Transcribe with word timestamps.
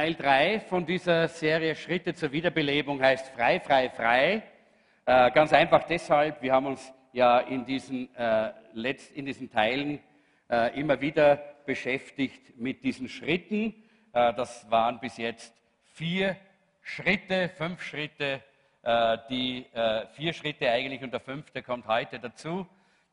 Teil 0.00 0.14
3 0.14 0.60
von 0.60 0.86
dieser 0.86 1.28
Serie 1.28 1.76
Schritte 1.76 2.14
zur 2.14 2.32
Wiederbelebung 2.32 3.02
heißt 3.02 3.34
Frei, 3.34 3.60
frei, 3.60 3.90
frei. 3.90 4.42
Äh, 5.04 5.30
ganz 5.32 5.52
einfach 5.52 5.82
deshalb, 5.82 6.40
wir 6.40 6.54
haben 6.54 6.64
uns 6.64 6.90
ja 7.12 7.40
in 7.40 7.66
diesen, 7.66 8.08
äh, 8.16 8.50
Letz-, 8.72 9.12
in 9.12 9.26
diesen 9.26 9.50
Teilen 9.50 10.00
äh, 10.48 10.80
immer 10.80 11.02
wieder 11.02 11.36
beschäftigt 11.66 12.56
mit 12.56 12.82
diesen 12.82 13.10
Schritten. 13.10 13.74
Äh, 14.14 14.32
das 14.32 14.70
waren 14.70 15.00
bis 15.00 15.18
jetzt 15.18 15.54
vier 15.92 16.34
Schritte, 16.80 17.50
fünf 17.50 17.82
Schritte, 17.82 18.40
äh, 18.82 19.18
die 19.28 19.66
äh, 19.74 20.06
vier 20.14 20.32
Schritte 20.32 20.70
eigentlich 20.70 21.02
und 21.02 21.12
der 21.12 21.20
fünfte 21.20 21.62
kommt 21.62 21.86
heute 21.86 22.18
dazu, 22.18 22.66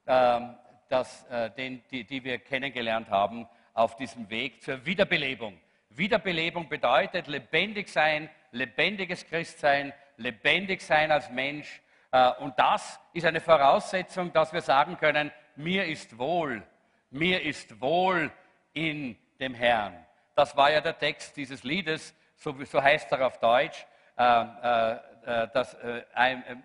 ähm, 0.07 0.55
das, 0.87 1.25
den, 1.57 1.83
die, 1.91 2.05
die 2.05 2.23
wir 2.23 2.37
kennengelernt 2.37 3.09
haben 3.09 3.45
auf 3.73 3.97
diesem 3.97 4.29
Weg 4.29 4.63
zur 4.63 4.85
Wiederbelebung. 4.85 5.59
Wiederbelebung 5.97 6.69
bedeutet 6.69 7.27
lebendig 7.27 7.89
sein, 7.89 8.29
lebendiges 8.51 9.25
Christsein, 9.25 9.93
lebendig 10.17 10.81
sein 10.81 11.11
als 11.11 11.29
Mensch. 11.29 11.81
Äh, 12.11 12.31
und 12.39 12.57
das 12.59 12.99
ist 13.13 13.25
eine 13.25 13.41
Voraussetzung, 13.41 14.31
dass 14.31 14.53
wir 14.53 14.61
sagen 14.61 14.97
können, 14.97 15.31
mir 15.55 15.85
ist 15.85 16.17
wohl, 16.17 16.63
mir 17.09 17.41
ist 17.41 17.81
wohl 17.81 18.31
in 18.73 19.17
dem 19.39 19.53
Herrn. 19.53 20.05
Das 20.35 20.55
war 20.55 20.71
ja 20.71 20.81
der 20.81 20.97
Text 20.97 21.35
dieses 21.35 21.63
Liedes, 21.63 22.15
so, 22.35 22.55
so 22.63 22.81
heißt 22.81 23.11
er 23.11 23.25
auf 23.25 23.39
Deutsch, 23.39 23.85
äh, 24.17 24.23
äh, 24.23 25.47
dass 25.53 25.75
I'm, 26.15 26.63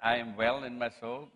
I'm 0.00 0.36
well 0.36 0.64
in 0.64 0.76
my 0.76 0.90
soul. 0.90 1.30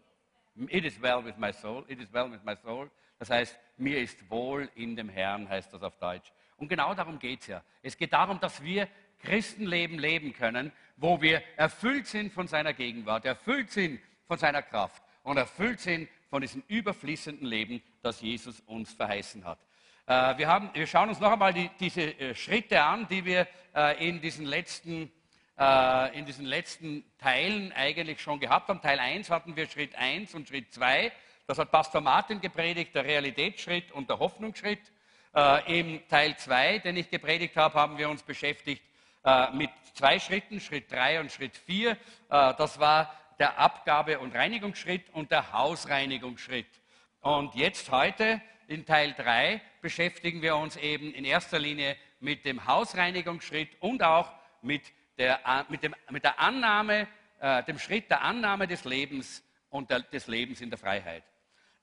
It 0.68 0.84
is 0.84 1.00
well 1.00 1.24
with 1.24 1.36
my 1.36 1.52
soul. 1.52 1.84
It 1.88 2.00
is 2.00 2.12
well 2.12 2.30
with 2.30 2.42
my 2.44 2.56
soul. 2.56 2.90
Das 3.18 3.30
heißt, 3.30 3.58
mir 3.78 3.98
ist 3.98 4.28
wohl 4.28 4.68
in 4.74 4.96
dem 4.96 5.08
Herrn, 5.08 5.48
heißt 5.48 5.72
das 5.72 5.82
auf 5.82 5.96
Deutsch. 5.98 6.32
Und 6.56 6.68
genau 6.68 6.94
darum 6.94 7.18
geht 7.18 7.40
es 7.40 7.46
ja. 7.48 7.62
Es 7.82 7.96
geht 7.96 8.12
darum, 8.12 8.40
dass 8.40 8.62
wir 8.62 8.88
Christenleben 9.20 9.98
leben 9.98 10.32
können, 10.32 10.72
wo 10.96 11.20
wir 11.20 11.42
erfüllt 11.56 12.06
sind 12.06 12.32
von 12.32 12.46
seiner 12.46 12.72
Gegenwart, 12.72 13.24
erfüllt 13.24 13.70
sind 13.70 14.00
von 14.26 14.38
seiner 14.38 14.62
Kraft 14.62 15.02
und 15.22 15.36
erfüllt 15.36 15.80
sind 15.80 16.08
von 16.30 16.40
diesem 16.40 16.62
überfließenden 16.68 17.46
Leben, 17.46 17.82
das 18.02 18.20
Jesus 18.20 18.60
uns 18.66 18.92
verheißen 18.92 19.44
hat. 19.44 19.58
Äh, 20.06 20.38
wir, 20.38 20.48
haben, 20.48 20.70
wir 20.72 20.86
schauen 20.86 21.08
uns 21.08 21.20
noch 21.20 21.32
einmal 21.32 21.52
die, 21.52 21.70
diese 21.80 22.02
äh, 22.02 22.34
Schritte 22.34 22.82
an, 22.82 23.06
die 23.08 23.24
wir 23.24 23.46
äh, 23.74 24.08
in 24.08 24.20
diesen 24.20 24.46
letzten 24.46 25.10
in 25.58 26.26
diesen 26.26 26.44
letzten 26.44 27.02
Teilen 27.16 27.72
eigentlich 27.72 28.20
schon 28.20 28.38
gehabt 28.38 28.68
haben. 28.68 28.82
Teil 28.82 28.98
1 28.98 29.30
hatten 29.30 29.56
wir 29.56 29.66
Schritt 29.66 29.94
1 29.94 30.34
und 30.34 30.46
Schritt 30.46 30.70
2. 30.74 31.10
Das 31.46 31.58
hat 31.58 31.70
Pastor 31.70 32.02
Martin 32.02 32.42
gepredigt, 32.42 32.94
der 32.94 33.06
Realitätsschritt 33.06 33.90
und 33.90 34.10
der 34.10 34.18
Hoffnungsschritt. 34.18 34.92
Äh, 35.36 35.80
Im 35.80 36.08
Teil 36.08 36.34
2, 36.34 36.78
den 36.78 36.96
ich 36.96 37.10
gepredigt 37.10 37.58
habe, 37.58 37.78
haben 37.78 37.98
wir 37.98 38.08
uns 38.08 38.22
beschäftigt 38.22 38.82
äh, 39.22 39.50
mit 39.50 39.68
zwei 39.92 40.18
Schritten, 40.18 40.60
Schritt 40.60 40.90
3 40.90 41.20
und 41.20 41.30
Schritt 41.30 41.54
4. 41.54 41.90
Äh, 41.90 41.96
das 42.30 42.80
war 42.80 43.14
der 43.38 43.58
Abgabe- 43.58 44.18
und 44.18 44.34
Reinigungsschritt 44.34 45.10
und 45.12 45.30
der 45.30 45.52
Hausreinigungsschritt. 45.52 46.80
Und 47.20 47.54
jetzt 47.54 47.90
heute 47.90 48.40
in 48.66 48.86
Teil 48.86 49.12
3 49.12 49.60
beschäftigen 49.82 50.40
wir 50.40 50.56
uns 50.56 50.76
eben 50.76 51.12
in 51.12 51.26
erster 51.26 51.58
Linie 51.58 51.98
mit 52.18 52.46
dem 52.46 52.66
Hausreinigungsschritt 52.66 53.68
und 53.80 54.02
auch 54.02 54.32
mit 54.62 54.84
der, 55.18 55.66
mit 55.68 55.82
dem, 55.82 55.94
mit 56.08 56.24
der 56.24 56.40
Annahme, 56.40 57.08
äh, 57.40 57.62
dem 57.64 57.78
Schritt 57.78 58.08
der 58.08 58.22
Annahme 58.22 58.66
des 58.66 58.84
Lebens 58.84 59.44
und 59.68 59.90
der, 59.90 60.00
des 60.00 60.28
Lebens 60.28 60.62
in 60.62 60.70
der 60.70 60.78
Freiheit. 60.78 61.24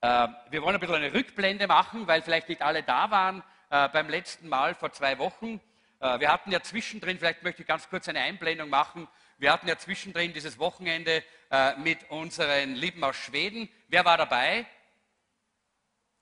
Äh, 0.04 0.28
wir 0.50 0.62
wollen 0.62 0.76
ein 0.76 0.82
bisschen 0.82 0.96
eine 0.96 1.14
Rückblende 1.14 1.66
machen, 1.66 2.08
weil 2.08 2.22
vielleicht 2.22 2.50
nicht 2.50 2.62
alle 2.62 2.84
da 2.84 3.10
waren 3.10 3.42
äh, 3.74 3.90
beim 3.90 4.08
letzten 4.08 4.48
Mal 4.50 4.76
vor 4.76 4.92
zwei 4.92 5.18
Wochen. 5.18 5.60
Äh, 6.00 6.20
wir 6.20 6.32
hatten 6.32 6.52
ja 6.52 6.62
zwischendrin, 6.62 7.18
vielleicht 7.18 7.42
möchte 7.42 7.64
ich 7.64 7.68
ganz 7.68 7.90
kurz 7.90 8.08
eine 8.08 8.20
Einblendung 8.20 8.70
machen, 8.70 9.08
wir 9.40 9.52
hatten 9.52 9.68
ja 9.68 9.76
zwischendrin 9.80 10.32
dieses 10.32 10.60
Wochenende 10.60 11.24
mit 11.78 12.10
unseren 12.12 12.76
Lieben 12.76 13.04
aus 13.04 13.16
Schweden. 13.16 13.68
Wer 13.90 14.06
war 14.06 14.16
dabei? 14.16 14.66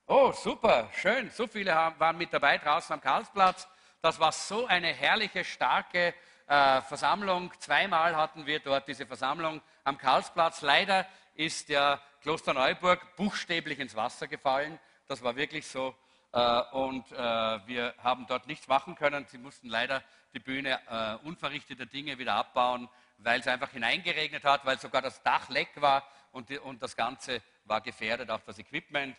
Oh, 0.08 0.32
super, 0.32 0.90
schön. 0.94 1.30
So 1.30 1.46
viele 1.46 1.72
waren 1.72 2.18
mit 2.18 2.34
dabei 2.34 2.58
draußen 2.58 2.94
am 2.94 3.02
Karlsplatz. 3.02 3.68
Das 4.02 4.20
war 4.20 4.32
so 4.32 4.66
eine 4.66 4.88
herrliche, 4.88 5.44
starke 5.44 6.16
Versammlung. 6.48 7.54
Zweimal 7.60 8.16
hatten 8.16 8.48
wir 8.48 8.60
dort 8.60 8.88
diese 8.88 9.06
Versammlung 9.06 9.62
am 9.84 9.98
Karlsplatz. 9.98 10.62
Leider 10.62 11.06
ist 11.36 11.70
ja 11.70 12.02
Klosterneuburg 12.22 13.16
buchstäblich 13.18 13.78
ins 13.78 13.96
Wasser 13.96 14.28
gefallen. 14.28 14.80
Das 15.08 15.22
war 15.22 15.36
wirklich 15.36 15.68
so. 15.68 15.94
Äh, 16.34 16.62
und 16.72 17.12
äh, 17.12 17.16
wir 17.16 17.94
haben 18.02 18.26
dort 18.28 18.48
nichts 18.48 18.68
machen 18.68 18.96
können. 18.96 19.26
Sie 19.28 19.38
mussten 19.38 19.68
leider 19.68 20.02
die 20.34 20.40
Bühne 20.40 20.80
äh, 20.88 21.28
unverrichteter 21.28 21.86
Dinge 21.86 22.18
wieder 22.18 22.36
abbauen, 22.36 22.88
weil 23.18 23.42
es 23.42 23.48
einfach 23.48 23.70
hineingeregnet 23.72 24.44
hat, 24.46 24.66
weil 24.66 24.80
sogar 24.80 25.02
das 25.02 25.22
Dach 25.24 25.50
leck 25.50 25.70
war 25.82 26.04
und, 26.32 26.50
das 26.80 26.96
Ganze 26.96 27.42
war 27.66 27.82
gefährdet, 27.82 28.32
auch 28.32 28.40
das 28.46 28.58
Equipment. 28.58 29.16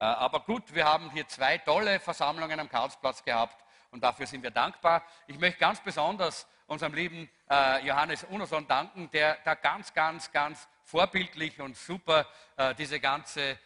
Aber 0.00 0.40
gut, 0.40 0.74
wir 0.74 0.84
haben 0.84 1.10
hier 1.12 1.26
zwei 1.28 1.58
tolle 1.58 1.98
Versammlungen 1.98 2.58
am 2.60 2.68
Karlsplatz 2.68 3.24
gehabt 3.24 3.56
und 3.90 4.02
dafür 4.02 4.26
sind 4.26 4.42
wir 4.42 4.50
dankbar. 4.50 5.02
Ich 5.28 5.38
möchte 5.38 5.58
ganz 5.58 5.80
besonders 5.80 6.46
unserem 6.66 6.94
lieben 6.94 7.30
Johannes 7.84 8.24
Unerson 8.24 8.66
danken, 8.66 9.08
der 9.12 9.38
da 9.44 9.54
ganz, 9.54 9.94
ganz, 9.94 10.30
ganz 10.30 10.68
vorbildlich 10.84 11.60
und 11.60 11.76
super 11.76 12.26
diese 12.76 13.00
ganze 13.00 13.56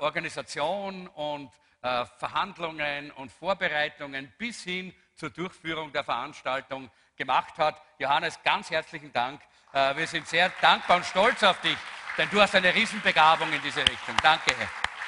Organisation 0.00 1.08
und 1.08 1.52
äh, 1.80 2.04
Verhandlungen 2.18 3.12
und 3.12 3.30
Vorbereitungen 3.30 4.32
bis 4.36 4.64
hin 4.64 4.92
zur 5.14 5.30
Durchführung 5.30 5.92
der 5.92 6.02
Veranstaltung 6.02 6.90
gemacht 7.16 7.56
hat. 7.56 7.80
Johannes, 7.98 8.42
ganz 8.42 8.68
herzlichen 8.70 9.12
Dank. 9.12 9.40
Äh, 9.72 9.94
wir 9.96 10.08
sind 10.08 10.26
sehr 10.26 10.50
dankbar 10.60 10.96
und 10.96 11.06
stolz 11.06 11.40
auf 11.44 11.60
dich, 11.60 11.76
denn 12.16 12.28
du 12.30 12.40
hast 12.40 12.54
eine 12.56 12.74
Riesenbegabung 12.74 13.52
in 13.52 13.62
diese 13.62 13.82
Richtung. 13.82 14.16
Danke, 14.22 14.54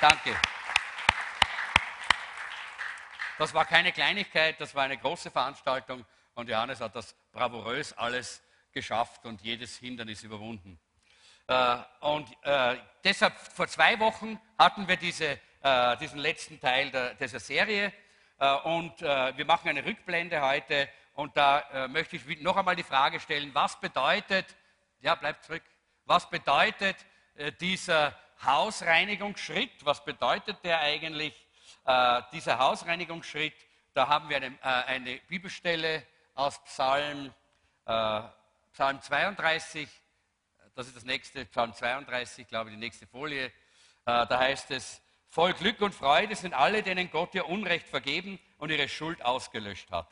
danke. 0.01 0.37
Das 3.37 3.53
war 3.53 3.65
keine 3.65 3.91
Kleinigkeit, 3.91 4.61
das 4.61 4.73
war 4.73 4.85
eine 4.85 4.97
große 4.97 5.33
Veranstaltung 5.33 6.05
und 6.35 6.49
Johannes 6.49 6.81
hat 6.81 6.95
das 6.95 7.17
bravourös 7.33 7.93
alles 7.95 8.43
geschafft 8.71 9.25
und 9.25 9.41
jedes 9.41 9.77
Hindernis 9.77 10.23
überwunden. 10.23 10.79
Äh, 11.49 11.79
und 11.99 12.29
deshalb 13.03 13.37
vor 13.39 13.67
zwei 13.67 13.99
Wochen 13.99 14.41
hatten 14.57 14.87
wir 14.87 14.97
diese, 14.97 15.41
äh, 15.63 15.97
diesen 15.99 16.19
letzten 16.19 16.61
Teil 16.61 16.91
der, 16.91 17.15
dieser 17.15 17.41
Serie. 17.41 17.93
Und 18.65 19.03
wir 19.03 19.45
machen 19.45 19.69
eine 19.69 19.85
Rückblende 19.85 20.41
heute. 20.41 20.89
Und 21.13 21.37
da 21.37 21.87
möchte 21.89 22.17
ich 22.17 22.41
noch 22.41 22.57
einmal 22.57 22.75
die 22.75 22.83
Frage 22.83 23.21
stellen, 23.21 23.51
was 23.53 23.79
bedeutet, 23.79 24.47
ja, 25.03 25.15
bleibt 25.15 25.45
zurück, 25.45 25.63
was 26.07 26.31
bedeutet 26.31 26.97
dieser 27.61 28.17
Hausreinigungsschritt, 28.43 29.85
was 29.85 30.03
bedeutet 30.07 30.57
der 30.65 30.81
eigentlich, 30.81 31.35
dieser 32.33 32.59
Hausreinigungsschritt? 32.61 33.53
Da 33.93 34.09
haben 34.09 34.31
wir 34.31 34.39
eine, 34.39 34.57
eine 34.63 35.17
Bibelstelle 35.29 36.03
aus 36.35 36.65
Psalm, 36.65 37.35
Psalm 37.85 39.03
32, 39.03 39.87
das 40.81 40.87
ist 40.87 40.97
das 40.97 41.05
nächste, 41.05 41.45
Psalm 41.45 41.75
32, 41.75 42.49
glaube 42.49 42.71
ich, 42.71 42.77
die 42.77 42.81
nächste 42.81 43.07
Folie. 43.07 43.47
Äh, 43.47 43.51
da 44.05 44.39
heißt 44.39 44.71
es, 44.71 45.03
voll 45.31 45.55
Glück 45.55 45.81
und 45.81 45.95
Freude 45.95 46.37
sind 46.37 46.55
alle, 46.55 46.83
denen 46.83 47.11
Gott 47.11 47.35
ihr 47.35 47.49
Unrecht 47.49 47.89
vergeben 47.89 48.39
und 48.59 48.71
ihre 48.71 48.89
Schuld 48.89 49.25
ausgelöscht 49.25 49.91
hat. 49.91 50.09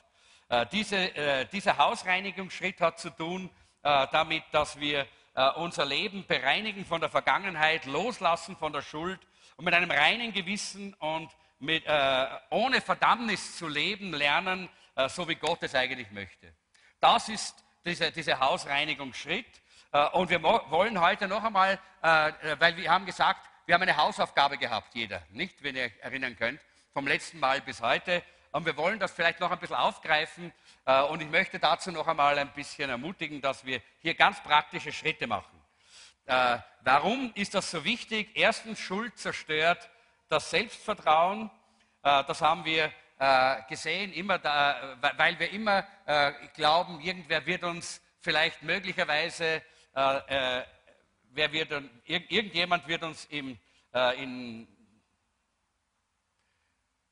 Äh, 0.49 0.67
diese, 0.73 0.97
äh, 0.97 1.47
dieser 1.47 1.77
Hausreinigungsschritt 1.77 2.81
hat 2.81 2.99
zu 2.99 3.11
tun 3.11 3.51
damit, 3.81 4.43
dass 4.51 4.81
wir 4.81 5.07
unser 5.55 5.87
Leben 5.87 6.27
bereinigen 6.27 6.85
von 6.85 7.01
der 7.01 7.09
Vergangenheit, 7.09 7.87
loslassen 7.87 8.57
von 8.57 8.73
der 8.73 8.83
Schuld 8.83 9.21
und 9.57 9.65
mit 9.65 9.73
einem 9.73 9.91
reinen 9.91 10.33
Gewissen 10.33 10.95
und 10.95 11.31
mit, 11.61 11.85
ohne 12.51 12.81
Verdammnis 12.81 13.57
zu 13.57 13.69
leben 13.69 14.13
lernen, 14.13 14.69
so 15.07 15.29
wie 15.29 15.37
Gott 15.37 15.63
es 15.63 15.77
eigentlich 15.77 16.11
möchte. 16.11 16.53
Das 17.01 17.29
ist 17.29 17.65
dieser, 17.85 18.11
dieser 18.11 18.41
Hausreinigungsschritt. 18.41 19.47
Äh, 19.93 20.09
und 20.11 20.31
wir 20.31 20.43
wollen 20.43 21.01
heute 21.01 21.29
noch 21.29 21.43
einmal, 21.43 21.79
äh, 22.03 22.33
weil 22.59 22.77
wir 22.77 22.91
haben 22.91 23.07
gesagt, 23.07 23.48
wir 23.69 23.75
haben 23.75 23.83
eine 23.83 23.99
Hausaufgabe 23.99 24.57
gehabt, 24.57 24.95
jeder, 24.95 25.21
nicht, 25.29 25.63
wenn 25.63 25.77
ihr 25.77 25.93
erinnern 26.01 26.35
könnt, 26.37 26.59
vom 26.95 27.07
letzten 27.07 27.39
Mal 27.39 27.61
bis 27.61 27.83
heute. 27.83 28.23
Und 28.51 28.65
wir 28.65 28.75
wollen 28.79 28.99
das 28.99 29.13
vielleicht 29.13 29.41
noch 29.41 29.51
ein 29.51 29.59
bisschen 29.59 29.77
aufgreifen. 29.77 30.55
Äh, 30.87 31.03
und 31.03 31.21
ich 31.21 31.29
möchte 31.29 31.59
dazu 31.59 31.93
noch 31.93 32.07
einmal 32.07 32.39
ein 32.39 32.51
bisschen 32.55 32.89
ermutigen, 32.89 33.43
dass 33.43 33.67
wir 33.67 33.83
hier 34.01 34.15
ganz 34.15 34.43
praktische 34.43 34.91
Schritte 34.91 35.27
machen. 35.27 35.55
Warum 36.83 37.33
ist 37.35 37.55
das 37.55 37.71
so 37.71 37.85
wichtig? 37.85 38.33
Erstens, 38.35 38.81
Schuld 38.81 39.19
zerstört 39.19 39.89
das 40.29 40.51
Selbstvertrauen. 40.51 41.51
Das 42.03 42.43
haben 42.43 42.67
wir 42.67 42.93
gesehen, 43.67 44.13
immer 44.13 44.39
da, 44.39 44.99
weil 45.17 45.39
wir 45.39 45.51
immer 45.51 45.87
glauben, 46.53 47.01
irgendwer 47.01 47.47
wird 47.47 47.65
uns 47.65 48.03
vielleicht 48.21 48.63
möglicherweise 48.63 49.63
äh, 49.99 50.61
äh, 50.61 50.65
wer 51.31 51.53
wird, 51.53 51.71
irgendjemand 52.05 52.87
wird 52.89 53.03
uns 53.03 53.25
im, 53.27 53.59
äh, 53.95 54.23
in, 54.23 54.69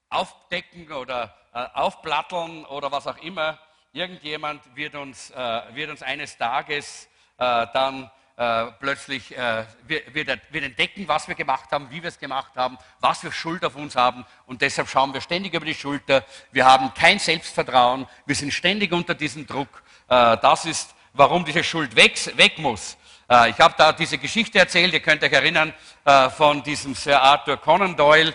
aufdecken 0.08 0.90
oder 0.92 1.36
äh, 1.52 1.66
aufplatteln 1.74 2.64
oder 2.66 2.90
was 2.92 3.06
auch 3.06 3.18
immer. 3.18 3.58
Irgendjemand 3.92 4.62
wird 4.76 4.94
uns, 4.94 5.30
äh, 5.30 5.74
wird 5.74 5.90
uns 5.90 6.02
eines 6.02 6.36
Tages 6.36 7.08
äh, 7.38 7.66
dann 7.72 8.10
äh, 8.36 8.66
plötzlich 8.80 9.34
äh, 9.34 9.64
wird, 9.86 10.52
wird 10.52 10.64
entdecken, 10.64 11.08
was 11.08 11.26
wir 11.26 11.34
gemacht 11.34 11.72
haben, 11.72 11.90
wie 11.90 12.02
wir 12.02 12.08
es 12.08 12.18
gemacht 12.18 12.52
haben, 12.54 12.76
was 13.00 13.22
wir 13.22 13.32
Schuld 13.32 13.64
auf 13.64 13.76
uns 13.76 13.96
haben. 13.96 14.26
Und 14.44 14.60
deshalb 14.60 14.88
schauen 14.88 15.14
wir 15.14 15.22
ständig 15.22 15.54
über 15.54 15.64
die 15.64 15.74
Schulter. 15.74 16.22
Wir 16.52 16.66
haben 16.66 16.92
kein 16.92 17.18
Selbstvertrauen. 17.18 18.06
Wir 18.26 18.34
sind 18.34 18.52
ständig 18.52 18.92
unter 18.92 19.14
diesem 19.14 19.46
Druck. 19.46 19.82
Äh, 20.08 20.36
das 20.36 20.66
ist, 20.66 20.94
warum 21.14 21.46
diese 21.46 21.64
Schuld 21.64 21.96
weg, 21.96 22.18
weg 22.36 22.58
muss. 22.58 22.98
Äh, 23.28 23.50
ich 23.50 23.60
habe 23.60 23.74
da 23.76 23.92
diese 23.92 24.18
Geschichte 24.18 24.58
erzählt, 24.58 24.92
ihr 24.92 25.00
könnt 25.00 25.22
euch 25.22 25.32
erinnern, 25.32 25.72
äh, 26.04 26.30
von 26.30 26.62
diesem 26.62 26.94
Sir 26.94 27.20
Arthur 27.20 27.56
Conan 27.56 27.96
Doyle, 27.96 28.34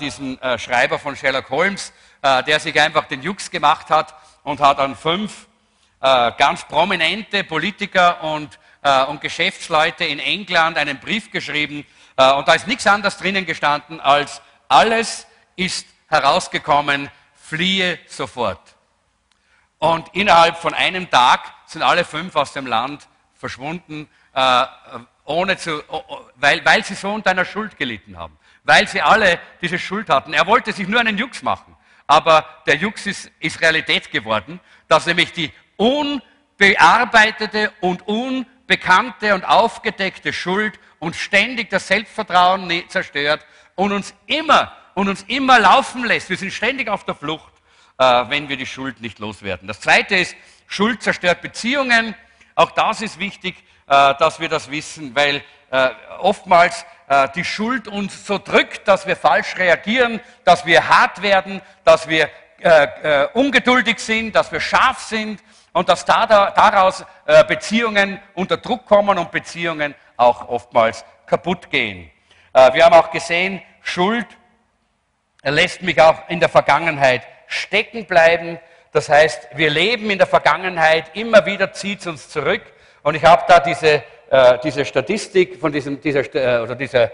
diesem 0.00 0.38
Schreiber 0.58 0.96
von 0.96 1.16
Sherlock 1.16 1.50
Holmes, 1.50 1.92
der 2.22 2.60
sich 2.60 2.80
einfach 2.80 3.06
den 3.06 3.20
Jux 3.20 3.50
gemacht 3.50 3.90
hat 3.90 4.14
und 4.44 4.60
hat 4.60 4.78
an 4.78 4.94
fünf 4.94 5.48
ganz 6.00 6.62
prominente 6.68 7.42
Politiker 7.42 8.22
und 8.22 8.60
äh, 8.86 9.04
und 9.06 9.20
Geschäftsleute 9.20 10.04
in 10.04 10.20
England 10.20 10.78
einen 10.78 11.00
Brief 11.00 11.32
geschrieben 11.32 11.84
äh, 12.16 12.32
und 12.34 12.46
da 12.46 12.54
ist 12.54 12.68
nichts 12.68 12.86
anderes 12.86 13.16
drinnen 13.18 13.44
gestanden 13.44 14.00
als 14.00 14.40
alles 14.68 15.26
ist 15.56 15.86
herausgekommen, 16.08 17.10
fliehe 17.34 17.98
sofort. 18.06 18.60
Und 19.78 20.08
innerhalb 20.14 20.56
von 20.56 20.72
einem 20.72 21.10
Tag 21.10 21.52
sind 21.66 21.82
alle 21.82 22.04
fünf 22.04 22.36
aus 22.36 22.52
dem 22.52 22.66
Land 22.66 23.08
verschwunden, 23.34 24.08
äh, 24.36 24.66
ohne 25.24 25.56
zu, 25.56 25.82
weil, 26.36 26.64
weil 26.64 26.84
sie 26.84 26.94
so 26.94 27.10
unter 27.12 27.30
einer 27.30 27.44
Schuld 27.44 27.76
gelitten 27.76 28.16
haben, 28.16 28.38
weil 28.62 28.86
sie 28.86 29.02
alle 29.02 29.40
diese 29.60 29.78
Schuld 29.78 30.08
hatten. 30.08 30.32
Er 30.32 30.46
wollte 30.46 30.72
sich 30.72 30.86
nur 30.86 31.00
einen 31.00 31.18
Jux 31.18 31.42
machen, 31.42 31.74
aber 32.06 32.44
der 32.66 32.76
Jux 32.76 33.06
ist, 33.06 33.30
ist 33.40 33.60
Realität 33.60 34.10
geworden, 34.12 34.60
dass 34.88 35.06
nämlich 35.06 35.32
die 35.32 35.52
unbearbeitete 35.76 37.72
und 37.80 38.06
un 38.06 38.46
bekannte 38.66 39.34
und 39.34 39.44
aufgedeckte 39.44 40.32
Schuld 40.32 40.78
und 40.98 41.16
ständig 41.16 41.70
das 41.70 41.88
Selbstvertrauen 41.88 42.66
ne-, 42.66 42.86
zerstört 42.88 43.44
und 43.74 43.92
uns 43.92 44.14
immer 44.26 44.76
und 44.94 45.08
uns 45.08 45.24
immer 45.28 45.58
laufen 45.58 46.04
lässt. 46.04 46.28
Wir 46.30 46.36
sind 46.36 46.52
ständig 46.52 46.88
auf 46.88 47.04
der 47.04 47.14
Flucht, 47.14 47.52
äh, 47.98 48.24
wenn 48.28 48.48
wir 48.48 48.56
die 48.56 48.66
Schuld 48.66 49.00
nicht 49.00 49.18
loswerden. 49.18 49.66
Das 49.66 49.80
Zweite 49.80 50.16
ist, 50.16 50.36
Schuld 50.66 51.02
zerstört 51.02 51.42
Beziehungen. 51.42 52.14
Auch 52.54 52.70
das 52.72 53.02
ist 53.02 53.18
wichtig, 53.18 53.56
dass 53.86 54.40
wir 54.40 54.48
das 54.48 54.70
wissen, 54.70 55.14
weil 55.14 55.42
äh, 55.70 55.90
oftmals 56.18 56.84
die 57.36 57.44
Schuld 57.44 57.86
uns 57.86 58.26
so 58.26 58.36
drückt, 58.36 58.88
dass 58.88 59.06
wir 59.06 59.14
falsch 59.14 59.56
reagieren, 59.58 60.20
dass 60.44 60.66
wir 60.66 60.88
hart 60.88 61.22
werden, 61.22 61.62
dass 61.84 62.08
wir 62.08 62.28
ungeduldig 63.34 64.00
sind, 64.00 64.34
dass 64.34 64.50
wir 64.50 64.58
scharf 64.58 64.98
sind 65.02 65.40
und 65.76 65.90
dass 65.90 66.06
daraus 66.06 67.04
äh, 67.26 67.44
Beziehungen 67.44 68.18
unter 68.32 68.56
Druck 68.56 68.86
kommen 68.86 69.18
und 69.18 69.30
Beziehungen 69.30 69.94
auch 70.16 70.48
oftmals 70.48 71.04
kaputt 71.26 71.68
gehen. 71.70 72.10
Äh, 72.54 72.72
wir 72.72 72.86
haben 72.86 72.94
auch 72.94 73.10
gesehen, 73.10 73.60
Schuld 73.82 74.26
lässt 75.42 75.82
mich 75.82 76.00
auch 76.00 76.30
in 76.30 76.40
der 76.40 76.48
Vergangenheit 76.48 77.26
stecken 77.46 78.06
bleiben. 78.06 78.58
Das 78.92 79.10
heißt, 79.10 79.48
wir 79.54 79.68
leben 79.68 80.08
in 80.08 80.16
der 80.16 80.26
Vergangenheit, 80.26 81.14
immer 81.14 81.44
wieder 81.44 81.74
zieht 81.74 82.00
es 82.00 82.06
uns 82.06 82.30
zurück. 82.30 82.62
Und 83.06 83.14
ich 83.14 83.24
habe 83.24 83.44
da 83.46 83.60
diese, 83.60 84.02
äh, 84.30 84.58
diese 84.64 84.84
Statistik 84.84 85.60
von 85.60 85.70
diesem, 85.70 86.00
dieser, 86.00 86.22
oder 86.64 86.74
dieser 86.74 87.12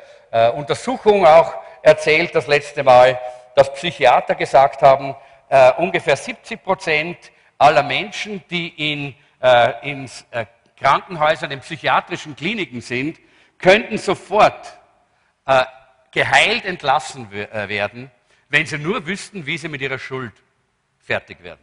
Untersuchung 0.55 1.27
auch 1.27 1.53
erzählt 1.83 2.35
das 2.35 2.47
letzte 2.47 2.83
Mal, 2.83 3.21
dass 3.55 3.71
Psychiater 3.75 4.35
gesagt 4.35 4.81
haben, 4.81 5.15
ungefähr 5.77 6.17
70 6.17 6.65
Prozent 6.65 7.19
aller 7.59 7.83
Menschen, 7.83 8.43
die 8.49 8.93
in, 8.93 9.15
äh, 9.43 9.91
in 9.91 10.11
äh, 10.31 10.47
Krankenhäusern, 10.81 11.50
in 11.50 11.61
psychiatrischen 11.61 12.35
Kliniken 12.35 12.81
sind, 12.81 13.21
könnten 13.59 13.99
sofort 13.99 14.79
äh, 15.44 15.67
geheilt 16.11 16.65
entlassen 16.65 17.31
äh, 17.31 17.69
werden, 17.69 18.11
wenn 18.49 18.65
sie 18.65 18.79
nur 18.79 19.06
wüssten, 19.06 19.44
wie 19.44 19.59
sie 19.59 19.69
mit 19.69 19.83
ihrer 19.83 19.99
Schuld 19.99 20.33
fertig 20.99 21.43
werden. 21.43 21.61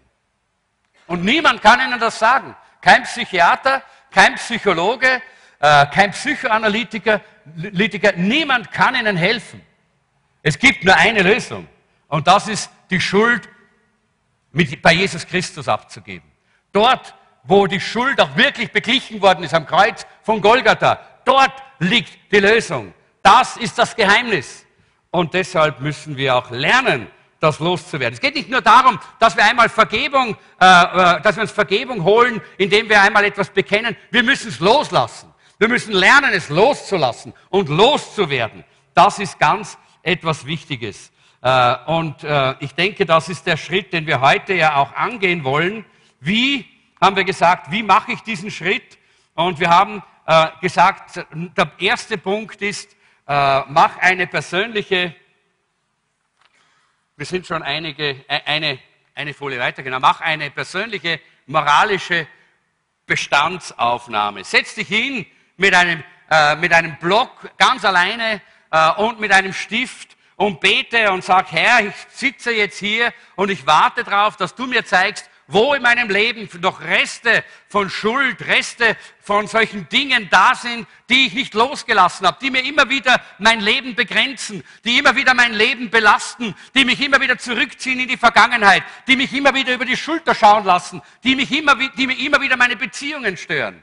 Und 1.07 1.25
niemand 1.25 1.63
kann 1.63 1.79
ihnen 1.81 1.99
das 1.99 2.19
sagen. 2.19 2.55
Kein 2.81 3.01
Psychiater, 3.01 3.81
kein 4.11 4.35
Psychologe, 4.35 5.21
äh, 5.59 5.85
kein 5.87 6.11
Psychoanalytiker, 6.11 7.21
niemand 8.15 8.71
kann 8.71 8.95
ihnen 8.95 9.17
helfen. 9.17 9.61
Es 10.41 10.57
gibt 10.57 10.83
nur 10.83 10.95
eine 10.95 11.21
Lösung. 11.21 11.67
Und 12.07 12.27
das 12.27 12.47
ist 12.47 12.69
die 12.89 12.99
Schuld 12.99 13.47
mit, 14.51 14.81
bei 14.81 14.93
Jesus 14.93 15.25
Christus 15.27 15.67
abzugeben. 15.67 16.29
Dort, 16.71 17.13
wo 17.43 17.67
die 17.67 17.79
Schuld 17.79 18.19
auch 18.21 18.35
wirklich 18.35 18.71
beglichen 18.71 19.21
worden 19.21 19.43
ist 19.43 19.53
am 19.53 19.65
Kreuz 19.65 20.05
von 20.23 20.41
Golgatha, 20.41 20.99
dort 21.25 21.53
liegt 21.79 22.31
die 22.31 22.39
Lösung. 22.39 22.93
Das 23.21 23.57
ist 23.57 23.77
das 23.77 23.95
Geheimnis. 23.95 24.65
Und 25.11 25.33
deshalb 25.33 25.81
müssen 25.81 26.17
wir 26.17 26.35
auch 26.35 26.51
lernen, 26.51 27.07
das 27.39 27.59
loszuwerden. 27.59 28.13
Es 28.13 28.21
geht 28.21 28.35
nicht 28.35 28.49
nur 28.49 28.61
darum, 28.61 28.99
dass 29.19 29.35
wir 29.35 29.43
einmal 29.43 29.69
Vergebung, 29.69 30.35
äh, 30.59 30.65
äh, 30.65 31.21
dass 31.21 31.35
wir 31.35 31.41
uns 31.41 31.51
Vergebung 31.51 32.03
holen, 32.03 32.41
indem 32.57 32.89
wir 32.89 33.01
einmal 33.01 33.23
etwas 33.23 33.49
bekennen. 33.49 33.95
Wir 34.11 34.23
müssen 34.23 34.49
es 34.49 34.59
loslassen. 34.59 35.33
Wir 35.57 35.67
müssen 35.67 35.93
lernen, 35.93 36.31
es 36.33 36.49
loszulassen 36.49 37.33
und 37.49 37.69
loszuwerden. 37.69 38.63
Das 38.93 39.19
ist 39.19 39.39
ganz 39.39 39.77
etwas 40.03 40.45
Wichtiges. 40.45 41.11
Äh, 41.41 41.75
und 41.85 42.23
äh, 42.23 42.55
ich 42.59 42.73
denke, 42.75 43.05
das 43.05 43.29
ist 43.29 43.45
der 43.45 43.57
Schritt, 43.57 43.93
den 43.93 44.07
wir 44.07 44.21
heute 44.21 44.53
ja 44.53 44.75
auch 44.75 44.93
angehen 44.93 45.43
wollen. 45.43 45.85
Wie 46.19 46.65
haben 46.99 47.15
wir 47.15 47.23
gesagt, 47.23 47.71
wie 47.71 47.83
mache 47.83 48.11
ich 48.13 48.21
diesen 48.21 48.51
Schritt? 48.51 48.97
Und 49.35 49.59
wir 49.59 49.69
haben 49.69 50.03
äh, 50.25 50.47
gesagt, 50.61 51.25
der 51.33 51.71
erste 51.79 52.17
Punkt 52.17 52.61
ist, 52.61 52.95
mach 53.27 53.95
eine 53.99 54.25
persönliche, 54.25 55.13
wir 57.19 57.25
sind 57.25 57.45
schon 57.45 57.61
einige, 57.63 58.23
eine, 58.45 58.79
eine 59.13 59.33
Folie 59.33 59.59
weiter, 59.59 59.83
genau, 59.83 59.99
mach 59.99 60.21
eine 60.21 60.49
persönliche 60.51 61.19
moralische 61.47 62.25
Bestandsaufnahme. 63.05 64.45
Setz 64.45 64.75
dich 64.75 64.87
hin 64.87 65.25
mit 65.57 65.75
einem, 65.75 66.01
mit 66.61 66.71
einem 66.71 66.95
Block 66.97 67.51
ganz 67.57 67.83
alleine 67.83 68.41
und 68.95 69.19
mit 69.19 69.33
einem 69.33 69.51
Stift 69.51 70.15
und 70.37 70.61
bete 70.61 71.11
und 71.11 71.21
sag, 71.21 71.51
Herr, 71.51 71.85
ich 71.87 71.95
sitze 72.07 72.51
jetzt 72.51 72.79
hier 72.79 73.13
und 73.35 73.51
ich 73.51 73.67
warte 73.67 74.05
darauf, 74.05 74.37
dass 74.37 74.55
du 74.55 74.65
mir 74.65 74.85
zeigst, 74.85 75.29
wo 75.51 75.73
in 75.73 75.81
meinem 75.81 76.09
Leben 76.09 76.47
noch 76.61 76.79
Reste 76.81 77.43
von 77.69 77.89
Schuld, 77.89 78.45
Reste 78.45 78.95
von 79.19 79.47
solchen 79.47 79.89
Dingen 79.89 80.29
da 80.29 80.53
sind, 80.53 80.87
die 81.09 81.25
ich 81.25 81.33
nicht 81.33 81.55
losgelassen 81.55 82.27
habe, 82.27 82.37
die 82.39 82.51
mir 82.51 82.63
immer 82.63 82.87
wieder 82.87 83.19
mein 83.39 83.59
Leben 83.59 83.95
begrenzen, 83.95 84.63
die 84.85 84.99
immer 84.99 85.15
wieder 85.15 85.33
mein 85.33 85.53
Leben 85.53 85.89
belasten, 85.89 86.55
die 86.75 86.85
mich 86.85 87.01
immer 87.01 87.19
wieder 87.19 87.39
zurückziehen 87.39 87.99
in 87.99 88.07
die 88.07 88.17
Vergangenheit, 88.17 88.83
die 89.07 89.15
mich 89.15 89.33
immer 89.33 89.55
wieder 89.55 89.73
über 89.73 89.85
die 89.85 89.97
Schulter 89.97 90.35
schauen 90.35 90.65
lassen, 90.65 91.01
die, 91.23 91.35
mich 91.35 91.51
immer, 91.51 91.75
die 91.75 92.05
mir 92.05 92.19
immer 92.19 92.39
wieder 92.41 92.55
meine 92.55 92.75
Beziehungen 92.75 93.35
stören. 93.35 93.81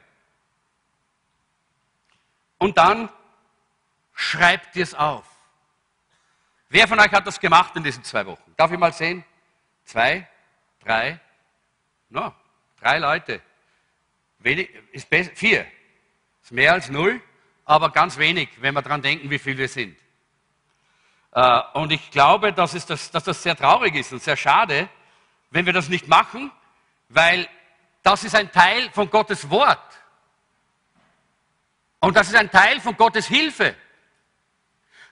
Und 2.59 2.79
dann 2.79 3.09
schreibt 4.15 4.77
dir 4.77 4.85
es 4.85 4.95
auf. 4.95 5.25
Wer 6.69 6.87
von 6.87 7.01
euch 7.01 7.11
hat 7.11 7.27
das 7.27 7.41
gemacht 7.41 7.75
in 7.75 7.83
diesen 7.83 8.05
zwei 8.05 8.25
Wochen? 8.25 8.55
Darf 8.57 8.71
ich 8.71 8.79
mal 8.79 8.93
sehen? 8.93 9.25
Zwei, 9.85 10.29
drei, 10.85 11.21
no, 12.09 12.35
drei 12.81 12.99
Leute. 12.99 13.43
Wenig, 14.39 14.71
ist 14.93 15.09
besser, 15.09 15.31
vier. 15.35 15.67
Ist 16.43 16.53
mehr 16.53 16.73
als 16.73 16.89
null, 16.89 17.21
aber 17.65 17.91
ganz 17.91 18.19
wenig, 18.19 18.49
wenn 18.61 18.75
wir 18.75 18.83
daran 18.83 19.03
denken, 19.03 19.31
wie 19.31 19.39
viele 19.39 19.59
wir 19.59 19.69
sind. 19.69 19.99
Äh, 21.33 21.61
und 21.75 21.93
ich 21.93 22.11
glaube, 22.11 22.53
dass, 22.53 22.73
das, 22.87 23.11
dass 23.11 23.25
das 23.25 23.43
sehr 23.43 23.57
traurig 23.57 23.95
ist 23.95 24.13
und 24.13 24.23
sehr 24.23 24.37
schade, 24.37 24.89
wenn 25.51 25.67
wir 25.67 25.73
das 25.73 25.89
nicht 25.89 26.09
machen, 26.09 26.51
weil 27.09 27.49
das 28.03 28.25
ist 28.25 28.35
ein 28.35 28.53
Teil 28.53 28.91
von 28.93 29.11
Gottes 29.11 29.51
Wort. 29.51 29.99
Und 32.01 32.17
das 32.17 32.29
ist 32.29 32.37
ein 32.37 32.51
Teil 32.51 32.81
von 32.81 32.97
Gottes 32.97 33.27
Hilfe. 33.27 33.75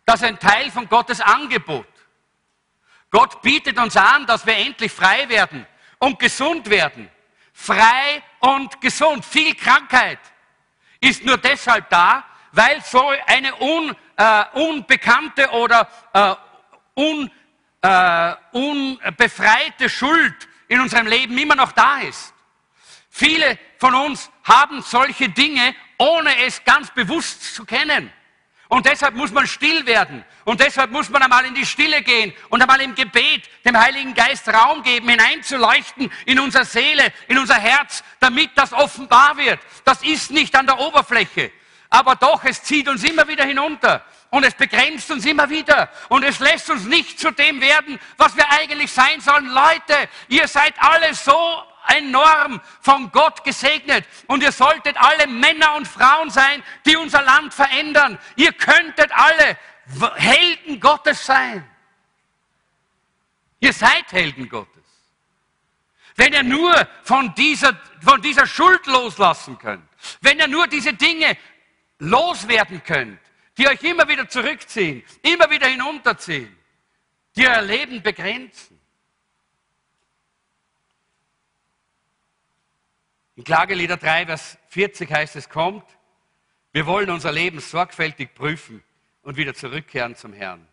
Das 0.05 0.21
ist 0.21 0.29
ein 0.29 0.39
Teil 0.39 0.71
von 0.71 0.89
Gottes 0.89 1.21
Angebot. 1.21 1.87
Gott 3.11 3.43
bietet 3.43 3.79
uns 3.79 3.97
an, 3.97 4.27
dass 4.27 4.47
wir 4.47 4.57
endlich 4.57 4.93
frei 4.93 5.29
werden 5.29 5.67
und 6.05 6.19
gesund 6.19 6.69
werden. 6.69 7.11
Frei 7.53 8.23
und 8.41 8.81
gesund. 8.81 9.25
Viel 9.25 9.55
Krankheit 9.55 10.19
ist 11.01 11.25
nur 11.25 11.39
deshalb 11.39 11.89
da, 11.89 12.25
weil 12.53 12.83
so 12.83 13.11
eine 13.27 13.55
un, 13.61 13.97
äh, 14.17 14.45
unbekannte 14.53 15.51
oder 15.51 15.89
äh, 16.13 16.35
un, 16.95 17.31
äh, 17.81 18.35
unbefreite 18.53 19.89
Schuld 19.89 20.49
in 20.69 20.81
unserem 20.81 21.07
Leben 21.07 21.37
immer 21.39 21.57
noch 21.57 21.73
da 21.73 22.01
ist. 22.01 22.35
Viele 23.09 23.59
von 23.79 23.95
uns 23.95 24.31
haben 24.43 24.83
solche 24.83 25.29
Dinge, 25.31 25.75
ohne 25.99 26.37
es 26.45 26.63
ganz 26.65 26.91
bewusst 26.91 27.55
zu 27.55 27.65
kennen. 27.65 28.13
Und 28.75 28.87
deshalb 28.87 29.14
muss 29.14 29.31
man 29.31 29.47
still 29.47 29.87
werden. 29.87 30.25
Und 30.45 30.59
deshalb 30.59 30.90
muss 30.90 31.09
man 31.09 31.23
einmal 31.23 31.45
in 31.45 31.54
die 31.54 31.64
Stille 31.64 32.02
gehen 32.02 32.35
und 32.49 32.61
einmal 32.61 32.81
im 32.81 32.97
Gebet 32.97 33.49
dem 33.64 33.78
Heiligen 33.78 34.14
Geist 34.14 34.49
Raum 34.49 34.83
geben, 34.83 35.09
hineinzuleuchten 35.11 36.11
in 36.26 36.40
unsere 36.40 36.64
Seele, 36.64 37.12
in 37.28 37.38
unser 37.38 37.54
Herz, 37.54 38.02
damit 38.19 38.50
das 38.57 38.73
offenbar 38.73 39.37
wird. 39.37 39.61
Das 39.85 40.02
ist 40.02 40.33
nicht 40.33 40.57
an 40.57 40.66
der 40.66 40.81
Oberfläche. 40.81 41.52
Aber 41.88 42.16
doch, 42.16 42.43
es 42.43 42.64
zieht 42.64 42.88
uns 42.88 43.04
immer 43.04 43.28
wieder 43.28 43.45
hinunter. 43.45 44.04
Und 44.31 44.43
es 44.43 44.54
begrenzt 44.54 45.09
uns 45.12 45.25
immer 45.25 45.49
wieder. 45.49 45.88
Und 46.09 46.25
es 46.25 46.40
lässt 46.40 46.69
uns 46.69 46.83
nicht 46.83 47.21
zu 47.21 47.31
dem 47.31 47.61
werden, 47.61 48.00
was 48.16 48.37
wir 48.37 48.50
eigentlich 48.50 48.90
sein 48.90 49.21
sollen. 49.21 49.47
Leute, 49.47 50.09
ihr 50.26 50.49
seid 50.49 50.75
alle 50.78 51.14
so 51.14 51.62
enorm 51.88 52.61
von 52.81 53.11
Gott 53.12 53.45
gesegnet. 53.45 54.07
Und 54.26 54.43
ihr 54.43 54.53
solltet 54.53 54.97
alle 54.97 55.26
Männer 55.26 55.75
und 55.76 55.87
Frauen 55.87 56.31
sein, 56.31 56.62
die 56.87 56.97
unser 56.97 57.23
Land 57.23 57.53
verändern. 57.55 58.19
Ihr 58.37 58.53
könntet 58.53 59.11
alle 59.12 59.59
Helden 60.17 60.81
Gottes 60.81 61.25
sein. 61.25 61.69
Ihr 63.61 63.73
seid 63.73 64.12
Helden 64.12 64.49
Gottes. 64.49 64.75
Wenn 66.17 66.33
ihr 66.33 66.43
nur 66.43 66.73
von 67.03 67.35
dieser, 67.35 67.79
von 68.00 68.23
dieser 68.23 68.47
Schuld 68.47 68.87
loslassen 68.87 69.59
könnt, 69.59 69.88
wenn 70.21 70.38
ihr 70.38 70.49
nur 70.49 70.67
diese 70.67 70.93
Dinge 70.95 71.37
loswerden 71.99 72.83
könnt, 72.85 73.19
die 73.57 73.67
euch 73.67 73.83
immer 73.83 74.09
wieder 74.09 74.29
zurückziehen, 74.29 75.03
immer 75.23 75.50
wieder 75.50 75.67
hinunterziehen, 75.67 76.57
die 77.37 77.47
euer 77.47 77.62
Leben 77.62 78.03
begrenzen, 78.03 78.74
In 83.37 83.43
Klagelieder 83.43 83.97
3, 83.97 84.26
Vers 84.26 84.59
40 84.69 85.11
heißt 85.12 85.37
es, 85.37 85.49
kommt, 85.49 85.85
wir 86.73 86.87
wollen 86.87 87.11
unser 87.11 87.33
Leben 87.33 87.61
sorgfältig 87.61 88.35
prüfen 88.35 88.83
und 89.23 89.37
wieder 89.37 89.55
zurückkehren 89.55 90.14
zum 90.14 90.33
Herrn. 90.33 90.67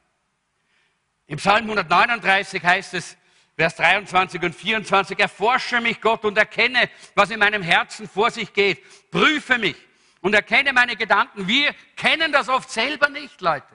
Im 1.28 1.38
Psalm 1.38 1.64
139 1.64 2.64
heißt 2.64 2.94
es, 2.94 3.18
Vers 3.56 3.76
23 3.76 4.42
und 4.42 4.56
24, 4.56 5.20
erforsche 5.20 5.82
mich 5.82 6.02
Gott 6.02 6.24
und 6.24 6.38
erkenne, 6.38 6.90
was 7.16 7.30
in 7.32 7.40
meinem 7.40 7.62
Herzen 7.62 8.08
vor 8.08 8.32
sich 8.32 8.54
geht. 8.54 8.82
Prüfe 9.12 9.58
mich 9.58 9.76
und 10.22 10.34
erkenne 10.34 10.74
meine 10.74 10.96
Gedanken. 10.96 11.48
Wir 11.48 11.74
kennen 11.96 12.32
das 12.32 12.48
oft 12.48 12.70
selber 12.70 13.10
nicht, 13.10 13.42
Leute. 13.42 13.68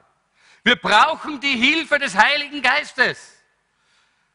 Wir 0.64 0.76
brauchen 0.76 1.40
die 1.40 1.56
Hilfe 1.56 1.98
des 1.98 2.16
Heiligen 2.16 2.62
Geistes. 2.62 3.42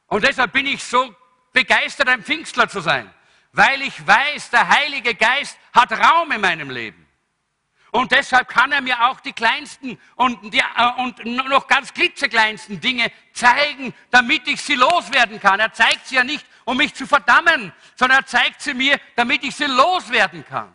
Und 0.07 0.23
deshalb 0.23 0.53
bin 0.53 0.67
ich 0.67 0.83
so 0.83 1.13
begeistert, 1.51 2.07
ein 2.07 2.23
Pfingstler 2.23 2.69
zu 2.69 2.79
sein 2.79 3.11
weil 3.53 3.81
ich 3.81 4.05
weiß, 4.05 4.49
der 4.49 4.67
Heilige 4.67 5.15
Geist 5.15 5.57
hat 5.73 5.91
Raum 5.91 6.31
in 6.31 6.41
meinem 6.41 6.69
Leben. 6.69 7.07
Und 7.91 8.13
deshalb 8.13 8.47
kann 8.47 8.71
er 8.71 8.79
mir 8.79 9.09
auch 9.09 9.19
die 9.19 9.33
kleinsten 9.33 9.99
und, 10.15 10.53
die, 10.53 10.59
äh, 10.59 11.01
und 11.01 11.25
noch 11.25 11.67
ganz 11.67 11.93
klitzekleinsten 11.93 12.79
Dinge 12.79 13.11
zeigen, 13.33 13.93
damit 14.09 14.47
ich 14.47 14.61
sie 14.61 14.75
loswerden 14.75 15.41
kann. 15.41 15.59
Er 15.59 15.73
zeigt 15.73 16.07
sie 16.07 16.15
ja 16.15 16.23
nicht, 16.23 16.45
um 16.63 16.77
mich 16.77 16.93
zu 16.93 17.05
verdammen, 17.05 17.73
sondern 17.95 18.19
er 18.19 18.25
zeigt 18.25 18.61
sie 18.61 18.73
mir, 18.73 18.97
damit 19.17 19.43
ich 19.43 19.55
sie 19.55 19.65
loswerden 19.65 20.45
kann. 20.45 20.73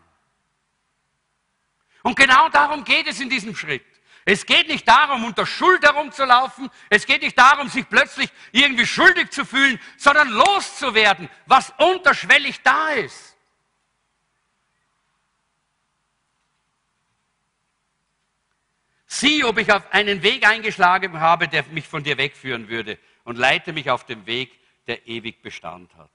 Und 2.02 2.16
genau 2.16 2.50
darum 2.50 2.84
geht 2.84 3.06
es 3.06 3.18
in 3.18 3.30
diesem 3.30 3.56
Schritt. 3.56 3.84
Es 4.28 4.44
geht 4.44 4.66
nicht 4.66 4.86
darum, 4.88 5.22
unter 5.24 5.46
Schuld 5.46 5.84
herumzulaufen. 5.84 6.68
Es 6.90 7.06
geht 7.06 7.22
nicht 7.22 7.38
darum, 7.38 7.68
sich 7.68 7.88
plötzlich 7.88 8.28
irgendwie 8.50 8.84
schuldig 8.84 9.30
zu 9.30 9.44
fühlen, 9.44 9.80
sondern 9.96 10.28
loszuwerden, 10.30 11.30
was 11.46 11.72
unterschwellig 11.78 12.60
da 12.62 12.88
ist. 12.88 13.36
Sieh, 19.06 19.44
ob 19.44 19.58
ich 19.58 19.72
auf 19.72 19.92
einen 19.92 20.24
Weg 20.24 20.44
eingeschlagen 20.44 21.20
habe, 21.20 21.46
der 21.46 21.62
mich 21.66 21.86
von 21.86 22.02
dir 22.02 22.18
wegführen 22.18 22.68
würde 22.68 22.98
und 23.22 23.38
leite 23.38 23.72
mich 23.72 23.90
auf 23.90 24.06
den 24.06 24.26
Weg, 24.26 24.58
der 24.88 25.06
ewig 25.06 25.40
Bestand 25.40 25.94
hat. 25.94 26.10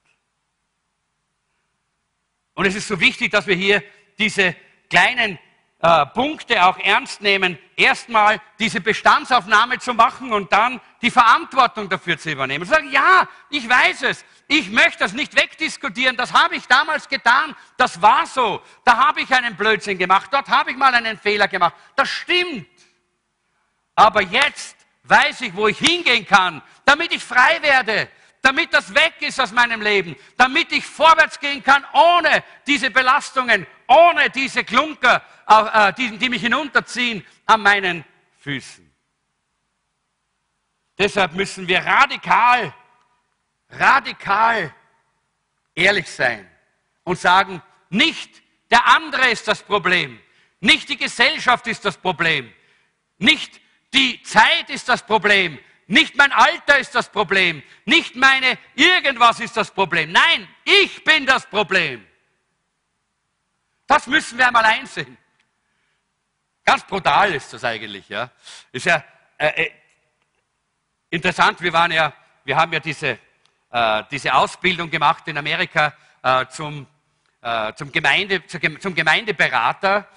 Und 2.55 2.65
es 2.65 2.75
ist 2.75 2.89
so 2.89 2.99
wichtig, 2.99 3.31
dass 3.31 3.47
wir 3.47 3.55
hier 3.55 3.81
diese 4.19 4.53
kleinen 4.89 5.39
äh, 5.81 6.05
Punkte 6.07 6.63
auch 6.63 6.77
ernst 6.77 7.21
nehmen, 7.21 7.57
erstmal 7.75 8.39
diese 8.59 8.81
Bestandsaufnahme 8.81 9.79
zu 9.79 9.93
machen 9.93 10.31
und 10.31 10.51
dann 10.53 10.79
die 11.01 11.09
Verantwortung 11.09 11.89
dafür 11.89 12.19
zu 12.19 12.31
übernehmen. 12.31 12.65
Sagen, 12.65 12.91
ja, 12.91 13.27
ich 13.49 13.67
weiß 13.67 14.03
es, 14.03 14.23
ich 14.47 14.69
möchte 14.69 14.99
das 14.99 15.13
nicht 15.13 15.35
wegdiskutieren, 15.35 16.15
das 16.17 16.33
habe 16.33 16.55
ich 16.55 16.67
damals 16.67 17.09
getan, 17.09 17.55
das 17.77 18.01
war 18.01 18.27
so, 18.27 18.61
da 18.83 18.97
habe 18.97 19.21
ich 19.21 19.33
einen 19.33 19.55
Blödsinn 19.55 19.97
gemacht, 19.97 20.29
dort 20.31 20.49
habe 20.49 20.71
ich 20.71 20.77
mal 20.77 20.93
einen 20.93 21.17
Fehler 21.17 21.47
gemacht, 21.47 21.73
das 21.95 22.09
stimmt. 22.09 22.67
Aber 23.95 24.21
jetzt 24.21 24.77
weiß 25.03 25.41
ich, 25.41 25.55
wo 25.55 25.67
ich 25.67 25.79
hingehen 25.79 26.25
kann, 26.27 26.61
damit 26.85 27.11
ich 27.11 27.23
frei 27.23 27.59
werde, 27.61 28.07
damit 28.41 28.73
das 28.73 28.93
weg 28.93 29.15
ist 29.19 29.39
aus 29.39 29.51
meinem 29.51 29.81
Leben, 29.81 30.15
damit 30.35 30.71
ich 30.71 30.85
vorwärts 30.85 31.39
gehen 31.39 31.63
kann 31.63 31.85
ohne 31.93 32.43
diese 32.65 32.89
Belastungen, 32.89 33.67
ohne 33.87 34.29
diese 34.29 34.63
Klunker, 34.63 35.23
äh, 35.47 35.93
die, 35.93 36.17
die 36.17 36.29
mich 36.29 36.41
hinunterziehen 36.41 37.25
an 37.45 37.61
meinen 37.61 38.03
Füßen. 38.39 38.89
Deshalb 40.97 41.33
müssen 41.33 41.67
wir 41.67 41.79
radikal, 41.79 42.73
radikal 43.69 44.73
ehrlich 45.75 46.09
sein 46.09 46.49
und 47.03 47.19
sagen, 47.19 47.61
nicht 47.89 48.41
der 48.69 48.85
andere 48.87 49.29
ist 49.29 49.47
das 49.47 49.61
Problem, 49.61 50.19
nicht 50.59 50.89
die 50.89 50.97
Gesellschaft 50.97 51.67
ist 51.67 51.85
das 51.85 51.97
Problem, 51.97 52.51
nicht 53.17 53.59
die 53.93 54.21
Zeit 54.23 54.69
ist 54.69 54.87
das 54.89 55.05
Problem, 55.05 55.59
nicht 55.91 56.15
mein 56.15 56.31
Alter 56.31 56.79
ist 56.79 56.95
das 56.95 57.09
Problem, 57.09 57.61
nicht 57.83 58.15
meine 58.15 58.57
irgendwas 58.75 59.41
ist 59.41 59.57
das 59.57 59.71
Problem. 59.71 60.11
Nein, 60.11 60.47
ich 60.63 61.03
bin 61.03 61.25
das 61.25 61.45
Problem. 61.45 62.07
Das 63.87 64.07
müssen 64.07 64.37
wir 64.37 64.47
einmal 64.47 64.63
einsehen. 64.63 65.17
Ganz 66.63 66.85
brutal 66.85 67.33
ist 67.33 67.51
das 67.51 67.65
eigentlich. 67.65 68.07
Ja. 68.07 68.31
Ist 68.71 68.85
ja 68.85 69.03
äh, 69.37 69.63
äh, 69.63 69.71
interessant. 71.09 71.59
Wir 71.59 71.73
waren 71.73 71.91
ja, 71.91 72.13
wir 72.45 72.55
haben 72.55 72.71
ja 72.71 72.79
diese, 72.79 73.19
äh, 73.69 74.03
diese 74.09 74.33
Ausbildung 74.33 74.89
gemacht 74.89 75.27
in 75.27 75.37
Amerika 75.37 75.93
äh, 76.23 76.45
zum, 76.47 76.87
äh, 77.41 77.73
zum, 77.73 77.91
Gemeinde, 77.91 78.45
zum 78.47 78.95
Gemeindeberater 78.95 80.07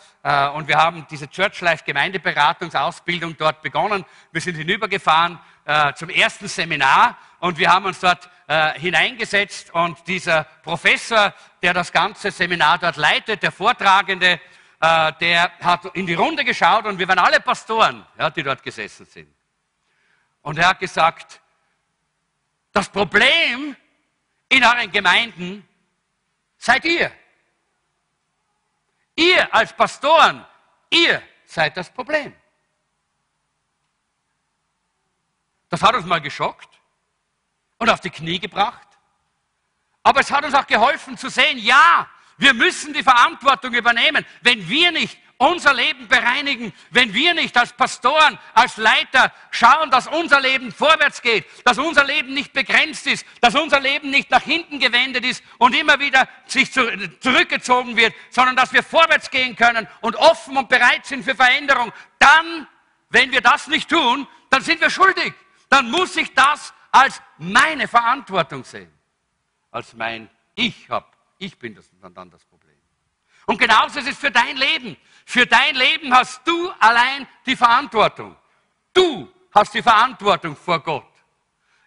und 0.54 0.68
wir 0.68 0.76
haben 0.76 1.06
diese 1.10 1.28
Church 1.28 1.60
Life 1.60 1.84
Gemeindeberatungsausbildung 1.84 3.36
dort 3.36 3.60
begonnen. 3.60 4.06
Wir 4.32 4.40
sind 4.40 4.56
hinübergefahren 4.56 5.38
zum 5.96 6.08
ersten 6.08 6.48
Seminar 6.48 7.18
und 7.40 7.58
wir 7.58 7.70
haben 7.70 7.84
uns 7.84 8.00
dort 8.00 8.30
hineingesetzt 8.76 9.74
und 9.74 10.06
dieser 10.06 10.44
Professor, 10.62 11.34
der 11.62 11.74
das 11.74 11.92
ganze 11.92 12.30
Seminar 12.30 12.78
dort 12.78 12.96
leitet, 12.96 13.42
der 13.42 13.52
Vortragende, 13.52 14.40
äh, 14.84 15.12
der 15.20 15.50
hat 15.62 15.86
in 15.94 16.06
die 16.06 16.14
Runde 16.14 16.44
geschaut 16.44 16.84
und 16.84 16.98
wir 16.98 17.08
waren 17.08 17.18
alle 17.18 17.40
Pastoren, 17.40 18.04
die 18.36 18.42
dort 18.42 18.62
gesessen 18.62 19.06
sind. 19.06 19.34
Und 20.42 20.58
er 20.58 20.68
hat 20.68 20.78
gesagt, 20.78 21.40
das 22.70 22.90
Problem 22.90 23.76
in 24.48 24.62
euren 24.62 24.90
Gemeinden 24.90 25.66
seid 26.58 26.84
ihr. 26.84 27.10
Ihr 29.16 29.52
als 29.54 29.72
Pastoren, 29.72 30.44
ihr 30.90 31.22
seid 31.44 31.76
das 31.76 31.90
Problem. 31.90 32.34
Das 35.68 35.82
hat 35.82 35.94
uns 35.94 36.06
mal 36.06 36.20
geschockt 36.20 36.68
und 37.78 37.88
auf 37.88 38.00
die 38.00 38.10
Knie 38.10 38.38
gebracht. 38.38 38.86
Aber 40.02 40.20
es 40.20 40.30
hat 40.30 40.44
uns 40.44 40.54
auch 40.54 40.66
geholfen 40.66 41.16
zu 41.16 41.28
sehen, 41.28 41.58
ja, 41.58 42.08
wir 42.36 42.54
müssen 42.54 42.92
die 42.92 43.02
Verantwortung 43.02 43.72
übernehmen. 43.74 44.24
Wenn 44.42 44.68
wir 44.68 44.92
nicht 44.92 45.18
unser 45.38 45.74
Leben 45.74 46.08
bereinigen, 46.08 46.72
wenn 46.90 47.12
wir 47.12 47.34
nicht 47.34 47.56
als 47.56 47.72
Pastoren, 47.72 48.38
als 48.52 48.76
Leiter 48.76 49.32
schauen, 49.50 49.90
dass 49.90 50.06
unser 50.06 50.40
Leben 50.40 50.72
vorwärts 50.72 51.20
geht, 51.22 51.46
dass 51.64 51.78
unser 51.78 52.04
Leben 52.04 52.34
nicht 52.34 52.52
begrenzt 52.52 53.06
ist, 53.06 53.26
dass 53.40 53.54
unser 53.54 53.80
Leben 53.80 54.10
nicht 54.10 54.30
nach 54.30 54.42
hinten 54.42 54.78
gewendet 54.78 55.24
ist 55.24 55.42
und 55.58 55.74
immer 55.74 55.98
wieder 55.98 56.28
sich 56.46 56.72
zurückgezogen 56.72 57.96
wird, 57.96 58.14
sondern 58.30 58.56
dass 58.56 58.72
wir 58.72 58.82
vorwärts 58.82 59.30
gehen 59.30 59.56
können 59.56 59.88
und 60.00 60.16
offen 60.16 60.56
und 60.56 60.68
bereit 60.68 61.06
sind 61.06 61.24
für 61.24 61.34
Veränderung, 61.34 61.92
dann, 62.18 62.66
wenn 63.10 63.32
wir 63.32 63.40
das 63.40 63.66
nicht 63.68 63.88
tun, 63.88 64.26
dann 64.50 64.62
sind 64.62 64.80
wir 64.80 64.90
schuldig. 64.90 65.34
Dann 65.68 65.90
muss 65.90 66.16
ich 66.16 66.32
das 66.34 66.72
als 66.90 67.20
meine 67.38 67.88
Verantwortung 67.88 68.64
sehen, 68.64 68.92
als 69.70 69.94
mein 69.94 70.30
Ich 70.54 70.88
habe 70.88 71.14
ich 71.38 71.58
bin 71.58 71.74
das, 71.74 71.90
dann 72.14 72.30
das 72.30 72.44
Problem. 72.44 72.74
Und 73.46 73.58
genauso 73.58 73.98
ist 73.98 74.08
es 74.08 74.18
für 74.18 74.30
dein 74.30 74.56
Leben. 74.56 74.96
Für 75.24 75.46
dein 75.46 75.74
Leben 75.74 76.12
hast 76.12 76.46
du 76.46 76.70
allein 76.78 77.26
die 77.46 77.56
Verantwortung. 77.56 78.36
Du 78.92 79.32
hast 79.52 79.72
die 79.74 79.82
Verantwortung 79.82 80.56
vor 80.56 80.80
Gott. 80.80 81.10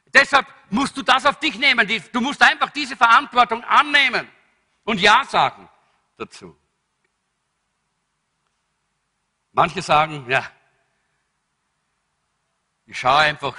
Deshalb 0.08 0.48
musst 0.70 0.98
du 0.98 1.03
das 1.03 1.25
auf 1.25 1.39
dich 1.39 1.58
nehmen. 1.58 1.88
Du 2.12 2.22
musst 2.22 2.41
einfach 2.41 2.70
diese 2.72 2.96
Verantwortung 2.96 3.63
annehmen 3.63 4.27
und 4.84 5.00
Ja 5.00 5.24
sagen 5.25 5.70
dazu. 6.17 6.58
Manche 9.51 9.82
sagen, 9.82 10.25
ja, 10.29 10.51
Ich 12.88 12.98
schaue 12.98 13.17
einfach, 13.17 13.56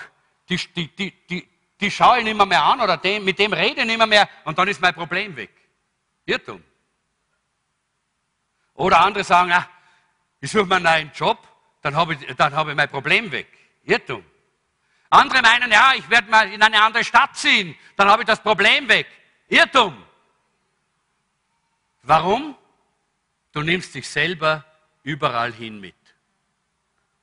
die, 0.49 0.57
die, 0.57 0.89
die, 0.89 1.13
die, 1.29 1.49
die 1.81 1.91
schaue 1.91 2.19
ich 2.19 2.25
nicht 2.25 2.47
mehr, 2.47 2.65
an 2.65 2.81
oder 2.81 2.97
dem, 2.97 3.25
mit 3.25 3.39
dem 3.39 3.53
rede 3.53 3.83
ich 3.83 3.87
nicht 3.87 4.07
mehr 4.07 4.29
und 4.45 4.59
dann 4.59 4.69
ist 4.69 4.81
mein 4.81 4.95
Problem 4.95 5.37
weg. 5.37 5.51
Irrtum. 6.25 6.65
Oder 8.79 9.01
andere 9.01 9.25
sagen, 9.25 9.51
ah, 9.53 9.69
ich 10.41 10.53
suche 10.53 10.67
mir 10.67 10.77
einen 10.77 10.85
neuen 10.85 11.13
Job, 11.13 11.37
dann 11.83 11.97
habe 11.97 12.15
ich, 12.15 12.37
dann 12.37 12.55
habe 12.55 12.71
ich 12.71 12.77
mein 12.77 12.89
Problem 12.89 13.31
weg. 13.33 13.49
Irrtum. 13.83 14.25
Andere 15.11 15.43
meinen, 15.43 15.73
ja, 15.73 15.95
ich 15.97 16.09
werde 16.09 16.31
mal 16.31 16.53
in 16.53 16.63
eine 16.63 16.81
andere 16.81 17.03
Stadt 17.03 17.37
ziehen, 17.37 17.77
dann 17.97 18.09
habe 18.09 18.23
ich 18.23 18.27
das 18.29 18.41
Problem 18.41 18.89
weg. 18.89 19.09
Irrtum. 19.49 20.01
Warum? 22.05 22.57
Du 23.51 23.63
nimmst 23.63 23.97
dich 23.97 24.09
selber 24.09 24.65
überall 25.03 25.53
hin 25.53 25.81
mit. 25.81 25.97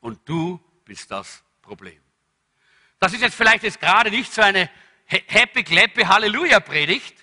Und 0.02 0.28
du 0.28 0.60
bist 0.84 1.10
das 1.10 1.42
Problem. 1.62 2.02
Das 3.00 3.14
ist 3.14 3.22
jetzt 3.22 3.36
vielleicht 3.36 3.64
jetzt 3.64 3.80
gerade 3.80 4.12
nicht 4.12 4.34
so 4.34 4.42
eine 4.42 4.70
Happy, 5.06 5.64
Clappy, 5.64 6.02
Halleluja-Predigt, 6.04 7.16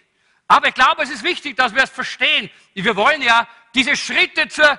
aber 0.48 0.68
ich 0.68 0.74
glaube, 0.74 1.02
es 1.02 1.10
ist 1.10 1.22
wichtig, 1.22 1.54
dass 1.56 1.74
wir 1.74 1.82
es 1.82 1.90
verstehen. 1.90 2.48
Wir 2.72 2.96
wollen 2.96 3.20
ja 3.20 3.46
diese 3.75 3.97
Schritte 3.97 4.49
zur 4.49 4.79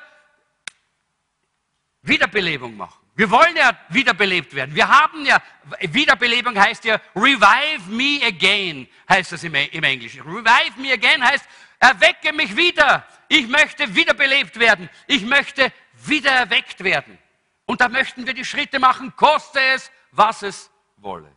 Wiederbelebung 2.02 2.76
machen. 2.76 3.04
Wir 3.16 3.30
wollen 3.30 3.56
ja 3.56 3.78
wiederbelebt 3.90 4.56
werden. 4.56 4.74
Wir 4.74 4.88
haben 4.88 5.26
ja, 5.26 5.42
Wiederbelebung 5.82 6.60
heißt 6.60 6.84
ja, 6.86 7.00
revive 7.16 7.90
me 7.90 8.26
again, 8.26 8.88
heißt 9.08 9.34
das 9.34 9.44
im, 9.44 9.54
Englischen. 9.54 10.22
Revive 10.22 10.80
me 10.80 10.92
again 10.92 11.24
heißt, 11.24 11.46
erwecke 11.80 12.34
mich 12.34 12.56
wieder. 12.58 13.08
Ich 13.28 13.48
möchte 13.48 13.94
wiederbelebt 13.94 14.60
werden. 14.60 14.90
Ich 15.06 15.24
möchte 15.24 15.72
wieder 16.06 16.32
erweckt 16.32 16.84
werden. 16.84 17.20
Und 17.66 17.82
da 17.82 17.88
möchten 17.88 18.26
wir 18.26 18.34
die 18.34 18.46
Schritte 18.46 18.80
machen, 18.80 19.16
koste 19.16 19.60
es, 19.60 19.92
was 20.12 20.42
es 20.42 20.72
wolle. 20.98 21.32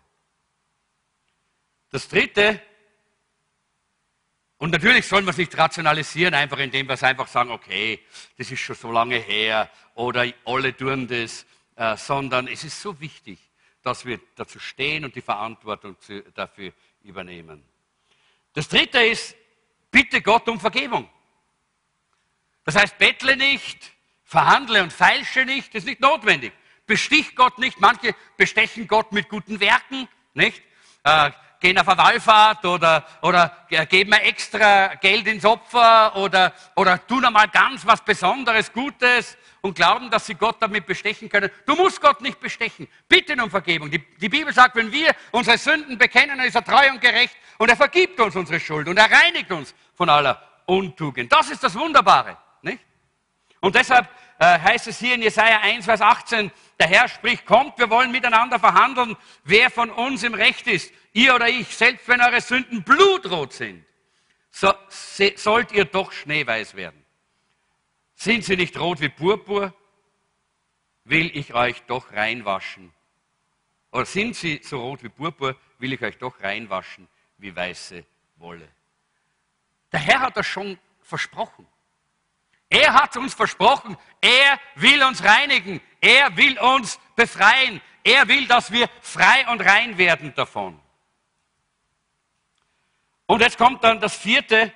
Das 1.90 2.08
dritte, 2.08 2.60
und 4.58 4.70
natürlich 4.70 5.06
sollen 5.06 5.24
wir 5.26 5.32
es 5.32 5.36
nicht 5.36 5.56
rationalisieren, 5.56 6.32
einfach 6.32 6.58
indem 6.58 6.88
wir 6.88 7.02
einfach 7.02 7.28
sagen, 7.28 7.50
okay, 7.50 8.00
das 8.38 8.50
ist 8.50 8.60
schon 8.60 8.76
so 8.76 8.90
lange 8.90 9.16
her 9.18 9.70
oder 9.94 10.26
alle 10.46 10.74
tun 10.74 11.06
das, 11.06 11.44
äh, 11.76 11.96
sondern 11.96 12.48
es 12.48 12.64
ist 12.64 12.80
so 12.80 12.98
wichtig, 13.00 13.38
dass 13.82 14.06
wir 14.06 14.18
dazu 14.34 14.58
stehen 14.58 15.04
und 15.04 15.14
die 15.14 15.20
Verantwortung 15.20 16.00
zu, 16.00 16.22
dafür 16.32 16.72
übernehmen. 17.02 17.62
Das 18.54 18.68
dritte 18.68 18.98
ist, 19.00 19.36
bitte 19.90 20.22
Gott 20.22 20.48
um 20.48 20.58
Vergebung. 20.58 21.08
Das 22.64 22.76
heißt, 22.76 22.96
bettle 22.96 23.36
nicht, 23.36 23.92
verhandle 24.24 24.82
und 24.82 24.92
feilsche 24.92 25.44
nicht, 25.44 25.74
das 25.74 25.82
ist 25.82 25.88
nicht 25.88 26.00
notwendig. 26.00 26.52
Bestich 26.86 27.36
Gott 27.36 27.58
nicht, 27.58 27.78
manche 27.78 28.14
bestechen 28.38 28.88
Gott 28.88 29.12
mit 29.12 29.28
guten 29.28 29.60
Werken, 29.60 30.08
nicht? 30.32 30.62
Äh, 31.04 31.30
gehen 31.60 31.78
auf 31.78 31.88
eine 31.88 31.98
Wallfahrt 31.98 32.64
oder, 32.64 33.04
oder 33.22 33.56
geben 33.88 34.10
mir 34.10 34.22
extra 34.22 34.94
Geld 34.96 35.26
ins 35.26 35.44
Opfer 35.44 36.14
oder, 36.16 36.52
oder 36.74 37.04
tun 37.06 37.24
einmal 37.24 37.48
ganz 37.48 37.86
was 37.86 38.00
Besonderes, 38.02 38.72
Gutes 38.72 39.36
und 39.60 39.74
glauben, 39.74 40.10
dass 40.10 40.26
sie 40.26 40.34
Gott 40.34 40.56
damit 40.60 40.86
bestechen 40.86 41.28
können. 41.28 41.50
Du 41.66 41.74
musst 41.74 42.00
Gott 42.00 42.20
nicht 42.20 42.40
bestechen. 42.40 42.88
Bitte 43.08 43.42
um 43.42 43.50
Vergebung. 43.50 43.90
Die, 43.90 43.98
die 43.98 44.28
Bibel 44.28 44.52
sagt, 44.52 44.76
wenn 44.76 44.92
wir 44.92 45.14
unsere 45.32 45.58
Sünden 45.58 45.98
bekennen, 45.98 46.38
dann 46.38 46.46
ist 46.46 46.54
er 46.54 46.64
treu 46.64 46.90
und 46.90 47.00
gerecht 47.00 47.36
und 47.58 47.68
er 47.68 47.76
vergibt 47.76 48.20
uns 48.20 48.36
unsere 48.36 48.60
Schuld 48.60 48.88
und 48.88 48.96
er 48.96 49.10
reinigt 49.10 49.50
uns 49.50 49.74
von 49.94 50.08
aller 50.08 50.40
Untugend. 50.66 51.32
Das 51.32 51.50
ist 51.50 51.62
das 51.62 51.74
Wunderbare. 51.74 52.36
Nicht? 52.62 52.80
Und 53.60 53.74
deshalb 53.74 54.08
äh, 54.38 54.58
heißt 54.58 54.88
es 54.88 54.98
hier 54.98 55.14
in 55.14 55.22
Jesaja 55.22 55.60
1, 55.60 55.84
Vers 55.84 56.00
18, 56.00 56.50
der 56.78 56.88
Herr 56.88 57.08
spricht, 57.08 57.46
kommt, 57.46 57.78
wir 57.78 57.88
wollen 57.88 58.10
miteinander 58.10 58.58
verhandeln, 58.58 59.16
wer 59.44 59.70
von 59.70 59.90
uns 59.90 60.22
im 60.22 60.34
Recht 60.34 60.66
ist, 60.66 60.92
ihr 61.16 61.34
oder 61.34 61.48
ich, 61.48 61.74
selbst 61.74 62.06
wenn 62.08 62.20
eure 62.20 62.40
Sünden 62.40 62.82
blutrot 62.82 63.54
sind, 63.54 63.84
so, 64.50 64.72
sollt 65.36 65.72
ihr 65.72 65.86
doch 65.86 66.12
schneeweiß 66.12 66.74
werden. 66.74 67.04
Sind 68.14 68.44
sie 68.44 68.56
nicht 68.56 68.78
rot 68.78 69.00
wie 69.00 69.08
Purpur, 69.08 69.74
will 71.04 71.30
ich 71.36 71.54
euch 71.54 71.82
doch 71.82 72.12
reinwaschen. 72.12 72.92
Oder 73.92 74.04
sind 74.04 74.36
sie 74.36 74.60
so 74.62 74.80
rot 74.80 75.02
wie 75.02 75.08
Purpur, 75.08 75.56
will 75.78 75.94
ich 75.94 76.02
euch 76.02 76.18
doch 76.18 76.40
reinwaschen 76.42 77.08
wie 77.38 77.54
weiße 77.54 78.04
Wolle. 78.36 78.68
Der 79.92 80.00
Herr 80.00 80.20
hat 80.20 80.36
das 80.36 80.46
schon 80.46 80.78
versprochen. 81.02 81.66
Er 82.68 82.92
hat 82.92 83.16
uns 83.16 83.32
versprochen, 83.32 83.96
er 84.20 84.58
will 84.74 85.02
uns 85.02 85.22
reinigen, 85.22 85.80
er 86.00 86.36
will 86.36 86.58
uns 86.58 86.98
befreien, 87.14 87.80
er 88.02 88.28
will, 88.28 88.46
dass 88.46 88.70
wir 88.72 88.90
frei 89.00 89.46
und 89.48 89.60
rein 89.60 89.96
werden 89.96 90.34
davon. 90.34 90.80
Und 93.26 93.40
jetzt 93.40 93.58
kommt 93.58 93.82
dann 93.82 94.00
das 94.00 94.16
vierte, 94.16 94.72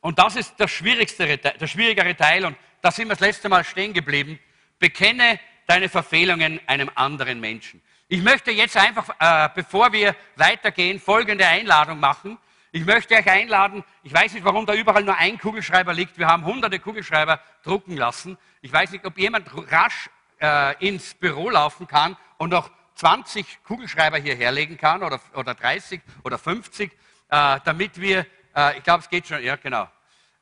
und 0.00 0.18
das 0.18 0.36
ist 0.36 0.58
der 0.58 0.68
schwierigste, 0.68 1.36
der 1.38 1.66
schwierigere 1.66 2.16
Teil, 2.16 2.44
und 2.44 2.56
da 2.80 2.90
sind 2.90 3.08
wir 3.08 3.16
das 3.16 3.20
letzte 3.20 3.48
Mal 3.48 3.64
stehen 3.64 3.92
geblieben. 3.92 4.38
Bekenne 4.78 5.40
deine 5.66 5.88
Verfehlungen 5.88 6.60
einem 6.66 6.90
anderen 6.94 7.40
Menschen. 7.40 7.82
Ich 8.08 8.22
möchte 8.22 8.50
jetzt 8.50 8.76
einfach, 8.76 9.08
äh, 9.20 9.48
bevor 9.54 9.92
wir 9.92 10.16
weitergehen, 10.36 10.98
folgende 10.98 11.46
Einladung 11.46 12.00
machen. 12.00 12.38
Ich 12.72 12.84
möchte 12.84 13.14
euch 13.14 13.28
einladen, 13.28 13.84
ich 14.02 14.12
weiß 14.12 14.32
nicht, 14.32 14.44
warum 14.44 14.66
da 14.66 14.74
überall 14.74 15.02
nur 15.02 15.16
ein 15.16 15.38
Kugelschreiber 15.38 15.92
liegt. 15.92 16.18
Wir 16.18 16.28
haben 16.28 16.44
hunderte 16.44 16.78
Kugelschreiber 16.78 17.40
drucken 17.62 17.96
lassen. 17.96 18.38
Ich 18.62 18.72
weiß 18.72 18.92
nicht, 18.92 19.04
ob 19.04 19.18
jemand 19.18 19.48
rasch 19.70 20.08
äh, 20.40 20.76
ins 20.84 21.14
Büro 21.14 21.50
laufen 21.50 21.86
kann 21.86 22.16
und 22.38 22.50
noch 22.50 22.70
20 22.94 23.64
Kugelschreiber 23.64 24.18
hierher 24.18 24.52
legen 24.52 24.76
kann 24.76 25.02
oder, 25.02 25.20
oder 25.34 25.54
30 25.54 26.00
oder 26.24 26.38
50, 26.38 26.90
äh, 26.90 26.96
damit 27.30 28.00
wir, 28.00 28.26
äh, 28.56 28.78
ich 28.78 28.84
glaube, 28.84 29.02
es 29.02 29.08
geht 29.08 29.26
schon, 29.26 29.42
ja 29.42 29.56
genau, 29.56 29.88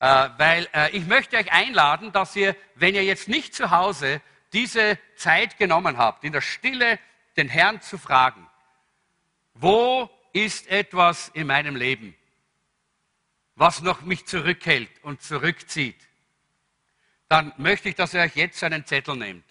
äh, 0.01 0.29
weil 0.37 0.69
äh, 0.73 0.91
ich 0.97 1.07
möchte 1.07 1.37
euch 1.37 1.53
einladen, 1.53 2.13
dass 2.13 2.35
ihr, 2.37 2.57
wenn 2.77 2.95
ihr 2.95 3.05
jetzt 3.05 3.29
nicht 3.29 3.55
zu 3.55 3.71
Hause 3.71 4.21
diese 4.53 4.99
Zeit 5.17 5.59
genommen 5.59 5.99
habt, 5.99 6.25
in 6.25 6.33
der 6.33 6.41
Stille 6.41 6.99
den 7.37 7.49
Herrn 7.49 7.81
zu 7.81 7.99
fragen, 7.99 8.49
wo 9.55 10.11
ist 10.33 10.69
etwas 10.69 11.29
in 11.29 11.47
meinem 11.47 11.77
Leben, 11.77 12.15
was 13.57 13.83
noch 13.83 14.03
mich 14.03 14.27
zurückhält 14.27 14.91
und 15.03 15.21
zurückzieht, 15.21 15.99
dann 17.29 17.53
möchte 17.57 17.89
ich, 17.89 17.95
dass 17.95 18.15
ihr 18.15 18.21
euch 18.21 18.37
jetzt 18.37 18.63
einen 18.63 18.87
Zettel 18.87 19.17
nehmt. 19.17 19.45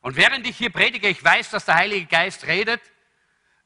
Und 0.00 0.16
während 0.16 0.46
ich 0.46 0.56
hier 0.56 0.70
predige, 0.70 1.08
ich 1.08 1.22
weiß, 1.22 1.50
dass 1.50 1.66
der 1.66 1.76
Heilige 1.76 2.06
Geist 2.06 2.46
redet, 2.46 2.80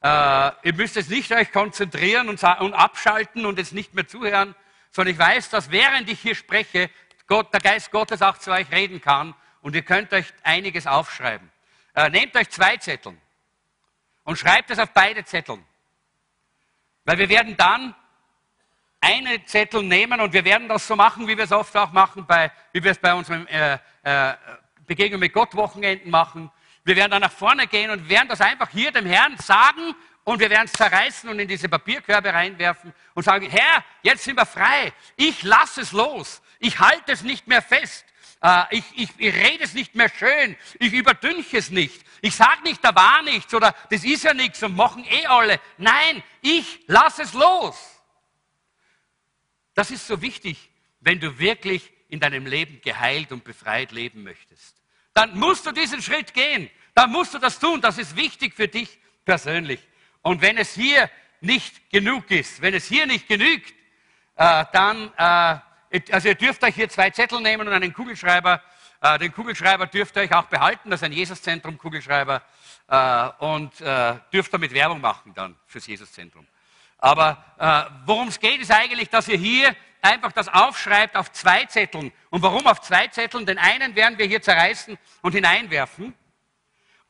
äh, 0.02 0.50
ihr 0.62 0.74
müsst 0.74 0.96
jetzt 0.96 1.10
nicht 1.10 1.32
euch 1.32 1.50
konzentrieren 1.50 2.28
und, 2.28 2.42
und, 2.42 2.74
abschalten 2.74 3.46
und 3.46 3.58
jetzt 3.58 3.72
nicht 3.72 3.94
mehr 3.94 4.06
zuhören, 4.06 4.54
sondern 4.90 5.14
ich 5.14 5.18
weiß, 5.18 5.50
dass 5.50 5.70
während 5.70 6.08
ich 6.08 6.20
hier 6.20 6.34
spreche, 6.34 6.90
Gott, 7.26 7.52
der 7.52 7.60
Geist 7.60 7.90
Gottes 7.90 8.22
auch 8.22 8.38
zu 8.38 8.50
euch 8.52 8.70
reden 8.70 9.00
kann 9.00 9.34
und 9.60 9.74
ihr 9.74 9.82
könnt 9.82 10.12
euch 10.12 10.32
einiges 10.42 10.86
aufschreiben. 10.86 11.50
Äh, 11.94 12.10
nehmt 12.10 12.36
euch 12.36 12.48
zwei 12.48 12.76
Zetteln 12.76 13.20
und 14.24 14.38
schreibt 14.38 14.70
es 14.70 14.78
auf 14.78 14.90
beide 14.90 15.24
Zetteln. 15.24 15.64
Weil 17.04 17.18
wir 17.18 17.28
werden 17.28 17.56
dann 17.56 17.94
eine 19.00 19.44
Zettel 19.44 19.82
nehmen 19.82 20.20
und 20.20 20.32
wir 20.32 20.44
werden 20.44 20.68
das 20.68 20.86
so 20.86 20.96
machen, 20.96 21.26
wie 21.26 21.36
wir 21.36 21.44
es 21.44 21.52
oft 21.52 21.76
auch 21.76 21.92
machen, 21.92 22.26
bei, 22.26 22.50
wie 22.72 22.82
wir 22.82 22.90
es 22.90 22.98
bei 22.98 23.14
unseren 23.14 23.46
äh, 23.48 23.78
äh, 24.02 24.34
Begegnung 24.86 25.20
mit 25.20 25.32
Gott 25.32 25.54
Wochenenden 25.54 26.10
machen. 26.10 26.50
Wir 26.88 26.96
werden 26.96 27.10
dann 27.10 27.20
nach 27.20 27.32
vorne 27.32 27.66
gehen 27.66 27.90
und 27.90 28.08
werden 28.08 28.28
das 28.28 28.40
einfach 28.40 28.70
hier 28.70 28.90
dem 28.90 29.04
Herrn 29.04 29.36
sagen 29.36 29.94
und 30.24 30.40
wir 30.40 30.48
werden 30.48 30.64
es 30.64 30.72
zerreißen 30.72 31.28
und 31.28 31.38
in 31.38 31.46
diese 31.46 31.68
Papierkörbe 31.68 32.32
reinwerfen 32.32 32.94
und 33.12 33.24
sagen, 33.24 33.46
Herr, 33.50 33.84
jetzt 34.02 34.24
sind 34.24 34.36
wir 34.36 34.46
frei. 34.46 34.94
Ich 35.14 35.42
lasse 35.42 35.82
es 35.82 35.92
los. 35.92 36.40
Ich 36.58 36.80
halte 36.80 37.12
es 37.12 37.20
nicht 37.20 37.46
mehr 37.46 37.60
fest. 37.60 38.06
Äh, 38.40 38.64
ich, 38.70 38.84
ich, 38.94 39.10
ich 39.18 39.34
rede 39.34 39.64
es 39.64 39.74
nicht 39.74 39.96
mehr 39.96 40.08
schön. 40.08 40.56
Ich 40.78 40.94
überdünche 40.94 41.58
es 41.58 41.68
nicht. 41.68 42.06
Ich 42.22 42.34
sage 42.34 42.62
nicht, 42.62 42.82
da 42.82 42.94
war 42.94 43.22
nichts 43.22 43.52
oder 43.52 43.74
das 43.90 44.02
ist 44.02 44.24
ja 44.24 44.32
nichts 44.32 44.62
und 44.62 44.74
machen 44.74 45.04
eh 45.04 45.26
alle. 45.26 45.60
Nein, 45.76 46.22
ich 46.40 46.80
lasse 46.86 47.20
es 47.20 47.34
los. 47.34 48.00
Das 49.74 49.90
ist 49.90 50.06
so 50.06 50.22
wichtig, 50.22 50.70
wenn 51.00 51.20
du 51.20 51.38
wirklich 51.38 51.92
in 52.08 52.18
deinem 52.18 52.46
Leben 52.46 52.80
geheilt 52.80 53.30
und 53.30 53.44
befreit 53.44 53.92
leben 53.92 54.22
möchtest. 54.22 54.77
Dann 55.18 55.36
musst 55.36 55.66
du 55.66 55.72
diesen 55.72 56.00
Schritt 56.00 56.32
gehen. 56.32 56.70
Dann 56.94 57.10
musst 57.10 57.34
du 57.34 57.40
das 57.40 57.58
tun. 57.58 57.80
Das 57.80 57.98
ist 57.98 58.14
wichtig 58.14 58.54
für 58.54 58.68
dich 58.68 59.00
persönlich. 59.24 59.80
Und 60.22 60.42
wenn 60.42 60.56
es 60.56 60.74
hier 60.74 61.10
nicht 61.40 61.90
genug 61.90 62.30
ist, 62.30 62.62
wenn 62.62 62.72
es 62.72 62.86
hier 62.86 63.04
nicht 63.04 63.26
genügt, 63.26 63.74
äh, 64.36 64.64
dann, 64.72 65.12
äh, 65.16 66.00
also 66.12 66.28
ihr 66.28 66.36
dürft 66.36 66.62
euch 66.62 66.76
hier 66.76 66.88
zwei 66.88 67.10
Zettel 67.10 67.40
nehmen 67.40 67.66
und 67.66 67.74
einen 67.74 67.92
Kugelschreiber. 67.92 68.62
Äh, 69.00 69.18
den 69.18 69.32
Kugelschreiber 69.32 69.88
dürft 69.88 70.14
ihr 70.14 70.22
euch 70.22 70.32
auch 70.32 70.44
behalten. 70.44 70.88
Das 70.88 71.02
ist 71.02 71.06
ein 71.06 71.12
Jesuszentrum-Kugelschreiber. 71.12 72.40
Äh, 72.86 73.28
und 73.44 73.80
äh, 73.80 74.14
dürft 74.32 74.54
damit 74.54 74.72
Werbung 74.72 75.00
machen 75.00 75.34
dann 75.34 75.56
fürs 75.66 75.88
Jesuszentrum. 75.88 76.46
Aber 76.98 77.44
äh, 77.58 77.84
worum 78.06 78.28
es 78.28 78.40
geht, 78.40 78.60
ist 78.60 78.70
eigentlich, 78.70 79.08
dass 79.08 79.28
ihr 79.28 79.38
hier 79.38 79.74
einfach 80.02 80.32
das 80.32 80.48
aufschreibt 80.48 81.16
auf 81.16 81.32
zwei 81.32 81.64
Zetteln. 81.64 82.12
Und 82.30 82.42
warum 82.42 82.66
auf 82.66 82.80
zwei 82.80 83.08
Zetteln? 83.08 83.46
Den 83.46 83.58
einen 83.58 83.94
werden 83.94 84.18
wir 84.18 84.26
hier 84.26 84.42
zerreißen 84.42 84.98
und 85.22 85.32
hineinwerfen. 85.32 86.14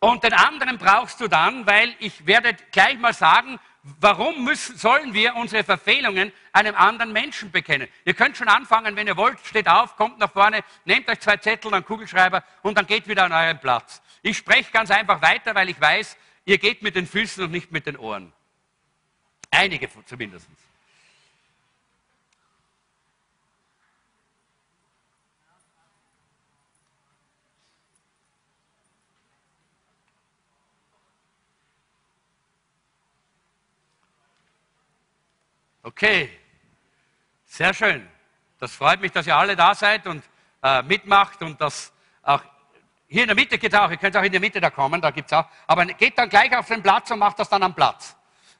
Und 0.00 0.22
den 0.22 0.32
anderen 0.32 0.78
brauchst 0.78 1.20
du 1.20 1.26
dann, 1.28 1.66
weil 1.66 1.94
ich 1.98 2.26
werde 2.26 2.54
gleich 2.70 2.98
mal 2.98 3.12
sagen, 3.12 3.58
warum 4.00 4.44
müssen, 4.44 4.76
sollen 4.76 5.12
wir 5.12 5.34
unsere 5.34 5.64
Verfehlungen 5.64 6.32
einem 6.52 6.74
anderen 6.76 7.12
Menschen 7.12 7.50
bekennen? 7.50 7.88
Ihr 8.04 8.14
könnt 8.14 8.36
schon 8.36 8.48
anfangen, 8.48 8.94
wenn 8.94 9.06
ihr 9.06 9.16
wollt, 9.16 9.38
steht 9.44 9.68
auf, 9.68 9.96
kommt 9.96 10.18
nach 10.18 10.32
vorne, 10.32 10.60
nehmt 10.84 11.08
euch 11.08 11.18
zwei 11.20 11.36
Zettel, 11.38 11.74
einen 11.74 11.84
Kugelschreiber 11.84 12.44
und 12.62 12.78
dann 12.78 12.86
geht 12.86 13.08
wieder 13.08 13.24
an 13.24 13.32
euren 13.32 13.58
Platz. 13.58 14.00
Ich 14.22 14.36
spreche 14.36 14.70
ganz 14.70 14.90
einfach 14.90 15.20
weiter, 15.20 15.54
weil 15.54 15.68
ich 15.68 15.80
weiß, 15.80 16.16
ihr 16.44 16.58
geht 16.58 16.82
mit 16.82 16.94
den 16.94 17.06
Füßen 17.06 17.44
und 17.44 17.50
nicht 17.50 17.72
mit 17.72 17.86
den 17.86 17.96
Ohren. 17.96 18.32
Einige 19.50 19.88
zumindest. 20.04 20.46
Okay, 35.82 36.28
sehr 37.46 37.72
schön. 37.72 38.06
Das 38.58 38.74
freut 38.74 39.00
mich, 39.00 39.10
dass 39.10 39.26
ihr 39.26 39.34
alle 39.34 39.56
da 39.56 39.74
seid 39.74 40.06
und 40.06 40.22
äh, 40.62 40.82
mitmacht 40.82 41.40
und 41.42 41.58
das 41.60 41.92
auch 42.22 42.42
hier 43.06 43.22
in 43.22 43.28
der 43.28 43.34
Mitte 43.34 43.56
geht 43.56 43.74
auch, 43.74 43.90
ihr 43.90 43.96
könnt 43.96 44.14
auch 44.14 44.22
in 44.22 44.30
der 44.30 44.40
Mitte 44.40 44.60
da 44.60 44.68
kommen, 44.68 45.00
da 45.00 45.10
gibt 45.10 45.32
es 45.32 45.32
auch, 45.32 45.46
aber 45.66 45.86
geht 45.86 46.18
dann 46.18 46.28
gleich 46.28 46.54
auf 46.54 46.66
den 46.66 46.82
Platz 46.82 47.10
und 47.10 47.18
macht 47.18 47.38
das 47.38 47.48
dann 47.48 47.62
am 47.62 47.74
Platz. 47.74 48.17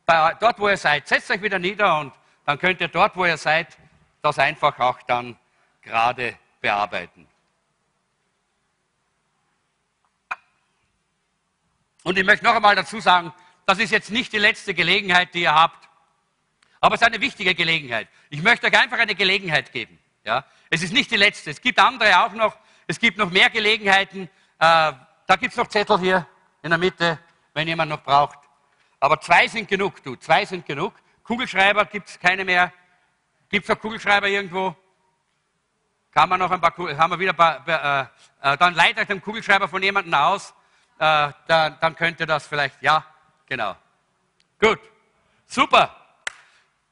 Bei, 0.09 0.35
dort, 0.40 0.59
wo 0.59 0.71
ihr 0.71 0.79
seid, 0.79 1.07
setzt 1.07 1.31
euch 1.31 1.42
wieder 1.42 1.59
nieder 1.59 1.99
und 1.99 2.14
dann 2.47 2.59
könnt 2.59 2.81
ihr 2.81 2.88
dort, 2.88 3.14
wo 3.14 3.27
ihr 3.27 3.37
seid, 3.37 3.77
das 4.23 4.38
einfach 4.38 4.79
auch 4.79 5.03
dann 5.03 5.37
gerade 5.83 6.35
bearbeiten. 6.62 7.29
Und 12.05 12.16
ich 12.16 12.25
möchte 12.25 12.42
noch 12.47 12.55
einmal 12.55 12.75
dazu 12.75 13.01
sagen, 13.01 13.35
das 13.66 13.79
ist 13.81 13.90
jetzt 13.90 14.11
nicht 14.11 14.33
die 14.33 14.38
letzte 14.38 14.73
Gelegenheit, 14.73 15.35
die 15.35 15.42
ihr 15.42 15.55
habt, 15.55 15.90
aber 16.81 16.94
es 16.94 17.03
ist 17.03 17.07
eine 17.07 17.21
wichtige 17.21 17.55
Gelegenheit. 17.55 18.09
Ich 18.31 18.42
möchte 18.42 18.68
euch 18.68 18.79
einfach 18.79 18.99
eine 18.99 19.14
Gelegenheit 19.14 19.73
geben. 19.73 19.99
Ja? 20.25 20.42
Es 20.71 20.83
ist 20.83 20.94
nicht 20.94 21.11
die 21.11 21.18
letzte. 21.18 21.51
Es 21.51 21.61
gibt 21.61 21.79
andere 21.79 22.25
auch 22.25 22.33
noch. 22.33 22.57
Es 22.87 22.99
gibt 22.99 23.18
noch 23.18 23.29
mehr 23.31 23.51
Gelegenheiten. 23.51 24.23
Äh, 24.23 24.29
da 25.27 25.37
gibt 25.38 25.53
es 25.53 25.59
noch 25.59 25.66
Zettel 25.66 25.99
hier 25.99 26.27
in 26.62 26.71
der 26.71 26.79
Mitte, 26.79 27.18
wenn 27.53 27.68
jemand 27.68 27.90
noch 27.90 28.03
braucht. 28.03 28.38
Aber 29.01 29.21
zwei 29.21 29.47
sind 29.47 29.69
genug, 29.69 30.03
du. 30.03 30.17
Zwei 30.17 30.45
sind 30.45 30.67
genug. 30.67 30.95
Kugelschreiber 31.23 31.85
gibt 31.85 32.09
es 32.09 32.19
keine 32.19 32.45
mehr. 32.45 32.73
Gibt 33.49 33.65
es 33.65 33.69
noch 33.69 33.81
Kugelschreiber 33.81 34.29
irgendwo? 34.29 34.75
Kann 36.13 36.29
man 36.29 36.41
noch 36.41 36.51
ein 36.51 36.61
paar, 36.61 36.73
haben 36.99 37.13
wir 37.13 37.19
wieder 37.19 37.33
ein 37.33 37.37
paar, 37.37 38.11
äh, 38.43 38.53
äh, 38.53 38.57
dann 38.57 38.75
leitet 38.75 38.99
euch 38.99 39.07
den 39.07 39.23
Kugelschreiber 39.23 39.69
von 39.69 39.83
jemandem 39.83 40.15
aus. 40.15 40.53
Äh, 40.99 41.31
dann, 41.47 41.79
dann 41.81 41.95
könnt 41.95 42.19
ihr 42.19 42.27
das 42.27 42.47
vielleicht, 42.47 42.83
ja, 42.83 43.05
genau. 43.47 43.77
Gut, 44.59 44.81
super. 45.47 45.95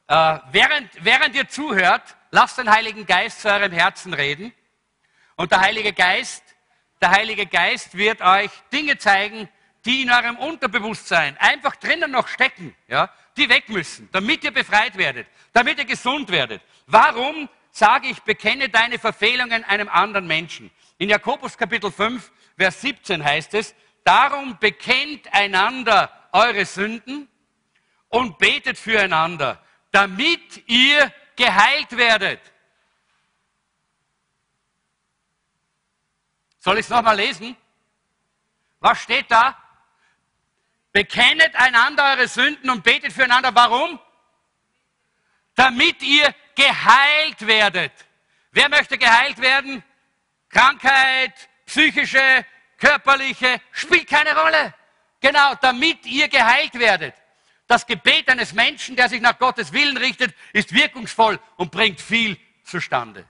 Äh, 0.06 0.38
während, 0.52 1.04
während 1.04 1.34
ihr 1.34 1.48
zuhört, 1.48 2.16
lasst 2.30 2.58
den 2.58 2.70
Heiligen 2.70 3.04
Geist 3.06 3.40
zu 3.40 3.48
eurem 3.48 3.72
Herzen 3.72 4.14
reden. 4.14 4.52
Und 5.34 5.50
der 5.50 5.60
Heilige 5.60 5.92
Geist, 5.92 6.44
der 7.00 7.10
Heilige 7.10 7.46
Geist 7.46 7.96
wird 7.96 8.20
euch 8.22 8.50
Dinge 8.72 8.96
zeigen, 8.96 9.48
die 9.86 10.02
in 10.02 10.10
eurem 10.10 10.36
Unterbewusstsein 10.36 11.36
einfach 11.38 11.76
drinnen 11.76 12.10
noch 12.10 12.26
stecken, 12.26 12.74
ja, 12.88 13.08
die 13.36 13.48
weg 13.48 13.68
müssen, 13.68 14.08
damit 14.10 14.42
ihr 14.42 14.50
befreit 14.50 14.98
werdet, 14.98 15.28
damit 15.52 15.78
ihr 15.78 15.84
gesund 15.84 16.30
werdet. 16.30 16.60
Warum 16.86 17.48
sage 17.70 18.08
ich, 18.08 18.20
bekenne 18.22 18.68
deine 18.68 18.98
Verfehlungen 18.98 19.62
einem 19.64 19.88
anderen 19.88 20.26
Menschen? 20.26 20.70
In 20.98 21.08
Jakobus 21.08 21.56
Kapitel 21.56 21.92
5, 21.92 22.32
Vers 22.58 22.80
17 22.80 23.24
heißt 23.24 23.54
es, 23.54 23.74
darum 24.02 24.58
bekennt 24.58 25.32
einander 25.32 26.10
eure 26.32 26.64
Sünden 26.64 27.28
und 28.08 28.38
betet 28.38 28.78
füreinander, 28.78 29.62
damit 29.92 30.68
ihr 30.68 31.12
geheilt 31.36 31.96
werdet. 31.96 32.40
Soll 36.58 36.78
ich 36.78 36.86
es 36.86 36.90
nochmal 36.90 37.16
lesen? 37.16 37.56
Was 38.80 39.00
steht 39.00 39.30
da? 39.30 39.56
Bekennet 40.96 41.54
einander 41.56 42.12
eure 42.12 42.26
Sünden 42.26 42.70
und 42.70 42.82
betet 42.82 43.12
füreinander. 43.12 43.54
Warum? 43.54 44.00
Damit 45.54 46.02
ihr 46.02 46.34
geheilt 46.54 47.46
werdet. 47.46 47.92
Wer 48.50 48.70
möchte 48.70 48.96
geheilt 48.96 49.38
werden? 49.38 49.84
Krankheit, 50.48 51.34
psychische, 51.66 52.46
körperliche, 52.78 53.60
spielt 53.72 54.08
keine 54.08 54.34
Rolle. 54.34 54.72
Genau, 55.20 55.54
damit 55.60 56.06
ihr 56.06 56.28
geheilt 56.28 56.72
werdet. 56.78 57.14
Das 57.66 57.86
Gebet 57.86 58.30
eines 58.30 58.54
Menschen, 58.54 58.96
der 58.96 59.10
sich 59.10 59.20
nach 59.20 59.38
Gottes 59.38 59.74
Willen 59.74 59.98
richtet, 59.98 60.34
ist 60.54 60.72
wirkungsvoll 60.72 61.38
und 61.56 61.70
bringt 61.70 62.00
viel 62.00 62.38
zustande. 62.64 63.26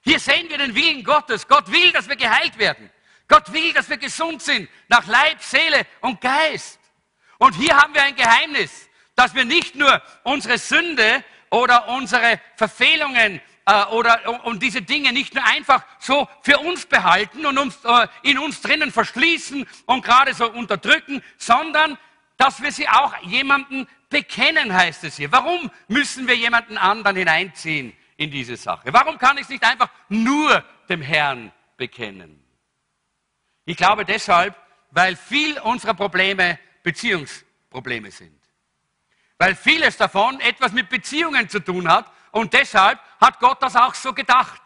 Hier 0.00 0.18
sehen 0.18 0.50
wir 0.50 0.58
den 0.58 0.74
Willen 0.74 1.04
Gottes. 1.04 1.46
Gott 1.46 1.70
will, 1.70 1.92
dass 1.92 2.08
wir 2.08 2.16
geheilt 2.16 2.58
werden. 2.58 2.90
Gott 3.28 3.52
will, 3.52 3.72
dass 3.72 3.88
wir 3.88 3.98
gesund 3.98 4.42
sind, 4.42 4.68
nach 4.88 5.06
Leib, 5.06 5.40
Seele 5.40 5.86
und 6.00 6.20
Geist. 6.20 6.77
Und 7.38 7.54
hier 7.54 7.76
haben 7.76 7.94
wir 7.94 8.02
ein 8.02 8.16
Geheimnis, 8.16 8.88
dass 9.14 9.34
wir 9.34 9.44
nicht 9.44 9.74
nur 9.74 10.02
unsere 10.24 10.58
Sünde 10.58 11.24
oder 11.50 11.88
unsere 11.88 12.40
Verfehlungen 12.56 13.40
äh, 13.66 13.84
oder 13.86 14.44
und 14.44 14.62
diese 14.62 14.82
Dinge 14.82 15.12
nicht 15.12 15.34
nur 15.34 15.44
einfach 15.44 15.84
so 15.98 16.28
für 16.42 16.58
uns 16.58 16.86
behalten 16.86 17.46
und 17.46 17.58
uns, 17.58 17.78
äh, 17.84 18.06
in 18.22 18.38
uns 18.38 18.60
drinnen 18.60 18.92
verschließen 18.92 19.66
und 19.86 20.04
gerade 20.04 20.34
so 20.34 20.50
unterdrücken, 20.50 21.22
sondern 21.36 21.96
dass 22.36 22.62
wir 22.62 22.72
sie 22.72 22.88
auch 22.88 23.16
jemanden 23.22 23.88
bekennen, 24.08 24.72
heißt 24.72 25.04
es 25.04 25.16
hier. 25.16 25.30
Warum 25.32 25.70
müssen 25.88 26.26
wir 26.28 26.36
jemanden 26.36 26.78
anderen 26.78 27.16
hineinziehen 27.16 27.96
in 28.16 28.30
diese 28.30 28.56
Sache? 28.56 28.92
Warum 28.92 29.18
kann 29.18 29.36
ich 29.36 29.44
es 29.44 29.48
nicht 29.48 29.64
einfach 29.64 29.90
nur 30.08 30.64
dem 30.88 31.02
Herrn 31.02 31.52
bekennen? 31.76 32.42
Ich 33.64 33.76
glaube 33.76 34.04
deshalb, 34.04 34.54
weil 34.90 35.16
viel 35.16 35.58
unserer 35.58 35.94
Probleme 35.94 36.58
Beziehungsprobleme 36.88 38.10
sind. 38.10 38.40
Weil 39.36 39.54
vieles 39.54 39.98
davon 39.98 40.40
etwas 40.40 40.72
mit 40.72 40.88
Beziehungen 40.88 41.46
zu 41.46 41.60
tun 41.60 41.86
hat 41.86 42.10
und 42.30 42.54
deshalb 42.54 42.98
hat 43.20 43.38
Gott 43.40 43.62
das 43.62 43.76
auch 43.76 43.94
so 43.94 44.14
gedacht. 44.14 44.62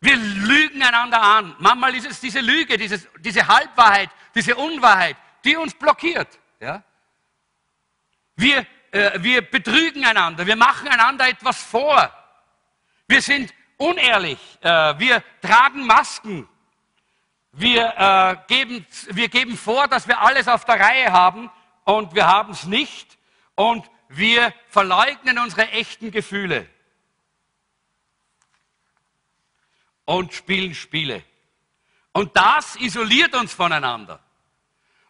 Wir 0.00 0.16
lügen 0.16 0.82
einander 0.82 1.22
an. 1.22 1.54
Manchmal 1.60 1.94
ist 1.94 2.10
es 2.10 2.20
diese 2.20 2.40
Lüge, 2.40 2.76
dieses, 2.76 3.06
diese 3.20 3.46
Halbwahrheit, 3.46 4.10
diese 4.34 4.56
Unwahrheit, 4.56 5.16
die 5.44 5.56
uns 5.56 5.74
blockiert. 5.74 6.28
Ja? 6.58 6.82
Wir, 8.34 8.66
äh, 8.90 9.22
wir 9.22 9.42
betrügen 9.42 10.04
einander, 10.04 10.44
wir 10.44 10.56
machen 10.56 10.88
einander 10.88 11.28
etwas 11.28 11.62
vor. 11.62 12.12
Wir 13.06 13.22
sind 13.22 13.54
unehrlich, 13.76 14.40
äh, 14.60 14.98
wir 14.98 15.22
tragen 15.40 15.86
Masken. 15.86 16.48
Wir, 17.56 17.94
äh, 17.96 18.36
geben, 18.48 18.84
wir 19.10 19.28
geben 19.28 19.56
vor, 19.56 19.86
dass 19.86 20.08
wir 20.08 20.20
alles 20.20 20.48
auf 20.48 20.64
der 20.64 20.80
Reihe 20.80 21.12
haben 21.12 21.50
und 21.84 22.14
wir 22.14 22.26
haben 22.26 22.52
es 22.52 22.64
nicht. 22.64 23.16
Und 23.54 23.88
wir 24.08 24.52
verleugnen 24.68 25.38
unsere 25.38 25.70
echten 25.70 26.10
Gefühle 26.10 26.68
und 30.04 30.34
spielen 30.34 30.74
Spiele. 30.74 31.22
Und 32.12 32.36
das 32.36 32.76
isoliert 32.76 33.34
uns 33.34 33.52
voneinander. 33.52 34.20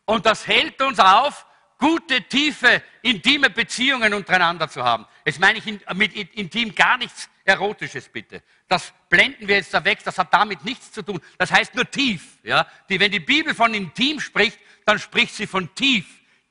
Und 0.04 0.26
das 0.26 0.46
hält 0.46 0.80
uns 0.82 0.98
auf, 0.98 1.46
gute, 1.78 2.22
tiefe, 2.22 2.82
intime 3.02 3.50
Beziehungen 3.50 4.14
untereinander 4.14 4.68
zu 4.68 4.84
haben. 4.84 5.06
Jetzt 5.24 5.40
meine 5.40 5.58
ich 5.58 5.64
mit 5.94 6.14
intim 6.34 6.74
gar 6.74 6.98
nichts 6.98 7.28
Erotisches, 7.44 8.08
bitte. 8.08 8.42
Das 8.68 8.92
blenden 9.08 9.46
wir 9.46 9.56
jetzt 9.56 9.74
da 9.74 9.84
weg, 9.84 9.98
das 10.02 10.18
hat 10.18 10.32
damit 10.32 10.64
nichts 10.64 10.92
zu 10.92 11.02
tun. 11.02 11.20
Das 11.38 11.52
heißt 11.52 11.74
nur 11.74 11.90
tief. 11.90 12.38
Ja? 12.42 12.66
Die, 12.88 12.98
wenn 12.98 13.12
die 13.12 13.20
Bibel 13.20 13.54
von 13.54 13.74
intim 13.74 14.20
spricht, 14.20 14.58
dann 14.86 14.98
spricht 14.98 15.34
sie 15.34 15.46
von 15.46 15.74
tief. 15.74 16.06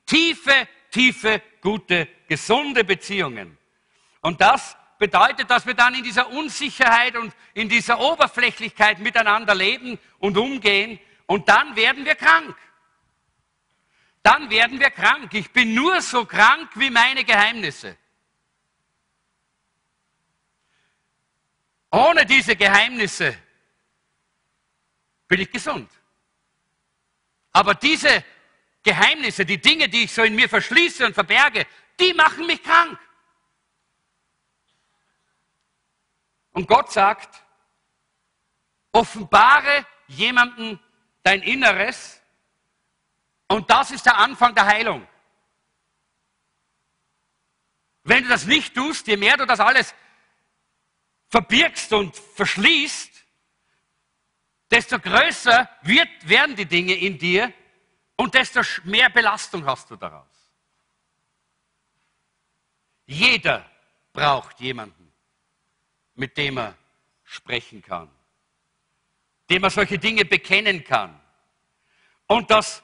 Tiefe, 0.06 0.68
tiefe, 0.90 1.42
gute, 1.60 2.08
gesunde 2.28 2.84
Beziehungen. 2.84 3.58
Und 4.20 4.40
das 4.40 4.76
bedeutet, 4.98 5.50
dass 5.50 5.66
wir 5.66 5.74
dann 5.74 5.94
in 5.94 6.04
dieser 6.04 6.30
Unsicherheit 6.30 7.16
und 7.16 7.34
in 7.54 7.68
dieser 7.68 7.98
Oberflächlichkeit 7.98 9.00
miteinander 9.00 9.54
leben 9.54 9.98
und 10.18 10.36
umgehen. 10.38 11.00
Und 11.26 11.48
dann 11.48 11.74
werden 11.74 12.04
wir 12.04 12.14
krank 12.14 12.56
dann 14.24 14.48
werden 14.48 14.80
wir 14.80 14.90
krank. 14.90 15.32
Ich 15.34 15.50
bin 15.50 15.74
nur 15.74 16.00
so 16.00 16.24
krank 16.24 16.70
wie 16.76 16.88
meine 16.88 17.24
Geheimnisse. 17.24 17.96
Ohne 21.94 22.26
diese 22.26 22.56
Geheimnisse 22.56 23.38
bin 25.28 25.40
ich 25.40 25.50
gesund. 25.50 25.88
Aber 27.52 27.76
diese 27.76 28.24
Geheimnisse, 28.82 29.46
die 29.46 29.60
Dinge, 29.60 29.88
die 29.88 30.02
ich 30.02 30.12
so 30.12 30.24
in 30.24 30.34
mir 30.34 30.48
verschließe 30.48 31.06
und 31.06 31.14
verberge, 31.14 31.64
die 32.00 32.12
machen 32.12 32.48
mich 32.48 32.60
krank. 32.64 32.98
Und 36.50 36.66
Gott 36.66 36.90
sagt, 36.90 37.44
offenbare 38.90 39.86
jemandem 40.08 40.80
dein 41.22 41.42
Inneres 41.42 42.20
Und 43.46 43.70
das 43.70 43.92
ist 43.92 44.04
der 44.04 44.18
Anfang 44.18 44.52
der 44.56 44.66
Heilung. 44.66 45.06
Wenn 48.02 48.24
du 48.24 48.30
das 48.30 48.46
nicht 48.46 48.74
tust, 48.74 49.06
je 49.06 49.16
mehr 49.16 49.36
du 49.36 49.46
das 49.46 49.60
alles 49.60 49.94
verbirgst 51.34 51.92
und 51.92 52.16
verschließt, 52.16 53.10
desto 54.70 55.00
größer 55.00 55.68
wird, 55.82 56.28
werden 56.28 56.54
die 56.54 56.64
Dinge 56.64 56.94
in 56.94 57.18
dir 57.18 57.52
und 58.14 58.34
desto 58.34 58.60
mehr 58.84 59.10
Belastung 59.10 59.66
hast 59.66 59.90
du 59.90 59.96
daraus. 59.96 60.28
Jeder 63.06 63.68
braucht 64.12 64.60
jemanden, 64.60 65.12
mit 66.14 66.36
dem 66.36 66.56
er 66.56 66.78
sprechen 67.24 67.82
kann, 67.82 68.08
dem 69.50 69.64
er 69.64 69.70
solche 69.70 69.98
Dinge 69.98 70.24
bekennen 70.24 70.84
kann. 70.84 71.20
Und 72.28 72.48
das 72.48 72.80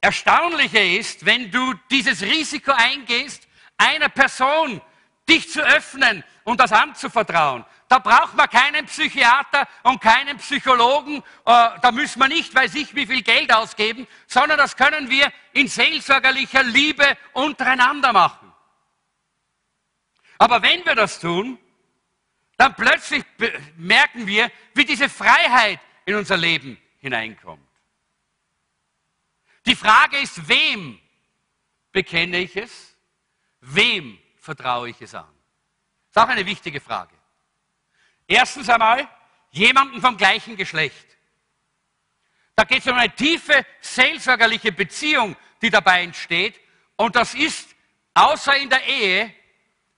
Erstaunliche 0.00 0.80
ist, 0.80 1.24
wenn 1.24 1.48
du 1.48 1.74
dieses 1.92 2.22
Risiko 2.22 2.72
eingehst, 2.72 3.46
einer 3.76 4.08
Person 4.08 4.80
dich 5.28 5.48
zu 5.48 5.62
öffnen 5.62 6.24
und 6.42 6.58
das 6.58 6.72
anzuvertrauen. 6.72 7.64
Da 7.94 8.00
braucht 8.00 8.34
man 8.34 8.50
keinen 8.50 8.86
Psychiater 8.86 9.68
und 9.84 10.00
keinen 10.00 10.36
Psychologen, 10.38 11.18
äh, 11.18 11.22
da 11.44 11.92
müssen 11.92 12.18
wir 12.18 12.26
nicht, 12.26 12.52
weiß 12.52 12.74
ich, 12.74 12.92
wie 12.96 13.06
viel 13.06 13.22
Geld 13.22 13.54
ausgeben, 13.54 14.08
sondern 14.26 14.58
das 14.58 14.74
können 14.74 15.08
wir 15.10 15.32
in 15.52 15.68
seelsorgerlicher 15.68 16.64
Liebe 16.64 17.16
untereinander 17.34 18.12
machen. 18.12 18.52
Aber 20.38 20.60
wenn 20.60 20.84
wir 20.84 20.96
das 20.96 21.20
tun, 21.20 21.56
dann 22.56 22.74
plötzlich 22.74 23.22
merken 23.76 24.26
wir, 24.26 24.50
wie 24.74 24.84
diese 24.84 25.08
Freiheit 25.08 25.78
in 26.04 26.16
unser 26.16 26.36
Leben 26.36 26.76
hineinkommt. 26.98 27.62
Die 29.66 29.76
Frage 29.76 30.18
ist, 30.18 30.48
wem 30.48 30.98
bekenne 31.92 32.38
ich 32.38 32.56
es? 32.56 32.96
Wem 33.60 34.18
vertraue 34.40 34.90
ich 34.90 35.00
es 35.00 35.14
an? 35.14 35.32
Das 36.12 36.24
ist 36.24 36.28
auch 36.28 36.32
eine 36.32 36.44
wichtige 36.44 36.80
Frage. 36.80 37.13
Erstens 38.26 38.68
einmal, 38.68 39.08
jemanden 39.50 40.00
vom 40.00 40.16
gleichen 40.16 40.56
Geschlecht. 40.56 41.06
Da 42.56 42.64
geht 42.64 42.80
es 42.80 42.86
um 42.86 42.96
eine 42.96 43.14
tiefe 43.14 43.64
seelsorgerliche 43.80 44.72
Beziehung, 44.72 45.36
die 45.60 45.70
dabei 45.70 46.02
entsteht. 46.02 46.60
Und 46.96 47.16
das 47.16 47.34
ist 47.34 47.74
außer 48.14 48.56
in 48.56 48.70
der 48.70 48.84
Ehe 48.86 49.34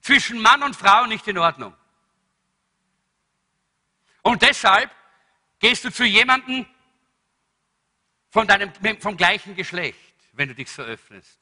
zwischen 0.01 0.41
Mann 0.41 0.63
und 0.63 0.75
Frau 0.75 1.05
nicht 1.05 1.27
in 1.27 1.37
Ordnung. 1.37 1.75
Und 4.23 4.41
deshalb 4.41 4.91
gehst 5.59 5.85
du 5.85 5.91
zu 5.91 6.03
jemandem 6.03 6.65
von 8.29 8.47
deinem, 8.47 8.71
vom 8.99 9.15
gleichen 9.15 9.55
Geschlecht, 9.55 10.13
wenn 10.33 10.49
du 10.49 10.55
dich 10.55 10.69
so 10.69 10.81
öffnest. 10.81 11.39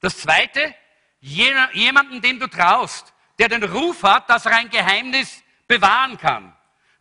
Das 0.00 0.18
zweite, 0.18 0.74
jemanden, 1.20 2.20
dem 2.20 2.38
du 2.38 2.48
traust, 2.48 3.12
der 3.38 3.48
den 3.48 3.62
Ruf 3.62 4.02
hat, 4.02 4.28
dass 4.30 4.46
er 4.46 4.56
ein 4.56 4.70
Geheimnis 4.70 5.42
bewahren 5.68 6.18
kann. 6.18 6.56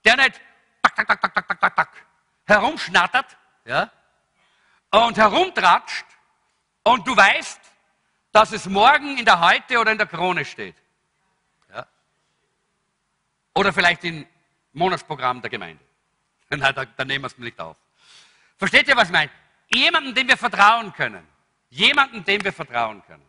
Der 0.06 0.16
nicht 0.18 0.40
tak, 0.84 0.96
tak, 0.96 1.08
tak, 1.08 1.34
tak, 1.34 1.48
tak, 1.48 1.60
tak, 1.60 1.76
tak, 1.76 1.90
herumschnattert 2.46 3.38
ja, 3.66 3.92
und 4.92 5.18
herumtratscht 5.18 6.06
und 6.84 7.08
du 7.08 7.16
weißt, 7.18 7.60
dass 8.32 8.52
es 8.52 8.68
morgen 8.68 9.18
in 9.18 9.26
der 9.26 9.40
Heute 9.40 9.80
oder 9.80 9.92
in 9.92 9.98
der 9.98 10.08
Krone 10.08 10.46
steht. 10.46 10.76
Oder 13.58 13.74
vielleicht 13.74 14.04
im 14.04 14.28
Monatsprogramm 14.74 15.42
der 15.42 15.50
Gemeinde. 15.50 15.84
Nein, 16.50 16.76
da, 16.76 16.86
da 16.86 17.04
nehmen 17.04 17.24
wir 17.24 17.28
es 17.28 17.38
nicht 17.40 17.60
auf. 17.60 17.76
Versteht 18.56 18.88
ihr, 18.88 18.96
was 18.96 19.08
ich 19.08 19.14
meine? 19.14 19.32
Jemanden, 19.74 20.14
dem 20.14 20.28
wir 20.28 20.38
vertrauen 20.38 20.94
können. 20.94 21.28
Jemanden, 21.70 22.24
dem 22.24 22.44
wir 22.44 22.54
vertrauen 22.54 23.04
können. 23.08 23.26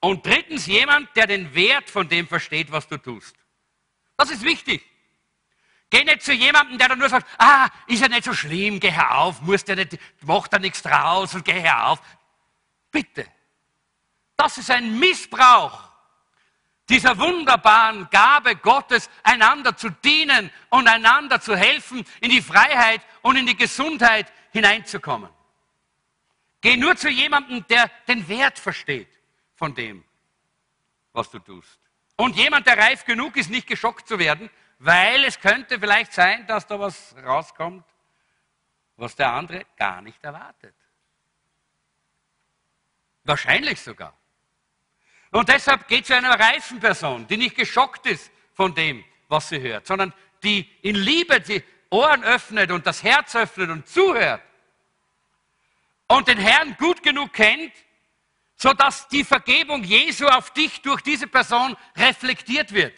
Und 0.00 0.26
drittens 0.26 0.66
jemand, 0.66 1.14
der 1.14 1.28
den 1.28 1.54
Wert 1.54 1.88
von 1.88 2.08
dem 2.08 2.26
versteht, 2.26 2.72
was 2.72 2.88
du 2.88 2.98
tust. 2.98 3.36
Das 4.16 4.30
ist 4.30 4.42
wichtig. 4.42 4.84
Geh 5.90 6.04
nicht 6.04 6.22
zu 6.22 6.32
jemandem, 6.32 6.78
der 6.78 6.88
dann 6.88 6.98
nur 6.98 7.08
sagt, 7.08 7.26
ah, 7.38 7.68
ist 7.86 8.02
ja 8.02 8.08
nicht 8.08 8.24
so 8.24 8.32
schlimm, 8.32 8.80
geh 8.80 8.90
her 8.90 9.18
auf, 9.18 9.40
musst 9.42 9.68
ja 9.68 9.76
nicht, 9.76 9.98
mach 10.22 10.48
da 10.48 10.58
nichts 10.58 10.82
draus 10.82 11.34
und 11.34 11.44
geh 11.44 11.60
her 11.60 11.88
auf. 11.88 12.00
Bitte. 12.90 13.26
Das 14.36 14.58
ist 14.58 14.70
ein 14.70 14.98
Missbrauch 14.98 15.86
dieser 16.88 17.18
wunderbaren 17.18 18.08
Gabe 18.10 18.56
Gottes, 18.56 19.10
einander 19.22 19.76
zu 19.76 19.90
dienen 19.90 20.50
und 20.70 20.86
einander 20.86 21.40
zu 21.40 21.56
helfen, 21.56 22.04
in 22.20 22.30
die 22.30 22.42
Freiheit 22.42 23.00
und 23.22 23.36
in 23.36 23.46
die 23.46 23.56
Gesundheit 23.56 24.32
hineinzukommen. 24.52 25.30
Geh 26.60 26.76
nur 26.76 26.96
zu 26.96 27.08
jemandem, 27.08 27.66
der 27.68 27.90
den 28.08 28.26
Wert 28.28 28.58
versteht 28.58 29.08
von 29.56 29.74
dem, 29.74 30.04
was 31.12 31.30
du 31.30 31.38
tust. 31.38 31.78
Und 32.16 32.36
jemand, 32.36 32.66
der 32.66 32.78
reif 32.78 33.04
genug 33.04 33.36
ist, 33.36 33.50
nicht 33.50 33.66
geschockt 33.66 34.08
zu 34.08 34.18
werden, 34.18 34.50
weil 34.78 35.24
es 35.24 35.38
könnte 35.40 35.78
vielleicht 35.78 36.12
sein, 36.12 36.46
dass 36.46 36.66
da 36.66 36.80
was 36.80 37.14
rauskommt, 37.24 37.84
was 38.96 39.14
der 39.14 39.32
andere 39.32 39.66
gar 39.76 40.00
nicht 40.00 40.22
erwartet. 40.24 40.74
Wahrscheinlich 43.24 43.80
sogar. 43.80 44.16
Und 45.30 45.48
deshalb 45.48 45.88
geht 45.88 46.02
es 46.02 46.06
zu 46.08 46.16
einer 46.16 46.38
reifen 46.38 46.80
Person, 46.80 47.26
die 47.26 47.36
nicht 47.36 47.56
geschockt 47.56 48.06
ist 48.06 48.30
von 48.54 48.74
dem, 48.74 49.04
was 49.28 49.48
sie 49.48 49.60
hört, 49.60 49.86
sondern 49.86 50.14
die 50.42 50.70
in 50.82 50.94
Liebe 50.94 51.40
die 51.40 51.62
Ohren 51.90 52.24
öffnet 52.24 52.70
und 52.70 52.86
das 52.86 53.02
Herz 53.02 53.34
öffnet 53.34 53.70
und 53.70 53.86
zuhört 53.88 54.42
und 56.08 56.28
den 56.28 56.38
Herrn 56.38 56.76
gut 56.78 57.02
genug 57.02 57.32
kennt, 57.32 57.72
sodass 58.56 59.08
die 59.08 59.24
Vergebung 59.24 59.84
Jesu 59.84 60.26
auf 60.26 60.52
dich 60.52 60.80
durch 60.82 61.02
diese 61.02 61.26
Person 61.26 61.76
reflektiert 61.96 62.72
wird. 62.72 62.94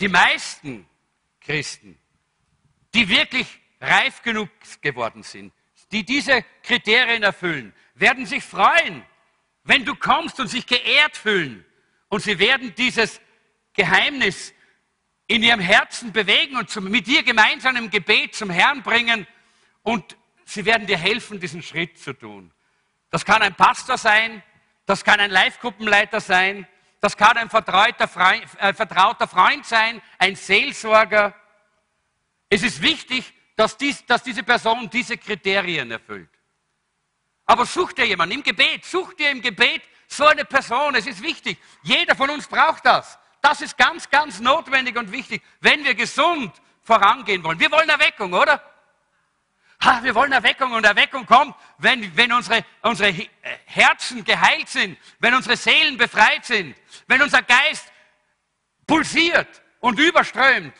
Die 0.00 0.08
meisten 0.08 0.88
Christen, 1.40 1.98
die 2.94 3.08
wirklich 3.08 3.46
reif 3.80 4.22
genug 4.22 4.48
geworden 4.80 5.22
sind, 5.22 5.52
die 5.92 6.04
diese 6.04 6.44
Kriterien 6.62 7.22
erfüllen, 7.22 7.74
werden 7.94 8.26
sich 8.26 8.42
freuen, 8.42 9.04
wenn 9.62 9.84
du 9.84 9.94
kommst 9.94 10.40
und 10.40 10.48
sich 10.48 10.66
geehrt 10.66 11.16
fühlen 11.16 11.64
und 12.08 12.22
sie 12.22 12.38
werden 12.38 12.74
dieses 12.74 13.20
Geheimnis 13.72 14.54
in 15.26 15.42
ihrem 15.42 15.60
Herzen 15.60 16.12
bewegen 16.12 16.56
und 16.56 16.70
zum, 16.70 16.90
mit 16.90 17.06
dir 17.06 17.22
gemeinsam 17.22 17.76
im 17.76 17.90
Gebet 17.90 18.34
zum 18.34 18.50
Herrn 18.50 18.82
bringen 18.82 19.26
und 19.82 20.16
sie 20.44 20.64
werden 20.64 20.86
dir 20.86 20.98
helfen, 20.98 21.40
diesen 21.40 21.62
Schritt 21.62 21.98
zu 21.98 22.12
tun. 22.12 22.53
Das 23.14 23.24
kann 23.24 23.42
ein 23.42 23.54
Pastor 23.54 23.96
sein, 23.96 24.42
das 24.86 25.04
kann 25.04 25.20
ein 25.20 25.30
Live-Gruppenleiter 25.30 26.20
sein, 26.20 26.66
das 26.98 27.16
kann 27.16 27.36
ein 27.36 27.48
vertrauter 27.48 28.08
Freund, 28.08 28.44
äh, 28.58 28.74
vertrauter 28.74 29.28
Freund 29.28 29.64
sein, 29.64 30.02
ein 30.18 30.34
Seelsorger. 30.34 31.32
Es 32.48 32.64
ist 32.64 32.82
wichtig, 32.82 33.32
dass, 33.54 33.76
dies, 33.76 34.04
dass 34.06 34.24
diese 34.24 34.42
Person 34.42 34.90
diese 34.90 35.16
Kriterien 35.16 35.92
erfüllt. 35.92 36.28
Aber 37.46 37.66
such 37.66 37.92
dir 37.92 38.04
jemanden 38.04 38.34
im 38.34 38.42
Gebet, 38.42 38.84
such 38.84 39.14
dir 39.14 39.30
im 39.30 39.40
Gebet 39.40 39.82
so 40.08 40.26
eine 40.26 40.44
Person. 40.44 40.96
Es 40.96 41.06
ist 41.06 41.22
wichtig. 41.22 41.56
Jeder 41.84 42.16
von 42.16 42.30
uns 42.30 42.48
braucht 42.48 42.84
das. 42.84 43.16
Das 43.40 43.60
ist 43.60 43.78
ganz, 43.78 44.10
ganz 44.10 44.40
notwendig 44.40 44.96
und 44.96 45.12
wichtig, 45.12 45.40
wenn 45.60 45.84
wir 45.84 45.94
gesund 45.94 46.52
vorangehen 46.82 47.44
wollen. 47.44 47.60
Wir 47.60 47.70
wollen 47.70 47.88
Erweckung, 47.88 48.32
oder? 48.32 48.73
Ha, 49.84 50.02
wir 50.02 50.14
wollen 50.14 50.32
Erweckung 50.32 50.72
und 50.72 50.84
Erweckung 50.84 51.26
kommt, 51.26 51.54
wenn, 51.78 52.16
wenn 52.16 52.32
unsere, 52.32 52.64
unsere 52.80 53.12
Herzen 53.66 54.24
geheilt 54.24 54.68
sind, 54.68 54.98
wenn 55.18 55.34
unsere 55.34 55.56
Seelen 55.56 55.98
befreit 55.98 56.44
sind, 56.46 56.74
wenn 57.06 57.20
unser 57.20 57.42
Geist 57.42 57.92
pulsiert 58.86 59.62
und 59.80 59.98
überströmt, 59.98 60.74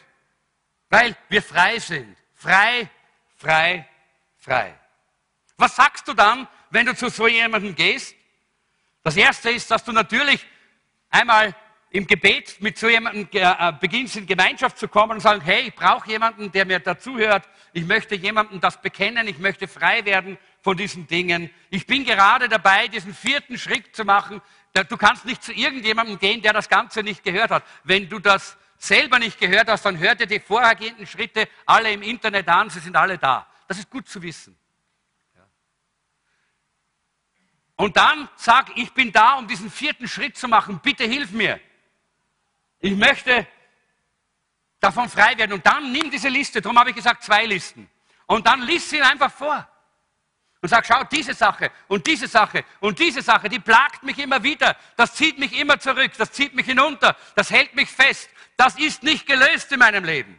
weil 0.88 1.14
wir 1.29 1.43
frei 1.43 1.79
sind. 1.79 2.17
Frei, 2.35 2.88
frei, 3.37 3.87
frei. 4.38 4.75
Was 5.57 5.77
sagst 5.77 6.09
du 6.09 6.14
dann, 6.14 6.49
wenn 6.71 6.87
du 6.87 6.97
zu 6.97 7.09
so 7.11 7.27
jemandem 7.27 7.75
gehst? 7.75 8.14
Das 9.03 9.17
erste 9.17 9.51
ist, 9.51 9.71
dass 9.71 9.85
du 9.85 9.93
natürlich 9.93 10.47
einmal 11.11 11.55
im 11.94 12.09
Gebet 12.09 12.61
mit 12.61 12.76
so 12.76 12.88
jemandem 12.88 13.28
äh, 13.30 13.72
beginnst, 13.80 14.16
in 14.16 14.26
Gemeinschaft 14.26 14.78
zu 14.78 14.88
kommen 14.88 15.12
und 15.12 15.20
sagen, 15.20 15.40
hey, 15.40 15.68
ich 15.68 15.74
brauche 15.76 16.11
jemanden, 16.11 16.50
der 16.50 16.64
mir 16.64 16.80
dazuhört. 16.80 17.48
Ich 17.72 17.85
möchte 17.85 18.16
jemandem 18.16 18.61
das 18.61 18.83
bekennen. 18.83 19.28
Ich 19.28 19.38
möchte 19.38 19.68
frei 19.68 20.04
werden 20.04 20.37
von 20.61 20.76
diesen 20.76 21.07
Dingen. 21.07 21.50
Ich 21.70 21.87
bin 21.87 22.04
gerade 22.04 22.48
dabei, 22.48 22.88
diesen 22.88 23.14
vierten 23.14 23.57
Schritt 23.57 23.94
zu 23.94 24.04
machen. 24.04 24.42
Du 24.88 24.96
kannst 24.96 25.24
nicht 25.24 25.44
zu 25.44 25.52
irgendjemandem 25.52 26.18
gehen, 26.18 26.42
der 26.42 26.52
das 26.52 26.68
Ganze 26.68 27.04
nicht 27.04 27.22
gehört 27.22 27.52
hat. 27.52 27.62
Wenn 27.85 28.09
du 28.09 28.18
das 28.18 28.57
selber 28.76 29.20
nicht 29.20 29.38
gehört 29.38 29.68
hast, 29.68 29.85
dann 29.85 29.96
hör 29.96 30.16
dir 30.16 30.26
die 30.26 30.40
vorhergehenden 30.40 31.07
Schritte 31.07 31.48
alle 31.64 31.92
im 31.92 32.02
Internet 32.02 32.48
an. 32.48 32.70
Sie 32.70 32.80
sind 32.80 32.96
alle 32.96 33.18
da. 33.18 33.46
Das 33.68 33.78
ist 33.78 33.88
gut 33.88 34.09
zu 34.09 34.20
wissen. 34.20 34.59
Und 37.76 37.96
dann 37.96 38.28
sag, 38.35 38.76
ich 38.76 38.92
bin 38.92 39.12
da, 39.12 39.35
um 39.35 39.46
diesen 39.46 39.70
vierten 39.70 40.09
Schritt 40.09 40.37
zu 40.37 40.48
machen. 40.48 40.80
Bitte 40.83 41.04
hilf 41.04 41.30
mir. 41.30 41.61
Ich 42.85 42.94
möchte 42.94 43.47
davon 44.79 45.09
frei 45.09 45.38
werden. 45.38 45.55
Und 45.55 45.64
dann 45.64 45.90
nimm 45.90 46.11
diese 46.11 46.29
Liste. 46.29 46.61
Darum 46.61 46.79
habe 46.79 46.90
ich 46.90 46.97
gesagt, 46.97 47.23
zwei 47.23 47.47
Listen. 47.47 47.88
Und 48.27 48.47
dann 48.47 48.61
liest 48.61 48.90
sie 48.90 49.01
einfach 49.01 49.33
vor. 49.33 49.66
Und 50.61 50.68
sagt, 50.68 50.87
schau, 50.87 51.03
diese 51.05 51.33
Sache 51.33 51.70
und 51.88 52.07
diese 52.07 52.29
Sache 52.29 52.62
und 52.81 52.99
diese 52.99 53.23
Sache, 53.23 53.49
die 53.49 53.59
plagt 53.59 54.03
mich 54.03 54.18
immer 54.18 54.42
wieder. 54.42 54.77
Das 54.97 55.14
zieht 55.14 55.38
mich 55.38 55.59
immer 55.59 55.81
zurück, 55.81 56.12
das 56.18 56.33
zieht 56.33 56.55
mich 56.55 56.66
hinunter, 56.66 57.16
das 57.35 57.51
hält 57.51 57.75
mich 57.75 57.88
fest. 57.90 58.29
Das 58.59 58.79
ist 58.79 59.03
nicht 59.03 59.27
gelöst 59.27 59.73
in 59.73 59.79
meinem 59.79 60.05
Leben. 60.05 60.38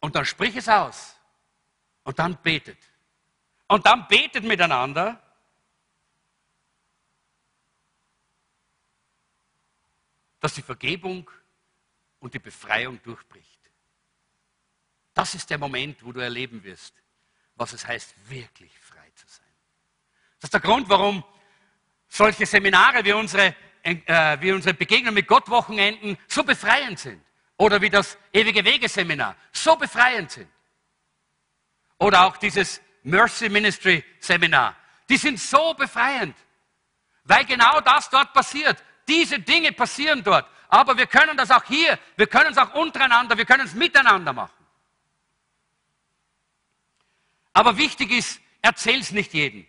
Und 0.00 0.14
dann 0.14 0.26
sprich 0.26 0.56
es 0.56 0.68
aus. 0.68 1.16
Und 2.02 2.18
dann 2.18 2.36
betet. 2.42 2.78
Und 3.66 3.86
dann 3.86 4.06
betet 4.08 4.44
miteinander. 4.44 5.23
Dass 10.44 10.52
die 10.52 10.60
Vergebung 10.60 11.30
und 12.18 12.34
die 12.34 12.38
Befreiung 12.38 13.02
durchbricht. 13.02 13.60
Das 15.14 15.34
ist 15.34 15.48
der 15.48 15.56
Moment, 15.56 16.04
wo 16.04 16.12
du 16.12 16.20
erleben 16.20 16.62
wirst, 16.64 16.92
was 17.54 17.72
es 17.72 17.86
heißt, 17.86 18.14
wirklich 18.28 18.70
frei 18.78 19.10
zu 19.14 19.26
sein. 19.26 19.46
Das 20.38 20.48
ist 20.48 20.52
der 20.52 20.60
Grund, 20.60 20.86
warum 20.90 21.24
solche 22.08 22.44
Seminare 22.44 23.02
wie 23.06 23.14
unsere, 23.14 23.56
äh, 23.82 24.38
wie 24.42 24.52
unsere 24.52 24.74
Begegnung 24.74 25.14
mit 25.14 25.26
Gott 25.26 25.48
Wochenenden 25.48 26.18
so 26.28 26.44
befreiend 26.44 26.98
sind. 26.98 27.24
Oder 27.56 27.80
wie 27.80 27.88
das 27.88 28.18
ewige 28.30 28.62
Wegeseminar 28.62 29.36
so 29.50 29.76
befreiend 29.76 30.30
sind. 30.30 30.50
Oder 31.96 32.26
auch 32.26 32.36
dieses 32.36 32.82
Mercy 33.02 33.48
Ministry 33.48 34.04
Seminar. 34.20 34.76
Die 35.08 35.16
sind 35.16 35.40
so 35.40 35.72
befreiend, 35.72 36.36
weil 37.22 37.46
genau 37.46 37.80
das 37.80 38.10
dort 38.10 38.34
passiert. 38.34 38.84
Diese 39.06 39.38
Dinge 39.38 39.72
passieren 39.72 40.22
dort. 40.22 40.48
Aber 40.68 40.96
wir 40.96 41.06
können 41.06 41.36
das 41.36 41.50
auch 41.50 41.64
hier, 41.64 41.98
wir 42.16 42.26
können 42.26 42.50
es 42.50 42.58
auch 42.58 42.74
untereinander, 42.74 43.36
wir 43.36 43.44
können 43.44 43.66
es 43.66 43.74
miteinander 43.74 44.32
machen. 44.32 44.64
Aber 47.52 47.76
wichtig 47.76 48.10
ist, 48.10 48.40
erzähl 48.60 49.00
es 49.00 49.12
nicht 49.12 49.32
jedem. 49.34 49.66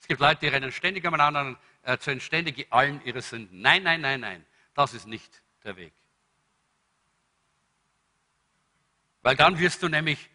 Es 0.00 0.06
gibt 0.06 0.20
Leute, 0.20 0.40
die 0.40 0.48
rennen 0.48 0.72
ständig 0.72 1.04
am 1.04 1.14
anderen, 1.14 1.58
erzählen 1.82 2.20
ständig 2.20 2.72
allen 2.72 3.04
ihre 3.04 3.20
Sünden. 3.20 3.60
Nein, 3.60 3.82
nein, 3.82 4.00
nein, 4.00 4.20
nein, 4.20 4.46
das 4.72 4.94
ist 4.94 5.06
nicht 5.06 5.42
der 5.64 5.76
Weg. 5.76 5.92
Weil 9.20 9.36
dann 9.36 9.58
wirst 9.58 9.82
du 9.82 9.88
nämlich 9.88 10.30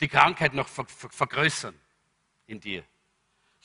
die 0.00 0.08
Krankheit 0.08 0.54
noch 0.54 0.68
vergrößern 0.68 1.74
in 2.46 2.60
dir 2.60 2.84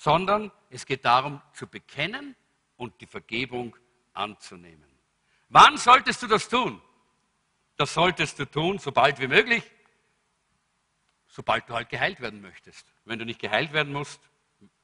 sondern 0.02 0.52
es 0.72 0.88
geht 0.88 1.06
darum 1.06 1.40
zu 1.54 1.68
bekennen 1.68 2.36
und 2.76 3.00
die 3.02 3.06
Vergebung 3.06 3.78
anzunehmen. 4.14 4.90
Wann 5.50 5.78
solltest 5.78 6.24
du 6.24 6.28
das 6.28 6.50
tun? 6.50 6.82
Das 7.76 7.94
solltest 7.94 8.40
du 8.40 8.50
tun, 8.50 8.80
sobald 8.80 9.20
wie 9.20 9.28
möglich, 9.28 9.64
sobald 11.28 11.70
du 11.70 11.76
halt 11.76 11.90
geheilt 11.90 12.20
werden 12.20 12.42
möchtest. 12.42 12.92
Wenn 13.06 13.20
du 13.20 13.26
nicht 13.26 13.40
geheilt 13.40 13.74
werden 13.74 13.94
musst 13.94 14.20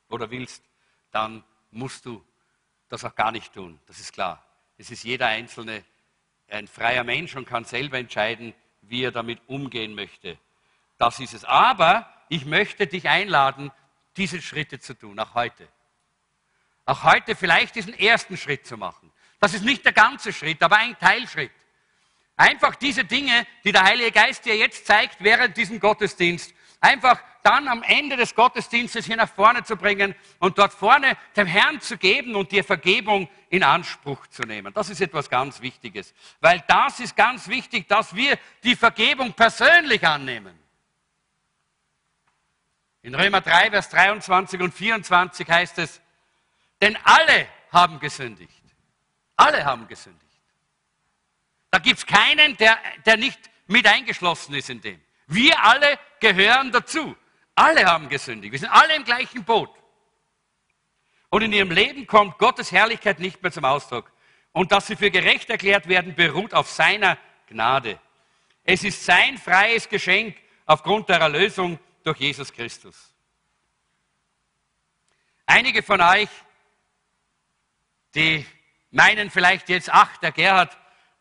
oder 0.08 0.30
willst, 0.30 0.64
dann 1.10 1.44
musst 1.72 2.06
du 2.06 2.24
das 2.88 3.04
auch 3.04 3.16
gar 3.16 3.32
nicht 3.32 3.54
tun. 3.54 3.80
Das 3.88 4.00
ist 4.00 4.14
klar. 4.14 4.46
Es 4.78 4.92
ist 4.92 5.04
jeder 5.04 5.26
Einzelne 5.26 5.84
ein 6.48 6.68
freier 6.68 7.04
Mensch 7.04 7.36
und 7.36 7.46
kann 7.46 7.66
selber 7.66 7.98
entscheiden, 7.98 8.54
wie 8.82 9.02
er 9.02 9.12
damit 9.12 9.42
umgehen 9.48 9.96
möchte. 9.96 10.38
Das 11.00 11.20
ist 11.20 11.34
es. 11.34 11.44
Aber 11.44 12.08
ich 12.30 12.46
möchte 12.46 12.86
dich 12.86 13.10
einladen, 13.10 13.72
diese 14.18 14.42
Schritte 14.42 14.80
zu 14.80 14.94
tun, 14.94 15.18
auch 15.20 15.34
heute. 15.36 15.68
Auch 16.86 17.04
heute 17.04 17.36
vielleicht 17.36 17.76
diesen 17.76 17.94
ersten 17.94 18.38
Schritt 18.38 18.66
zu 18.66 18.78
machen. 18.78 19.12
Das 19.40 19.54
ist 19.54 19.64
nicht 19.64 19.86
der 19.86 19.94
ganze 19.94 20.34
Schritt, 20.34 20.62
aber 20.64 20.78
ein 20.78 20.98
Teilschritt. 20.98 21.52
Einfach 22.36 22.76
diese 22.76 23.04
Dinge, 23.04 23.46
die 23.64 23.72
der 23.72 23.84
Heilige 23.84 24.12
Geist 24.12 24.46
dir 24.46 24.56
jetzt 24.56 24.86
zeigt 24.86 25.24
während 25.24 25.58
diesem 25.58 25.80
Gottesdienst, 25.80 26.54
einfach 26.80 27.22
dann 27.44 27.68
am 27.68 27.82
Ende 27.84 28.18
des 28.18 28.36
Gottesdienstes 28.36 29.06
hier 29.06 29.16
nach 29.16 29.30
vorne 29.30 29.64
zu 29.64 29.76
bringen 29.76 30.14
und 30.40 30.58
dort 30.58 30.74
vorne 30.74 31.18
dem 31.36 31.48
Herrn 31.48 31.80
zu 31.80 31.98
geben 31.98 32.36
und 32.36 32.52
dir 32.52 32.64
Vergebung 32.64 33.30
in 33.50 33.64
Anspruch 33.64 34.28
zu 34.28 34.44
nehmen. 34.44 34.74
Das 34.74 34.90
ist 34.90 35.02
etwas 35.02 35.30
ganz 35.30 35.62
Wichtiges, 35.62 36.14
weil 36.42 36.64
das 36.68 37.00
ist 37.00 37.16
ganz 37.16 37.48
wichtig, 37.48 37.88
dass 37.88 38.14
wir 38.14 38.38
die 38.64 38.76
Vergebung 38.76 39.34
persönlich 39.34 40.06
annehmen. 40.06 40.60
In 43.08 43.16
Römer 43.16 43.40
3, 43.40 43.70
Vers 43.70 43.88
23 43.88 44.60
und 44.60 44.74
24 44.74 45.50
heißt 45.50 45.78
es, 45.78 46.02
denn 46.82 46.98
alle 47.06 47.48
haben 47.72 48.02
gesündigt. 48.02 48.62
Alle 49.38 49.64
haben 49.64 49.88
gesündigt. 49.88 50.26
Da 51.72 51.80
gibt 51.80 52.00
es 52.00 52.06
keinen, 52.06 52.58
der, 52.58 52.78
der 53.06 53.16
nicht 53.16 53.40
mit 53.68 53.88
eingeschlossen 53.88 54.56
ist 54.56 54.70
in 54.70 54.82
dem. 54.82 55.00
Wir 55.26 55.58
alle 55.64 55.98
gehören 56.20 56.74
dazu. 56.74 57.16
Alle 57.56 57.86
haben 57.86 58.10
gesündigt. 58.10 58.52
Wir 58.52 58.60
sind 58.60 58.72
alle 58.72 58.98
im 58.98 59.06
gleichen 59.06 59.46
Boot. 59.46 59.70
Und 61.30 61.44
in 61.44 61.54
ihrem 61.54 61.72
Leben 61.72 62.08
kommt 62.08 62.38
Gottes 62.40 62.74
Herrlichkeit 62.74 63.20
nicht 63.20 63.42
mehr 63.42 63.54
zum 63.54 63.64
Ausdruck. 63.64 64.12
Und 64.52 64.74
dass 64.74 64.88
sie 64.88 64.98
für 64.98 65.12
gerecht 65.12 65.50
erklärt 65.50 65.88
werden, 65.88 66.14
beruht 66.14 66.54
auf 66.54 66.70
seiner 66.70 67.18
Gnade. 67.48 68.02
Es 68.66 68.84
ist 68.84 69.06
sein 69.06 69.38
freies 69.38 69.88
Geschenk 69.88 70.36
aufgrund 70.66 71.08
der 71.08 71.22
Erlösung 71.22 71.80
durch 72.08 72.20
Jesus 72.20 72.54
Christus. 72.54 73.14
Einige 75.46 75.84
von 75.84 76.00
euch, 76.00 76.30
die 78.16 78.46
meinen 78.92 79.30
vielleicht 79.30 79.68
jetzt, 79.68 79.90
ach, 79.92 80.16
der 80.18 80.32
Gerhard, 80.32 80.78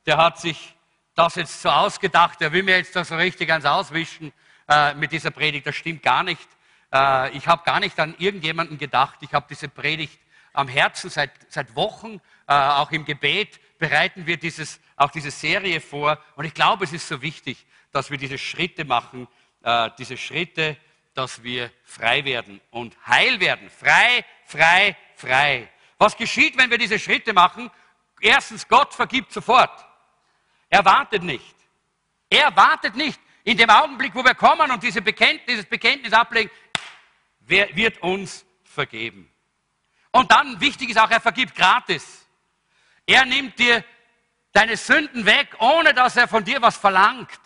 der 0.06 0.16
hat 0.16 0.38
sich 0.38 0.76
das 1.16 1.34
jetzt 1.34 1.60
so 1.60 1.70
ausgedacht, 1.70 2.40
der 2.40 2.52
will 2.52 2.62
mir 2.62 2.76
jetzt 2.76 2.94
das 2.94 3.08
so 3.08 3.16
richtig 3.16 3.50
ans 3.50 3.64
Auswischen 3.64 4.32
äh, 4.68 4.94
mit 4.94 5.10
dieser 5.10 5.32
Predigt. 5.32 5.66
Das 5.66 5.74
stimmt 5.74 6.04
gar 6.04 6.22
nicht. 6.22 6.48
Äh, 6.92 7.36
ich 7.36 7.48
habe 7.48 7.64
gar 7.64 7.80
nicht 7.80 7.98
an 7.98 8.14
irgendjemanden 8.18 8.78
gedacht. 8.78 9.18
Ich 9.22 9.34
habe 9.34 9.46
diese 9.48 9.68
Predigt 9.68 10.20
am 10.52 10.68
Herzen 10.68 11.10
seit, 11.10 11.32
seit 11.48 11.74
Wochen, 11.74 12.20
äh, 12.46 12.54
auch 12.54 12.92
im 12.92 13.04
Gebet 13.04 13.58
bereiten 13.80 14.24
wir 14.26 14.36
dieses, 14.36 14.78
auch 14.94 15.10
diese 15.10 15.32
Serie 15.32 15.80
vor. 15.80 16.22
Und 16.36 16.44
ich 16.44 16.54
glaube, 16.54 16.84
es 16.84 16.92
ist 16.92 17.08
so 17.08 17.22
wichtig, 17.22 17.66
dass 17.90 18.10
wir 18.10 18.18
diese 18.18 18.38
Schritte 18.38 18.84
machen, 18.84 19.26
äh, 19.66 19.90
diese 19.98 20.16
Schritte, 20.16 20.76
dass 21.12 21.42
wir 21.42 21.72
frei 21.82 22.24
werden 22.24 22.60
und 22.70 22.96
heil 23.04 23.40
werden. 23.40 23.68
Frei, 23.68 24.24
frei, 24.44 24.96
frei. 25.16 25.68
Was 25.98 26.16
geschieht, 26.16 26.56
wenn 26.56 26.70
wir 26.70 26.78
diese 26.78 27.00
Schritte 27.00 27.32
machen? 27.32 27.68
Erstens, 28.20 28.68
Gott 28.68 28.94
vergibt 28.94 29.32
sofort. 29.32 29.84
Er 30.68 30.84
wartet 30.84 31.24
nicht. 31.24 31.56
Er 32.30 32.54
wartet 32.54 32.94
nicht. 32.94 33.18
In 33.42 33.56
dem 33.56 33.68
Augenblick, 33.68 34.14
wo 34.14 34.24
wir 34.24 34.34
kommen 34.34 34.70
und 34.70 34.82
diese 34.82 35.02
Bekenntnis, 35.02 35.46
dieses 35.46 35.66
Bekenntnis 35.66 36.12
ablegen, 36.12 36.50
wird 37.40 38.00
uns 38.02 38.46
vergeben. 38.62 39.28
Und 40.12 40.30
dann, 40.30 40.60
wichtig 40.60 40.90
ist 40.90 40.98
auch, 40.98 41.10
er 41.10 41.20
vergibt 41.20 41.56
gratis. 41.56 42.24
Er 43.04 43.24
nimmt 43.24 43.58
dir 43.58 43.84
deine 44.52 44.76
Sünden 44.76 45.26
weg, 45.26 45.56
ohne 45.58 45.92
dass 45.92 46.16
er 46.16 46.28
von 46.28 46.44
dir 46.44 46.62
was 46.62 46.76
verlangt 46.76 47.40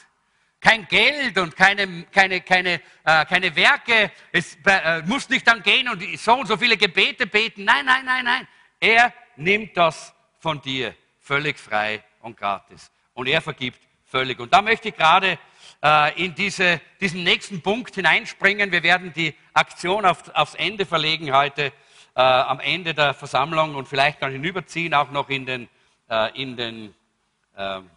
kein 0.61 0.87
Geld 0.88 1.38
und 1.38 1.57
keine, 1.57 2.05
keine, 2.12 2.40
keine, 2.42 2.81
äh, 3.05 3.25
keine 3.25 3.55
Werke. 3.57 4.12
Es 4.31 4.59
äh, 4.66 5.03
muss 5.03 5.29
nicht 5.29 5.46
dann 5.46 5.62
gehen 5.62 5.88
und 5.88 6.03
so 6.18 6.35
und 6.35 6.46
so 6.46 6.57
viele 6.57 6.77
Gebete 6.77 7.27
beten. 7.27 7.64
Nein, 7.64 7.87
nein, 7.87 8.05
nein, 8.05 8.25
nein. 8.25 8.49
Er 8.79 9.12
nimmt 9.37 9.77
das 9.77 10.14
von 10.38 10.61
dir 10.61 10.94
völlig 11.19 11.58
frei 11.58 12.02
und 12.21 12.37
gratis. 12.37 12.90
Und 13.15 13.27
er 13.27 13.40
vergibt 13.40 13.81
völlig. 14.04 14.38
Und 14.38 14.52
da 14.52 14.61
möchte 14.63 14.88
ich 14.88 14.96
gerade 14.96 15.38
äh, 15.83 16.25
in 16.25 16.35
diese, 16.35 16.81
diesen 17.00 17.25
nächsten 17.25 17.63
Punkt 17.63 17.94
hineinspringen. 17.94 18.73
Wir 18.73 18.83
werden 18.83 19.13
die 19.15 19.35
Aktion 19.54 20.04
auf, 20.04 20.29
aufs 20.35 20.54
Ende 20.54 20.85
verlegen 20.85 21.35
heute, 21.35 21.73
äh, 22.15 22.21
am 22.21 22.61
Ende 22.61 22.92
der 22.92 23.15
Versammlung 23.15 23.75
und 23.75 23.88
vielleicht 23.88 24.21
dann 24.21 24.33
hinüberziehen, 24.33 24.92
auch 24.94 25.11
noch 25.11 25.29
in 25.31 25.46
den, 25.46 25.69
äh, 26.08 26.40
in 26.40 26.56
den 26.56 26.94
ähm, 27.56 27.88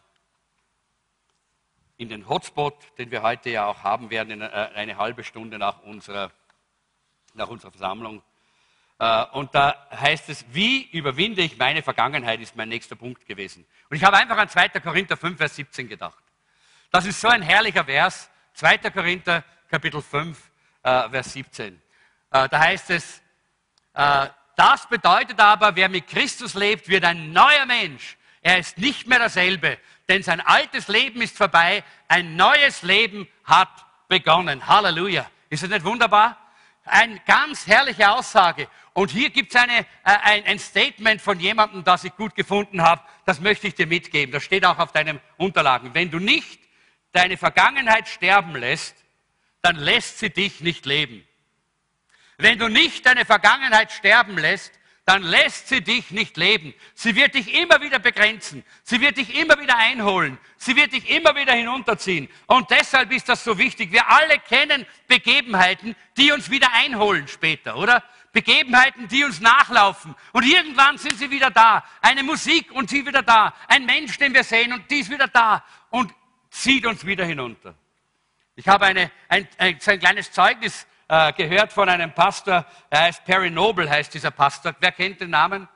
in 1.98 2.10
den 2.10 2.28
Hotspot, 2.28 2.76
den 2.98 3.12
wir 3.12 3.22
heute 3.22 3.50
ja 3.50 3.66
auch 3.68 3.84
haben 3.84 4.10
werden, 4.10 4.42
äh, 4.42 4.46
eine 4.76 4.98
halbe 4.98 5.24
Stunde 5.24 5.58
nach 5.58 5.84
unserer, 5.84 6.32
nach 7.34 7.48
unserer 7.48 7.72
Versammlung. 7.72 8.22
Äh, 9.00 9.26
und 9.34 9.54
da 9.54 9.88
heißt 9.92 10.30
es, 10.30 10.46
wie 10.52 10.84
überwinde 10.92 11.42
ich 11.42 11.58
meine 11.58 11.84
Vergangenheit, 11.84 12.40
ist 12.40 12.56
mein 12.56 12.70
nächster 12.70 12.96
Punkt 12.96 13.26
gewesen. 13.26 13.66
Und 13.90 13.98
ich 13.98 14.04
habe 14.04 14.18
einfach 14.18 14.38
an 14.38 14.50
2. 14.50 14.70
Korinther 14.80 15.18
5, 15.18 15.38
Vers 15.38 15.56
17 15.56 15.88
gedacht. 15.88 16.24
Das 16.92 17.06
ist 17.06 17.20
so 17.20 17.28
ein 17.28 17.42
herrlicher 17.42 17.86
Vers. 17.86 18.30
2. 18.54 18.78
Korinther, 18.92 19.44
Kapitel 19.70 20.02
5, 20.02 20.52
äh, 20.84 21.10
Vers 21.10 21.34
17. 21.34 21.80
Da 22.30 22.60
heißt 22.60 22.90
es, 22.90 23.22
das 23.94 24.90
bedeutet 24.90 25.40
aber, 25.40 25.76
wer 25.76 25.88
mit 25.88 26.08
Christus 26.08 26.56
lebt, 26.56 26.88
wird 26.88 27.04
ein 27.06 27.32
neuer 27.32 27.68
Mensch. 27.68 28.18
Er 28.42 28.58
ist 28.58 28.80
nicht 28.80 29.08
mehr 29.08 29.20
derselbe, 29.20 29.78
denn 30.10 30.24
sein 30.24 30.42
altes 30.42 30.88
Leben 30.88 31.22
ist 31.22 31.38
vorbei, 31.38 31.84
ein 32.08 32.36
neues 32.36 32.82
Leben 32.82 33.28
hat 33.44 33.70
begonnen. 34.08 34.68
Halleluja. 34.68 35.30
Ist 35.50 35.64
das 35.64 35.70
nicht 35.70 35.86
wunderbar? 35.86 36.38
Eine 36.86 37.20
ganz 37.26 37.66
herrliche 37.66 38.10
Aussage. 38.12 38.68
Und 38.94 39.12
hier 39.12 39.30
gibt 39.30 39.56
es 39.56 39.62
äh, 39.62 39.86
ein, 40.04 40.46
ein 40.46 40.60
Statement 40.60 41.22
von 41.22 41.40
jemandem, 41.40 41.84
das 41.84 42.04
ich 42.04 42.16
gut 42.16 42.36
gefunden 42.36 42.82
habe. 42.82 43.02
das 43.26 43.40
möchte 43.40 43.68
ich 43.68 43.76
dir 43.76 43.88
mitgeben. 43.88 44.32
Das 44.32 44.44
steht 44.44 44.66
auch 44.66 44.78
auf 44.78 44.92
deinen 44.92 45.20
Unterlagen. 45.38 45.94
Wenn 45.94 46.12
du 46.12 46.20
nicht 46.20 46.60
deine 47.12 47.38
Vergangenheit 47.38 48.08
sterben 48.08 48.56
lässt, 48.56 48.96
dann 49.62 49.78
lässt 49.78 50.20
sie 50.20 50.30
dich 50.30 50.62
nicht 50.62 50.86
leben. 50.86 51.26
Wenn 52.38 52.60
du 52.60 52.68
nicht 52.68 53.06
deine 53.06 53.26
Vergangenheit 53.26 53.92
sterben 53.92 54.38
lässt, 54.38 54.74
dann 55.06 55.22
lässt 55.22 55.68
sie 55.68 55.82
dich 55.82 56.12
nicht 56.12 56.38
leben. 56.38 56.74
Sie 56.94 57.16
wird 57.16 57.36
dich 57.36 57.54
immer 57.54 57.82
wieder 57.82 58.00
begrenzen. 58.00 58.64
Sie 58.84 59.02
wird 59.02 59.18
dich 59.18 59.38
immer 59.38 59.60
wieder 59.60 59.78
einholen. 59.78 60.38
Sie 60.58 60.76
wird 60.78 60.94
dich 60.94 61.10
immer 61.10 61.36
wieder 61.36 61.54
hinunterziehen. 61.54 62.30
Und 62.48 62.70
deshalb 62.70 63.12
ist 63.12 63.28
das 63.28 63.44
so 63.44 63.58
wichtig. 63.58 63.92
Wir 63.92 64.08
alle 64.10 64.40
kennen 64.40 64.86
Begebenheiten, 65.08 65.96
die 66.16 66.32
uns 66.32 66.50
wieder 66.50 66.72
einholen 66.74 67.28
später, 67.28 67.76
oder? 67.76 68.02
Begebenheiten, 68.32 69.10
die 69.10 69.26
uns 69.26 69.42
nachlaufen. 69.42 70.16
Und 70.32 70.44
irgendwann 70.44 70.98
sind 70.98 71.18
sie 71.18 71.30
wieder 71.30 71.52
da. 71.52 71.84
Eine 72.02 72.24
Musik 72.24 72.72
und 72.72 72.90
sie 72.90 73.06
wieder 73.06 73.24
da. 73.24 73.54
Ein 73.68 73.86
Mensch, 73.86 74.18
den 74.18 74.34
wir 74.34 74.44
sehen 74.44 74.72
und 74.72 74.90
die 74.90 75.00
ist 75.00 75.12
wieder 75.12 75.28
da 75.28 75.66
und 75.90 76.14
zieht 76.50 76.86
uns 76.86 77.06
wieder 77.06 77.26
hinunter. 77.26 77.76
Ich 78.56 78.68
habe 78.68 78.86
eine, 78.86 79.12
ein, 79.28 79.48
ein, 79.58 79.80
ein 79.86 80.00
kleines 80.00 80.32
Zeugnis 80.32 80.88
äh, 81.14 81.32
gehört 81.34 81.72
von 81.72 81.88
einem 81.90 82.12
Pastor, 82.12 82.66
er 82.90 83.02
heißt 83.02 83.24
Perry 83.24 83.52
Noble, 83.52 83.88
heißt 83.88 84.12
dieser 84.16 84.32
Pastor. 84.32 84.74
Wer 84.80 84.92
kennt 84.92 85.22
den 85.22 85.30
Namen? 85.30 85.68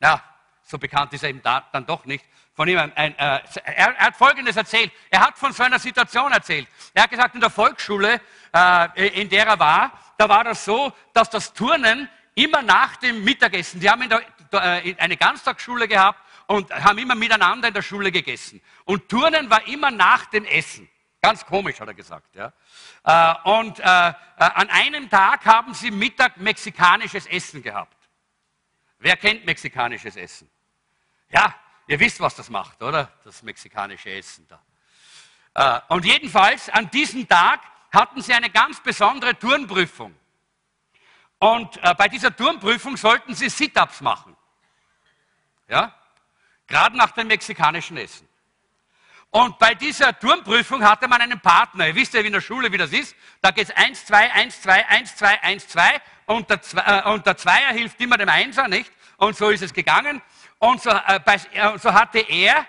Ja, 0.00 0.20
so 0.64 0.76
bekannt 0.76 1.12
ist 1.12 1.22
er 1.22 1.30
eben 1.30 1.40
da, 1.40 1.64
dann 1.70 1.86
doch 1.86 2.04
nicht. 2.04 2.24
Von 2.52 2.66
ihm 2.66 2.78
ein, 2.78 2.92
ein, 2.96 3.16
äh, 3.16 3.40
er, 3.64 3.96
er, 3.96 3.96
hat 3.96 4.16
Folgendes 4.16 4.56
erzählt. 4.56 4.90
Er 5.08 5.20
hat 5.20 5.38
von 5.38 5.52
so 5.52 5.62
einer 5.62 5.78
Situation 5.78 6.32
erzählt. 6.32 6.66
Er 6.94 7.04
hat 7.04 7.10
gesagt, 7.10 7.36
in 7.36 7.40
der 7.40 7.50
Volksschule, 7.50 8.20
äh, 8.52 9.20
in 9.20 9.28
der 9.28 9.46
er 9.46 9.58
war, 9.60 9.92
da 10.18 10.28
war 10.28 10.42
das 10.42 10.64
so, 10.64 10.92
dass 11.12 11.30
das 11.30 11.52
Turnen 11.52 12.08
immer 12.34 12.62
nach 12.62 12.96
dem 12.96 13.22
Mittagessen, 13.22 13.78
die 13.78 13.88
haben 13.88 14.02
in 14.02 14.08
der, 14.08 14.22
äh, 14.50 14.96
eine 14.98 15.16
Ganztagsschule 15.16 15.86
gehabt 15.86 16.18
und 16.48 16.72
haben 16.74 16.98
immer 16.98 17.14
miteinander 17.14 17.68
in 17.68 17.74
der 17.74 17.82
Schule 17.82 18.10
gegessen. 18.10 18.60
Und 18.84 19.08
Turnen 19.08 19.48
war 19.48 19.64
immer 19.68 19.92
nach 19.92 20.26
dem 20.26 20.44
Essen. 20.44 20.88
Ganz 21.24 21.46
komisch, 21.46 21.80
hat 21.80 21.88
er 21.88 21.94
gesagt. 21.94 22.34
Ja. 22.34 22.52
Äh, 23.02 23.48
und 23.48 23.80
äh, 23.80 23.82
äh, 23.82 24.14
an 24.36 24.68
einem 24.68 25.08
Tag 25.08 25.46
haben 25.46 25.72
sie 25.72 25.90
Mittag 25.90 26.36
mexikanisches 26.36 27.24
Essen 27.24 27.62
gehabt. 27.62 27.96
Wer 28.98 29.16
kennt 29.16 29.46
mexikanisches 29.46 30.16
Essen? 30.16 30.50
Ja, 31.30 31.54
ihr 31.86 31.98
wisst, 31.98 32.20
was 32.20 32.34
das 32.34 32.50
macht, 32.50 32.82
oder? 32.82 33.10
Das 33.24 33.42
mexikanische 33.42 34.10
Essen 34.10 34.46
da. 35.54 35.78
und 35.88 36.04
jedenfalls, 36.04 36.68
an 36.68 36.90
diesem 36.90 37.26
Tag 37.26 37.60
hatten 37.90 38.20
sie 38.20 38.34
eine 38.34 38.50
ganz 38.50 38.80
besondere 38.80 39.38
Turnprüfung. 39.38 40.14
Und 41.38 41.80
bei 41.96 42.08
dieser 42.08 42.34
Turnprüfung 42.36 42.96
sollten 42.96 43.34
sie 43.34 43.48
Sit-ups 43.48 44.00
machen. 44.00 44.36
Ja? 45.68 45.94
Gerade 46.66 46.96
nach 46.96 47.12
dem 47.12 47.28
mexikanischen 47.28 47.96
Essen. 47.96 48.28
Und 49.34 49.58
bei 49.58 49.74
dieser 49.74 50.16
Turmprüfung 50.16 50.84
hatte 50.88 51.08
man 51.08 51.20
einen 51.20 51.40
Partner. 51.40 51.88
Ihr 51.88 51.96
wisst 51.96 52.14
ja, 52.14 52.22
wie 52.22 52.28
in 52.28 52.32
der 52.32 52.40
Schule, 52.40 52.70
wie 52.70 52.78
das 52.78 52.92
ist. 52.92 53.16
Da 53.40 53.50
geht 53.50 53.68
es 53.68 53.74
1, 53.74 54.06
2, 54.06 54.32
1, 54.32 54.62
2, 54.62 54.88
1, 54.88 55.16
2, 55.16 55.42
1, 55.42 55.68
2. 55.70 56.00
Und 56.26 56.48
der, 56.48 56.60
äh, 56.76 57.10
und 57.10 57.26
der 57.26 57.36
Zweier 57.36 57.72
hilft 57.72 58.00
immer 58.00 58.16
dem 58.16 58.28
Einser, 58.28 58.68
nicht? 58.68 58.92
Und 59.16 59.36
so 59.36 59.50
ist 59.50 59.62
es 59.62 59.74
gegangen. 59.74 60.22
Und 60.60 60.80
so, 60.80 60.90
äh, 60.90 61.18
bei, 61.18 61.34
äh, 61.52 61.76
so 61.78 61.92
hatte 61.92 62.20
er 62.20 62.64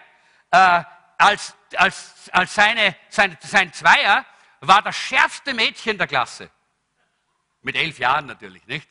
äh, 0.50 0.84
als, 1.20 1.56
als, 1.76 2.32
als 2.32 2.56
seine, 2.56 2.96
sein, 3.10 3.38
sein 3.42 3.72
Zweier 3.72 4.26
war 4.62 4.82
das 4.82 4.96
schärfste 4.96 5.54
Mädchen 5.54 6.00
der 6.00 6.08
Klasse. 6.08 6.50
Mit 7.62 7.76
elf 7.76 8.00
Jahren 8.00 8.26
natürlich, 8.26 8.66
nicht? 8.66 8.90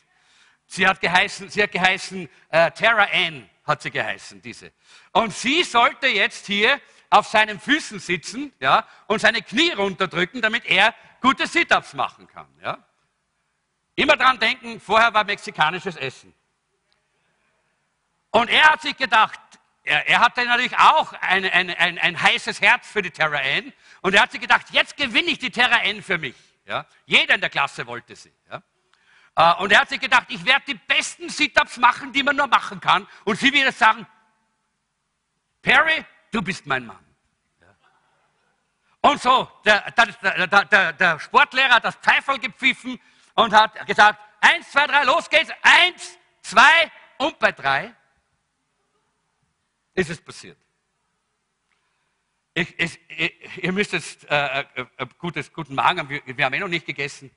Sie 0.68 0.86
hat 0.86 1.00
geheißen, 1.00 1.50
sie 1.50 1.64
hat 1.64 1.72
geheißen 1.72 2.28
äh, 2.50 2.70
Tara 2.70 3.08
Ann, 3.12 3.50
hat 3.66 3.82
sie 3.82 3.90
geheißen, 3.90 4.40
diese. 4.40 4.70
Und 5.10 5.34
sie 5.34 5.64
sollte 5.64 6.06
jetzt 6.06 6.46
hier 6.46 6.80
auf 7.14 7.28
seinen 7.28 7.60
Füßen 7.60 8.00
sitzen 8.00 8.52
ja, 8.58 8.86
und 9.06 9.20
seine 9.20 9.40
Knie 9.40 9.70
runterdrücken, 9.70 10.42
damit 10.42 10.64
er 10.66 10.94
gute 11.20 11.46
Sit-ups 11.46 11.94
machen 11.94 12.26
kann. 12.26 12.48
Ja. 12.60 12.78
Immer 13.94 14.16
dran 14.16 14.40
denken, 14.40 14.80
vorher 14.80 15.14
war 15.14 15.22
mexikanisches 15.22 15.94
Essen. 15.96 16.34
Und 18.32 18.50
er 18.50 18.72
hat 18.72 18.82
sich 18.82 18.96
gedacht, 18.96 19.38
er, 19.84 20.08
er 20.08 20.18
hatte 20.18 20.44
natürlich 20.44 20.76
auch 20.76 21.12
ein, 21.20 21.44
ein, 21.44 21.70
ein, 21.70 21.98
ein, 22.00 22.20
heißes 22.20 22.60
Herz 22.60 22.88
für 22.88 23.00
die 23.00 23.12
Terra 23.12 23.38
N. 23.38 23.72
Und 24.00 24.14
er 24.14 24.22
hat 24.22 24.32
sich 24.32 24.40
gedacht, 24.40 24.66
jetzt 24.70 24.96
gewinne 24.96 25.28
ich 25.28 25.38
die 25.38 25.50
Terra 25.50 25.84
N 25.84 26.02
für 26.02 26.18
mich. 26.18 26.34
Ja. 26.66 26.84
Jeder 27.06 27.36
in 27.36 27.40
der 27.40 27.50
Klasse 27.50 27.86
wollte 27.86 28.16
sie. 28.16 28.32
Ja. 28.50 28.62
Äh, 29.36 29.62
und 29.62 29.70
er 29.70 29.82
hat 29.82 29.88
sich 29.88 30.00
gedacht, 30.00 30.26
ich 30.30 30.44
werde 30.44 30.64
die 30.66 30.74
besten 30.74 31.28
Sit-ups 31.28 31.76
machen, 31.76 32.12
die 32.12 32.24
man 32.24 32.34
nur 32.34 32.48
machen 32.48 32.80
kann. 32.80 33.06
Und 33.22 33.38
sie 33.38 33.52
wird 33.52 33.72
sagen, 33.72 34.04
Perry, 35.62 36.04
du 36.32 36.42
bist 36.42 36.66
mein 36.66 36.86
Mann. 36.86 37.03
Und 39.04 39.20
so, 39.20 39.46
der, 39.66 39.90
der, 39.90 40.64
der, 40.64 40.92
der, 40.94 41.20
Sportlehrer 41.20 41.74
hat 41.74 41.84
das 41.84 41.94
Pfeifel 41.96 42.38
gepfiffen 42.38 42.98
und 43.34 43.52
hat 43.52 43.86
gesagt, 43.86 44.18
eins, 44.40 44.70
zwei, 44.70 44.86
drei, 44.86 45.04
los 45.04 45.28
geht's, 45.28 45.50
eins, 45.60 46.18
zwei 46.40 46.90
und 47.18 47.38
bei 47.38 47.52
drei 47.52 47.94
ist 49.92 50.08
es 50.08 50.22
passiert. 50.22 50.56
Ich, 52.54 52.78
ich, 52.80 52.98
ich, 53.10 53.62
ihr 53.64 53.72
müsst 53.72 53.92
jetzt 53.92 54.24
äh, 54.30 54.60
äh, 54.60 54.86
äh 54.96 55.06
gutes, 55.18 55.52
guten 55.52 55.74
Magen 55.74 55.98
haben, 55.98 56.08
wir, 56.08 56.22
wir 56.24 56.42
haben 56.42 56.54
eh 56.54 56.60
noch 56.60 56.68
nicht 56.68 56.86
gegessen. 56.86 57.30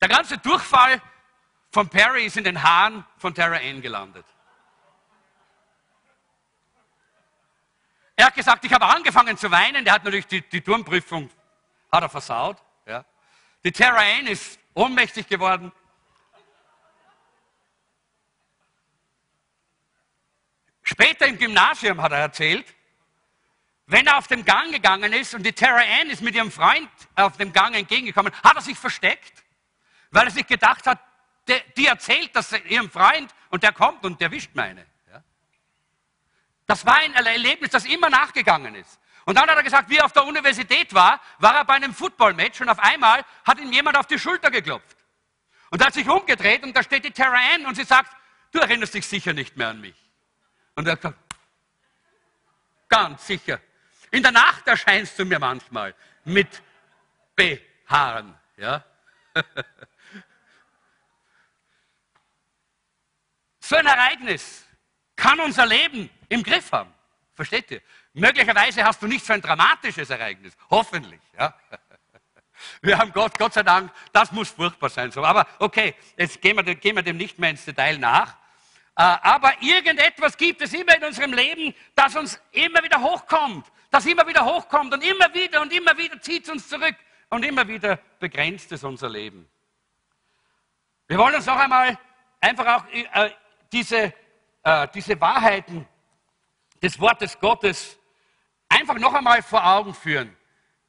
Der 0.00 0.08
ganze 0.08 0.38
Durchfall 0.38 1.00
von 1.70 1.88
Perry 1.88 2.24
ist 2.24 2.36
in 2.36 2.42
den 2.42 2.60
Haaren 2.60 3.04
von 3.16 3.32
Tara 3.32 3.58
Ann 3.58 3.80
gelandet. 3.80 4.26
Er 8.16 8.26
hat 8.26 8.34
gesagt, 8.34 8.64
ich 8.64 8.72
habe 8.72 8.86
angefangen 8.86 9.36
zu 9.36 9.50
weinen. 9.50 9.84
Der 9.84 9.94
hat 9.94 10.04
natürlich 10.04 10.26
die, 10.26 10.40
die 10.42 10.60
Turmprüfung 10.60 11.30
hat 11.90 12.02
er 12.02 12.08
versaut. 12.08 12.58
Ja. 12.86 13.04
Die 13.64 13.72
Terra 13.72 13.98
Ann 13.98 14.26
ist 14.26 14.58
ohnmächtig 14.74 15.26
geworden. 15.26 15.72
Später 20.82 21.26
im 21.26 21.38
Gymnasium 21.38 22.00
hat 22.02 22.12
er 22.12 22.18
erzählt, 22.18 22.66
wenn 23.86 24.06
er 24.06 24.18
auf 24.18 24.28
den 24.28 24.44
Gang 24.44 24.70
gegangen 24.70 25.12
ist 25.12 25.34
und 25.34 25.42
die 25.42 25.52
Terra 25.52 25.80
Ann 26.00 26.10
ist 26.10 26.22
mit 26.22 26.34
ihrem 26.34 26.50
Freund 26.50 26.90
auf 27.14 27.36
dem 27.36 27.52
Gang 27.52 27.74
entgegengekommen, 27.74 28.32
hat 28.42 28.56
er 28.56 28.62
sich 28.62 28.78
versteckt, 28.78 29.44
weil 30.10 30.26
er 30.26 30.30
sich 30.30 30.46
gedacht 30.46 30.86
hat, 30.86 31.00
die 31.76 31.86
erzählt 31.86 32.30
das 32.34 32.52
ihrem 32.52 32.90
Freund 32.90 33.34
und 33.50 33.62
der 33.62 33.72
kommt 33.72 34.04
und 34.04 34.20
der 34.20 34.30
wischt 34.30 34.54
meine. 34.54 34.86
Das 36.66 36.86
war 36.86 36.96
ein 36.96 37.14
Erlebnis, 37.14 37.70
das 37.70 37.84
immer 37.84 38.08
nachgegangen 38.08 38.74
ist. 38.74 38.98
Und 39.26 39.36
dann 39.36 39.48
hat 39.48 39.56
er 39.56 39.62
gesagt, 39.62 39.88
wie 39.90 39.96
er 39.96 40.04
auf 40.04 40.12
der 40.12 40.24
Universität 40.24 40.92
war, 40.92 41.20
war 41.38 41.56
er 41.56 41.64
bei 41.64 41.74
einem 41.74 41.94
Footballmatch 41.94 42.60
und 42.60 42.68
auf 42.68 42.78
einmal 42.78 43.24
hat 43.44 43.58
ihm 43.58 43.72
jemand 43.72 43.96
auf 43.96 44.06
die 44.06 44.18
Schulter 44.18 44.50
geklopft. 44.50 44.96
Und 45.70 45.80
er 45.80 45.86
hat 45.86 45.94
sich 45.94 46.08
umgedreht 46.08 46.62
und 46.62 46.76
da 46.76 46.82
steht 46.82 47.04
die 47.04 47.10
Terra 47.10 47.38
Ann 47.54 47.64
und 47.66 47.74
sie 47.74 47.84
sagt, 47.84 48.14
du 48.52 48.58
erinnerst 48.60 48.94
dich 48.94 49.06
sicher 49.06 49.32
nicht 49.32 49.56
mehr 49.56 49.68
an 49.68 49.80
mich. 49.80 49.96
Und 50.74 50.86
er 50.86 50.92
hat 50.92 51.00
gesagt, 51.00 51.18
ganz 52.88 53.26
sicher. 53.26 53.60
In 54.10 54.22
der 54.22 54.32
Nacht 54.32 54.68
erscheinst 54.68 55.18
du 55.18 55.24
mir 55.24 55.38
manchmal 55.38 55.94
mit 56.24 56.62
Behaaren. 57.34 58.34
Ja? 58.56 58.84
so 63.60 63.76
ein 63.76 63.86
Ereignis 63.86 64.63
kann 65.16 65.40
unser 65.40 65.66
Leben 65.66 66.10
im 66.28 66.42
Griff 66.42 66.72
haben. 66.72 66.92
Versteht 67.34 67.70
ihr? 67.70 67.82
Möglicherweise 68.12 68.84
hast 68.84 69.02
du 69.02 69.06
nicht 69.06 69.24
so 69.24 69.32
ein 69.32 69.40
dramatisches 69.40 70.08
Ereignis. 70.10 70.56
Hoffentlich. 70.70 71.20
Ja? 71.36 71.54
Wir 72.80 72.96
haben 72.96 73.12
Gott, 73.12 73.36
Gott 73.38 73.52
sei 73.52 73.62
Dank, 73.62 73.90
das 74.12 74.30
muss 74.32 74.50
furchtbar 74.50 74.88
sein. 74.88 75.10
So. 75.10 75.24
Aber 75.24 75.46
okay, 75.58 75.94
jetzt 76.16 76.40
gehen 76.40 76.56
wir, 76.56 76.74
gehen 76.74 76.96
wir 76.96 77.02
dem 77.02 77.16
nicht 77.16 77.38
mehr 77.38 77.50
ins 77.50 77.64
Detail 77.64 77.98
nach. 77.98 78.36
Äh, 78.96 79.02
aber 79.02 79.52
irgendetwas 79.60 80.36
gibt 80.36 80.62
es 80.62 80.72
immer 80.72 80.96
in 80.96 81.04
unserem 81.04 81.32
Leben, 81.32 81.74
das 81.94 82.14
uns 82.14 82.40
immer 82.52 82.82
wieder 82.82 83.00
hochkommt. 83.00 83.66
Das 83.90 84.06
immer 84.06 84.26
wieder 84.26 84.44
hochkommt 84.44 84.94
und 84.94 85.04
immer 85.04 85.32
wieder 85.34 85.60
und 85.62 85.72
immer 85.72 85.96
wieder 85.98 86.20
zieht 86.20 86.44
es 86.44 86.50
uns 86.50 86.68
zurück. 86.68 86.94
Und 87.30 87.44
immer 87.44 87.66
wieder 87.66 87.98
begrenzt 88.20 88.70
es 88.72 88.84
unser 88.84 89.08
Leben. 89.08 89.48
Wir 91.08 91.18
wollen 91.18 91.34
uns 91.34 91.46
noch 91.46 91.58
einmal 91.58 91.98
einfach 92.40 92.66
auch 92.66 92.84
äh, 92.92 93.30
diese, 93.72 94.12
äh, 94.64 94.88
diese 94.94 95.20
Wahrheiten 95.20 95.86
des 96.82 96.98
Wortes 96.98 97.38
Gottes 97.38 97.98
einfach 98.68 98.98
noch 98.98 99.14
einmal 99.14 99.42
vor 99.42 99.64
Augen 99.64 99.94
führen, 99.94 100.36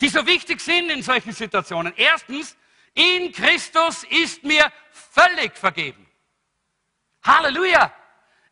die 0.01 0.09
so 0.09 0.25
wichtig 0.25 0.59
sind 0.59 0.89
in 0.89 1.03
solchen 1.03 1.31
Situationen. 1.31 1.93
Erstens, 1.95 2.57
in 2.93 3.31
Christus 3.31 4.03
ist 4.05 4.43
mir 4.43 4.71
völlig 4.91 5.55
vergeben. 5.57 6.07
Halleluja! 7.23 7.93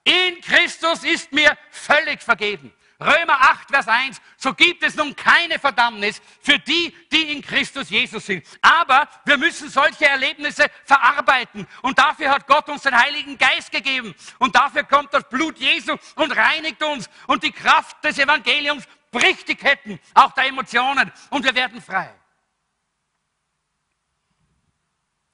In 0.04 0.42
Christus 0.42 1.06
ist 1.06 1.32
mir 1.32 1.58
völlig 1.72 2.22
vergeben. 2.22 2.74
Römer 3.04 3.40
8, 3.40 3.70
Vers 3.70 3.88
1, 3.88 4.22
so 4.38 4.54
gibt 4.54 4.84
es 4.84 4.96
nun 4.96 5.16
keine 5.16 5.60
Verdammnis 5.60 6.22
für 6.42 6.58
die, 6.60 6.96
die 7.12 7.32
in 7.34 7.42
Christus 7.42 7.90
Jesus 7.90 8.26
sind. 8.26 8.46
Aber 8.62 9.08
wir 9.26 9.38
müssen 9.38 9.70
solche 9.70 10.08
Erlebnisse 10.08 10.68
verarbeiten. 10.86 11.68
Und 11.82 12.00
dafür 12.00 12.30
hat 12.32 12.48
Gott 12.48 12.70
uns 12.70 12.84
den 12.84 12.98
Heiligen 12.98 13.38
Geist 13.38 13.72
gegeben. 13.72 14.16
Und 14.40 14.56
dafür 14.56 14.84
kommt 14.84 15.14
das 15.14 15.28
Blut 15.28 15.58
Jesu 15.58 15.96
und 16.16 16.36
reinigt 16.36 16.82
uns. 16.84 17.10
Und 17.28 17.44
die 17.44 17.52
Kraft 17.52 18.04
des 18.04 18.18
Evangeliums 18.18 18.86
bricht 19.12 19.48
die 19.48 19.56
Ketten, 19.56 20.00
auch 20.14 20.32
der 20.32 20.48
Emotionen. 20.48 21.12
Und 21.30 21.44
wir 21.44 21.56
werden 21.56 21.82
frei. 21.82 22.14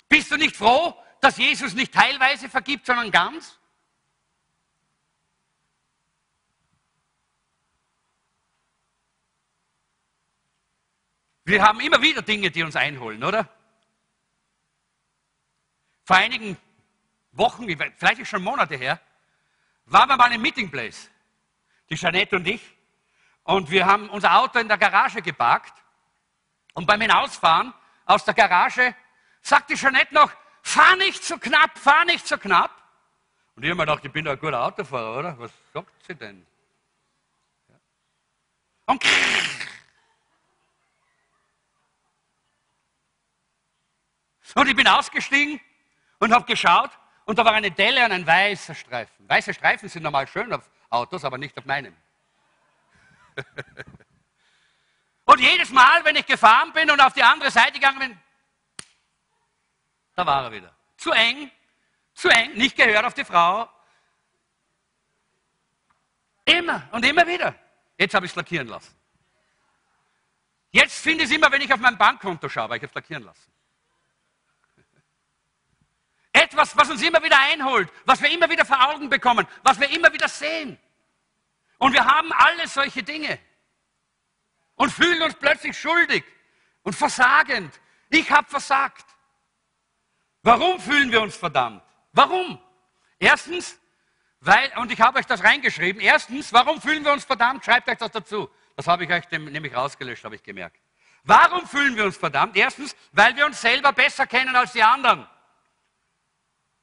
Bist 0.08 0.32
du 0.32 0.38
nicht 0.38 0.56
froh, 0.56 0.96
dass 1.22 1.38
Jesus 1.38 1.74
nicht 1.74 1.94
teilweise 1.94 2.50
vergibt, 2.50 2.88
sondern 2.88 3.12
ganz? 3.12 3.59
Wir 11.50 11.64
haben 11.64 11.80
immer 11.80 12.00
wieder 12.00 12.22
Dinge, 12.22 12.52
die 12.52 12.62
uns 12.62 12.76
einholen, 12.76 13.24
oder? 13.24 13.50
Vor 16.06 16.16
einigen 16.16 16.56
Wochen, 17.32 17.66
vielleicht 17.98 18.28
schon 18.28 18.44
Monate 18.44 18.76
her, 18.76 19.02
waren 19.86 20.10
wir 20.10 20.16
mal 20.16 20.32
im 20.32 20.44
Meeting 20.44 20.70
Place, 20.70 21.10
die 21.90 21.96
Jeanette 21.96 22.36
und 22.36 22.48
ich, 22.48 22.62
und 23.46 23.72
wir 23.72 23.88
haben 23.88 24.10
unser 24.10 24.38
Auto 24.38 24.60
in 24.60 24.68
der 24.68 24.78
Garage 24.78 25.24
geparkt. 25.24 25.74
Und 26.76 26.86
beim 26.86 27.02
Hinausfahren 27.02 27.74
aus 28.06 28.24
der 28.24 28.36
Garage 28.36 28.94
sagte 29.42 29.74
Jeanette 29.74 30.14
noch, 30.14 30.32
fahr 30.62 30.96
nicht 30.98 31.24
so 31.24 31.40
knapp, 31.40 31.80
fahr 31.80 32.06
nicht 32.06 32.28
so 32.28 32.38
knapp. 32.38 32.70
Und 33.56 33.64
ich 33.64 33.72
habe 33.72 33.78
mir 33.78 33.88
gedacht, 33.88 34.06
ich 34.06 34.12
bin 34.12 34.26
doch 34.26 34.34
ein 34.34 34.40
guter 34.40 34.64
Autofahrer, 34.64 35.18
oder? 35.18 35.40
Was 35.40 35.52
sagt 35.74 36.06
sie 36.06 36.14
denn? 36.14 36.46
Und 38.86 39.04
Und 44.56 44.68
ich 44.68 44.76
bin 44.76 44.88
ausgestiegen 44.88 45.60
und 46.20 46.34
habe 46.34 46.46
geschaut 46.46 46.92
und 47.26 47.38
da 47.38 47.46
war 47.46 47.54
eine 47.54 47.72
Delle 47.72 48.06
und 48.06 48.12
ein 48.12 48.26
weißer 48.26 48.74
Streifen. 48.74 49.30
Weiße 49.30 49.54
Streifen 49.54 49.88
sind 49.90 50.04
normal 50.04 50.28
schön 50.28 50.52
auf 50.52 50.70
Autos, 50.90 51.24
aber 51.24 51.38
nicht 51.38 51.58
auf 51.58 51.66
meinem. 51.66 51.96
und 55.26 55.40
jedes 55.40 55.70
Mal, 55.70 56.04
wenn 56.04 56.16
ich 56.16 56.26
gefahren 56.26 56.74
bin 56.74 56.90
und 56.90 57.00
auf 57.00 57.14
die 57.14 57.24
andere 57.24 57.52
Seite 57.52 57.74
gegangen 57.74 58.00
bin, 58.00 58.20
da 60.16 60.26
war 60.26 60.46
er 60.46 60.52
wieder. 60.52 60.76
Zu 60.98 61.12
eng, 61.12 61.52
zu 62.14 62.30
eng, 62.30 62.54
nicht 62.56 62.76
gehört 62.76 63.06
auf 63.06 63.14
die 63.14 63.24
Frau. 63.24 63.70
Immer 66.46 66.90
und 66.92 67.06
immer 67.06 67.26
wieder. 67.28 67.56
Jetzt 67.98 68.16
habe 68.16 68.26
ich 68.26 68.32
es 68.32 68.36
lackieren 68.36 68.68
lassen. 68.68 68.96
Jetzt 70.72 71.00
finde 71.00 71.24
ich 71.24 71.30
es 71.30 71.36
immer, 71.36 71.52
wenn 71.52 71.62
ich 71.62 71.72
auf 71.72 71.80
mein 71.80 71.98
Bankkonto 71.98 72.50
schaue, 72.50 72.70
weil 72.70 72.78
ich 72.78 72.84
es 72.84 72.94
lackieren 72.94 73.24
lassen. 73.24 73.52
Etwas, 76.50 76.76
was 76.76 76.90
uns 76.90 77.02
immer 77.04 77.22
wieder 77.24 77.40
einholt, 77.40 77.92
was 78.06 78.22
wir 78.22 78.32
immer 78.32 78.50
wieder 78.50 78.66
vor 78.66 78.90
Augen 78.90 79.08
bekommen, 79.08 79.48
was 79.62 79.80
wir 79.80 79.90
immer 79.92 80.12
wieder 80.12 80.28
sehen. 80.28 80.80
Und 81.78 81.94
wir 81.94 82.04
haben 82.04 82.32
alle 82.34 82.68
solche 82.68 83.04
Dinge 83.04 83.38
und 84.76 84.92
fühlen 84.92 85.22
uns 85.22 85.36
plötzlich 85.36 85.78
schuldig 85.78 86.24
und 86.82 86.94
versagend. 86.94 87.80
Ich 88.10 88.30
habe 88.32 88.50
versagt. 88.50 89.06
Warum 90.42 90.80
fühlen 90.80 91.12
wir 91.12 91.22
uns 91.22 91.36
verdammt? 91.36 91.84
Warum? 92.14 92.60
Erstens, 93.20 93.80
weil, 94.40 94.72
und 94.78 94.92
ich 94.92 95.00
habe 95.00 95.20
euch 95.20 95.28
das 95.28 95.44
reingeschrieben, 95.44 96.02
erstens, 96.02 96.52
warum 96.52 96.82
fühlen 96.82 97.06
wir 97.06 97.14
uns 97.14 97.26
verdammt? 97.26 97.64
Schreibt 97.64 97.90
euch 97.90 97.98
das 97.98 98.12
dazu. 98.12 98.50
Das 98.76 98.88
habe 98.88 99.04
ich 99.04 99.12
euch 99.12 99.30
nämlich 99.30 99.76
rausgelöscht, 99.76 100.24
habe 100.24 100.36
ich 100.36 100.44
gemerkt. 100.44 100.82
Warum 101.26 101.68
fühlen 101.68 101.96
wir 101.96 102.06
uns 102.06 102.18
verdammt? 102.18 102.58
Erstens, 102.58 102.96
weil 103.12 103.36
wir 103.36 103.46
uns 103.46 103.62
selber 103.62 103.92
besser 103.92 104.26
kennen 104.26 104.56
als 104.56 104.72
die 104.72 104.82
anderen. 104.82 105.28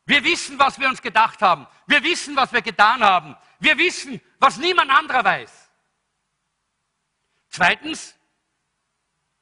Wir 0.07 0.23
wissen, 0.23 0.59
was 0.59 0.79
wir 0.79 0.89
uns 0.89 1.03
gedacht 1.03 1.43
haben. 1.43 1.67
Wir 1.87 2.03
wissen, 2.03 2.37
was 2.37 2.53
wir 2.53 2.63
getan 2.63 3.03
haben. 3.03 3.37
Wir 3.59 3.77
wissen, 3.77 4.21
was 4.39 4.57
niemand 4.57 4.91
anderer 4.91 5.25
weiß. 5.25 5.71
Zweitens, 7.49 8.17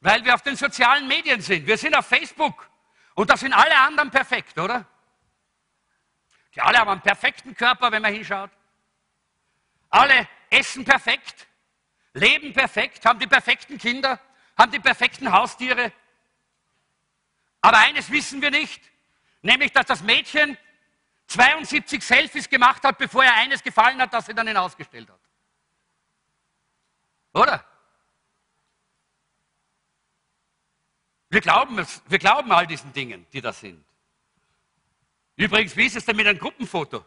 weil 0.01 0.25
wir 0.25 0.35
auf 0.35 0.43
den 0.43 0.57
sozialen 0.57 1.07
Medien 1.07 1.41
sind. 1.43 1.67
Wir 1.67 1.77
sind 1.77 1.95
auf 1.95 2.07
Facebook 2.07 2.71
und 3.15 3.29
da 3.29 3.37
sind 3.37 3.53
alle 3.53 3.77
anderen 3.77 4.11
perfekt, 4.11 4.59
oder? 4.59 4.87
Die 6.55 6.61
alle 6.61 6.79
haben 6.79 6.91
einen 6.91 7.01
perfekten 7.01 7.55
Körper, 7.55 7.93
wenn 7.93 8.03
man 8.03 8.15
hinschaut. 8.15 8.51
Alle 9.91 10.29
essen 10.51 10.85
perfekt, 10.85 11.47
leben 12.15 12.53
perfekt, 12.53 13.05
haben 13.05 13.19
die 13.19 13.27
perfekten 13.27 13.77
Kinder, 13.77 14.19
haben 14.57 14.73
die 14.73 14.81
perfekten 14.81 15.31
Haustiere. 15.31 15.93
Aber 17.61 17.79
eines 17.79 18.11
wissen 18.11 18.41
wir 18.41 18.51
nicht. 18.51 18.83
Nämlich, 19.45 19.73
dass 19.73 19.85
das 19.85 20.03
Mädchen 20.03 20.57
72 21.27 22.03
Selfies 22.03 22.49
gemacht 22.49 22.83
hat, 22.83 22.97
bevor 22.97 23.23
er 23.25 23.35
eines 23.35 23.63
gefallen 23.63 24.01
hat, 24.01 24.13
das 24.13 24.25
sie 24.25 24.35
dann 24.35 24.47
hinausgestellt 24.47 25.11
hat. 25.11 25.21
Oder? 27.35 27.63
Wir 31.29 31.43
glauben, 31.43 31.79
es, 31.79 32.03
wir 32.07 32.19
glauben 32.19 32.51
all 32.53 32.67
diesen 32.67 32.91
Dingen, 32.95 33.27
die 33.35 33.43
da 33.43 33.53
sind. 33.53 33.85
Übrigens, 35.37 35.77
wie 35.77 35.87
ist 35.87 35.97
es 35.97 36.07
denn 36.07 36.17
mit 36.17 36.27
einem 36.27 36.39
Gruppenfoto? 36.39 37.05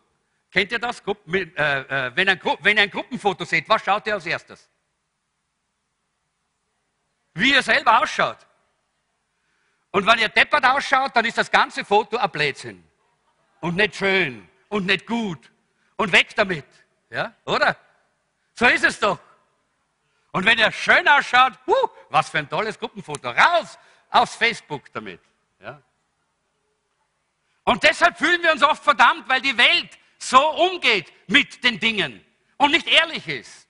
Kennt 0.52 0.72
ihr 0.72 0.80
das? 0.80 1.02
Äh, 1.02 1.40
äh, 1.40 2.16
wenn, 2.16 2.30
ein, 2.30 2.40
wenn 2.60 2.78
ihr 2.78 2.84
ein 2.84 2.92
Gruppenfoto 2.92 3.46
seht, 3.46 3.68
was 3.68 3.84
schaut 3.84 4.06
ihr 4.06 4.14
als 4.14 4.28
erstes? 4.28 4.70
Wie 7.34 7.54
ihr 7.54 7.64
selber 7.64 8.00
ausschaut. 8.00 8.47
Und 9.98 10.06
wenn 10.06 10.20
ihr 10.20 10.30
deppert 10.30 10.64
ausschaut, 10.64 11.16
dann 11.16 11.26
ist 11.26 11.40
das 11.40 11.50
ganze 11.50 11.84
Foto 11.84 12.18
ein 12.18 12.30
Blödsinn. 12.30 12.84
Und 13.62 13.78
nicht 13.78 13.96
schön 13.96 14.48
und 14.70 14.86
nicht 14.86 15.08
gut. 15.08 15.52
Und 15.96 16.12
weg 16.12 16.36
damit. 16.36 16.68
Ja, 17.10 17.34
oder? 17.46 17.76
So 18.54 18.68
ist 18.68 18.84
es 18.84 19.00
doch. 19.00 19.18
Und 20.34 20.46
wenn 20.46 20.60
ihr 20.60 20.72
schön 20.72 21.08
ausschaut, 21.08 21.54
huh, 21.66 21.90
was 22.10 22.30
für 22.30 22.38
ein 22.38 22.48
tolles 22.48 22.78
Gruppenfoto. 22.78 23.32
Raus 23.32 23.80
aus 24.12 24.36
Facebook 24.36 24.94
damit. 24.94 25.20
Ja? 25.60 25.82
Und 27.64 27.82
deshalb 27.82 28.20
fühlen 28.20 28.44
wir 28.44 28.52
uns 28.52 28.62
oft 28.62 28.84
verdammt, 28.84 29.28
weil 29.28 29.42
die 29.42 29.58
Welt 29.58 29.98
so 30.20 30.48
umgeht 30.48 31.12
mit 31.26 31.64
den 31.64 31.80
Dingen 31.80 32.24
und 32.58 32.70
nicht 32.70 32.88
ehrlich 32.88 33.28
ist. 33.28 33.68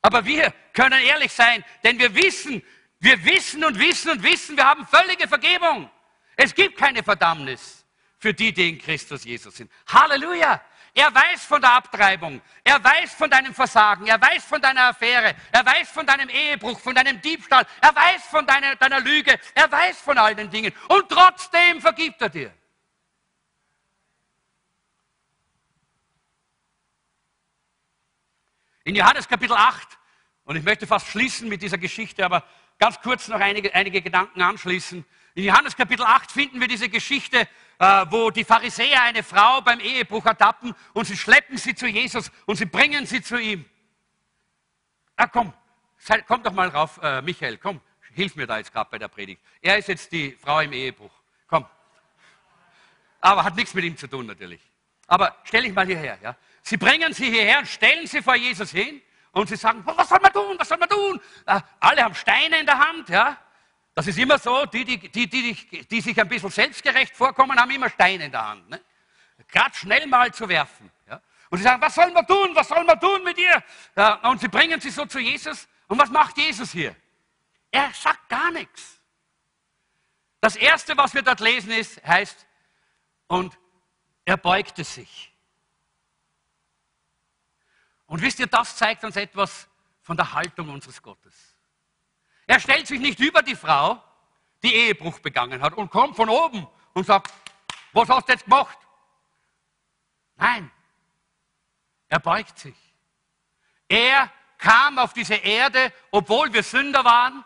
Aber 0.00 0.24
wir 0.24 0.54
können 0.72 1.02
ehrlich 1.02 1.30
sein, 1.30 1.62
denn 1.84 1.98
wir 1.98 2.14
wissen, 2.14 2.62
wir 3.00 3.24
wissen 3.24 3.64
und 3.64 3.78
wissen 3.78 4.10
und 4.10 4.22
wissen, 4.22 4.56
wir 4.56 4.64
haben 4.64 4.86
völlige 4.86 5.26
Vergebung. 5.26 5.90
Es 6.36 6.54
gibt 6.54 6.78
keine 6.78 7.02
Verdammnis 7.02 7.84
für 8.18 8.32
die, 8.32 8.52
die 8.52 8.68
in 8.68 8.78
Christus 8.78 9.24
Jesus 9.24 9.56
sind. 9.56 9.70
Halleluja! 9.88 10.60
Er 10.92 11.14
weiß 11.14 11.44
von 11.44 11.60
der 11.60 11.72
Abtreibung, 11.72 12.42
er 12.64 12.82
weiß 12.82 13.14
von 13.14 13.30
deinem 13.30 13.54
Versagen, 13.54 14.08
er 14.08 14.20
weiß 14.20 14.44
von 14.44 14.60
deiner 14.60 14.88
Affäre, 14.88 15.36
er 15.52 15.64
weiß 15.64 15.88
von 15.88 16.04
deinem 16.04 16.28
Ehebruch, 16.28 16.80
von 16.80 16.96
deinem 16.96 17.20
Diebstahl, 17.20 17.64
er 17.80 17.94
weiß 17.94 18.24
von 18.24 18.44
deiner, 18.44 18.74
deiner 18.74 18.98
Lüge, 18.98 19.38
er 19.54 19.70
weiß 19.70 20.00
von 20.00 20.18
all 20.18 20.34
den 20.34 20.50
Dingen 20.50 20.72
und 20.88 21.08
trotzdem 21.08 21.80
vergibt 21.80 22.20
er 22.20 22.28
dir. 22.28 22.52
In 28.82 28.96
Johannes 28.96 29.28
Kapitel 29.28 29.54
8, 29.54 29.99
und 30.50 30.56
ich 30.56 30.64
möchte 30.64 30.84
fast 30.84 31.06
schließen 31.06 31.48
mit 31.48 31.62
dieser 31.62 31.78
Geschichte, 31.78 32.24
aber 32.24 32.42
ganz 32.76 33.00
kurz 33.00 33.28
noch 33.28 33.38
einige, 33.38 33.72
einige 33.72 34.02
Gedanken 34.02 34.42
anschließen. 34.42 35.04
In 35.36 35.44
Johannes 35.44 35.76
Kapitel 35.76 36.04
8 36.04 36.28
finden 36.28 36.60
wir 36.60 36.66
diese 36.66 36.88
Geschichte, 36.88 37.46
äh, 37.78 38.06
wo 38.10 38.32
die 38.32 38.42
Pharisäer 38.42 39.00
eine 39.04 39.22
Frau 39.22 39.60
beim 39.60 39.78
Ehebruch 39.78 40.26
ertappen 40.26 40.74
und 40.92 41.04
sie 41.04 41.16
schleppen 41.16 41.56
sie 41.56 41.76
zu 41.76 41.86
Jesus 41.86 42.32
und 42.46 42.56
sie 42.56 42.64
bringen 42.64 43.06
sie 43.06 43.22
zu 43.22 43.40
ihm. 43.40 43.64
Ah, 45.14 45.28
komm, 45.28 45.52
komm 46.26 46.42
doch 46.42 46.52
mal 46.52 46.66
rauf, 46.66 46.98
äh, 47.00 47.22
Michael, 47.22 47.56
komm, 47.58 47.80
hilf 48.14 48.34
mir 48.34 48.48
da 48.48 48.58
jetzt 48.58 48.72
gerade 48.72 48.90
bei 48.90 48.98
der 48.98 49.06
Predigt. 49.06 49.40
Er 49.62 49.78
ist 49.78 49.86
jetzt 49.86 50.10
die 50.10 50.32
Frau 50.32 50.58
im 50.58 50.72
Ehebruch. 50.72 51.12
Komm. 51.46 51.64
Aber 53.20 53.44
hat 53.44 53.54
nichts 53.54 53.72
mit 53.72 53.84
ihm 53.84 53.96
zu 53.96 54.08
tun 54.08 54.26
natürlich. 54.26 54.62
Aber 55.06 55.36
stell 55.44 55.62
dich 55.62 55.72
mal 55.72 55.86
hierher. 55.86 56.18
Ja? 56.20 56.34
Sie 56.62 56.76
bringen 56.76 57.12
sie 57.12 57.30
hierher 57.30 57.60
und 57.60 57.68
stellen 57.68 58.08
sie 58.08 58.20
vor 58.20 58.34
Jesus 58.34 58.72
hin 58.72 59.00
und 59.32 59.48
sie 59.48 59.56
sagen, 59.56 59.82
was 59.84 60.08
soll 60.08 60.20
man 60.20 60.32
tun, 60.32 60.56
was 60.58 60.68
soll 60.68 60.78
man 60.78 60.88
tun? 60.88 61.20
Äh, 61.46 61.60
alle 61.78 62.02
haben 62.02 62.14
Steine 62.14 62.58
in 62.58 62.66
der 62.66 62.78
Hand, 62.78 63.08
ja. 63.08 63.38
Das 63.94 64.06
ist 64.06 64.18
immer 64.18 64.38
so, 64.38 64.66
die, 64.66 64.84
die, 64.84 64.98
die, 65.10 65.28
die, 65.28 65.86
die 65.86 66.00
sich 66.00 66.18
ein 66.20 66.28
bisschen 66.28 66.50
selbstgerecht 66.50 67.14
vorkommen, 67.14 67.58
haben 67.58 67.70
immer 67.70 67.90
Steine 67.90 68.26
in 68.26 68.32
der 68.32 68.48
Hand. 68.48 68.68
Ne? 68.70 68.80
Gerade 69.48 69.74
schnell 69.74 70.06
mal 70.06 70.32
zu 70.32 70.48
werfen. 70.48 70.90
Ja? 71.08 71.20
Und 71.50 71.58
sie 71.58 71.64
sagen, 71.64 71.82
was 71.82 71.94
sollen 71.94 72.14
wir 72.14 72.26
tun, 72.26 72.50
was 72.54 72.68
sollen 72.68 72.86
wir 72.86 72.98
tun 72.98 73.22
mit 73.24 73.36
ihr? 73.38 73.62
Ja, 73.96 74.14
und 74.28 74.40
sie 74.40 74.48
bringen 74.48 74.80
sie 74.80 74.90
so 74.90 75.04
zu 75.06 75.18
Jesus. 75.18 75.68
Und 75.88 75.98
was 75.98 76.08
macht 76.08 76.38
Jesus 76.38 76.70
hier? 76.70 76.94
Er 77.70 77.92
sagt 77.92 78.28
gar 78.28 78.50
nichts. 78.52 79.00
Das 80.40 80.56
Erste, 80.56 80.96
was 80.96 81.12
wir 81.12 81.22
dort 81.22 81.40
lesen, 81.40 81.72
ist, 81.72 82.02
heißt, 82.04 82.46
und 83.26 83.58
er 84.24 84.36
beugte 84.36 84.84
sich. 84.84 85.29
Und 88.10 88.20
wisst 88.22 88.40
ihr, 88.40 88.48
das 88.48 88.74
zeigt 88.74 89.04
uns 89.04 89.14
etwas 89.14 89.68
von 90.02 90.16
der 90.16 90.32
Haltung 90.32 90.68
unseres 90.68 91.00
Gottes. 91.00 91.54
Er 92.44 92.58
stellt 92.58 92.88
sich 92.88 92.98
nicht 92.98 93.20
über 93.20 93.40
die 93.40 93.54
Frau, 93.54 94.02
die 94.64 94.74
Ehebruch 94.74 95.20
begangen 95.20 95.62
hat, 95.62 95.74
und 95.74 95.92
kommt 95.92 96.16
von 96.16 96.28
oben 96.28 96.66
und 96.92 97.06
sagt, 97.06 97.32
was 97.92 98.08
hast 98.08 98.26
du 98.26 98.32
jetzt 98.32 98.46
gemacht? 98.46 98.76
Nein, 100.34 100.68
er 102.08 102.18
beugt 102.18 102.58
sich. 102.58 102.74
Er 103.86 104.28
kam 104.58 104.98
auf 104.98 105.12
diese 105.12 105.36
Erde, 105.36 105.92
obwohl 106.10 106.52
wir 106.52 106.64
Sünder 106.64 107.04
waren. 107.04 107.44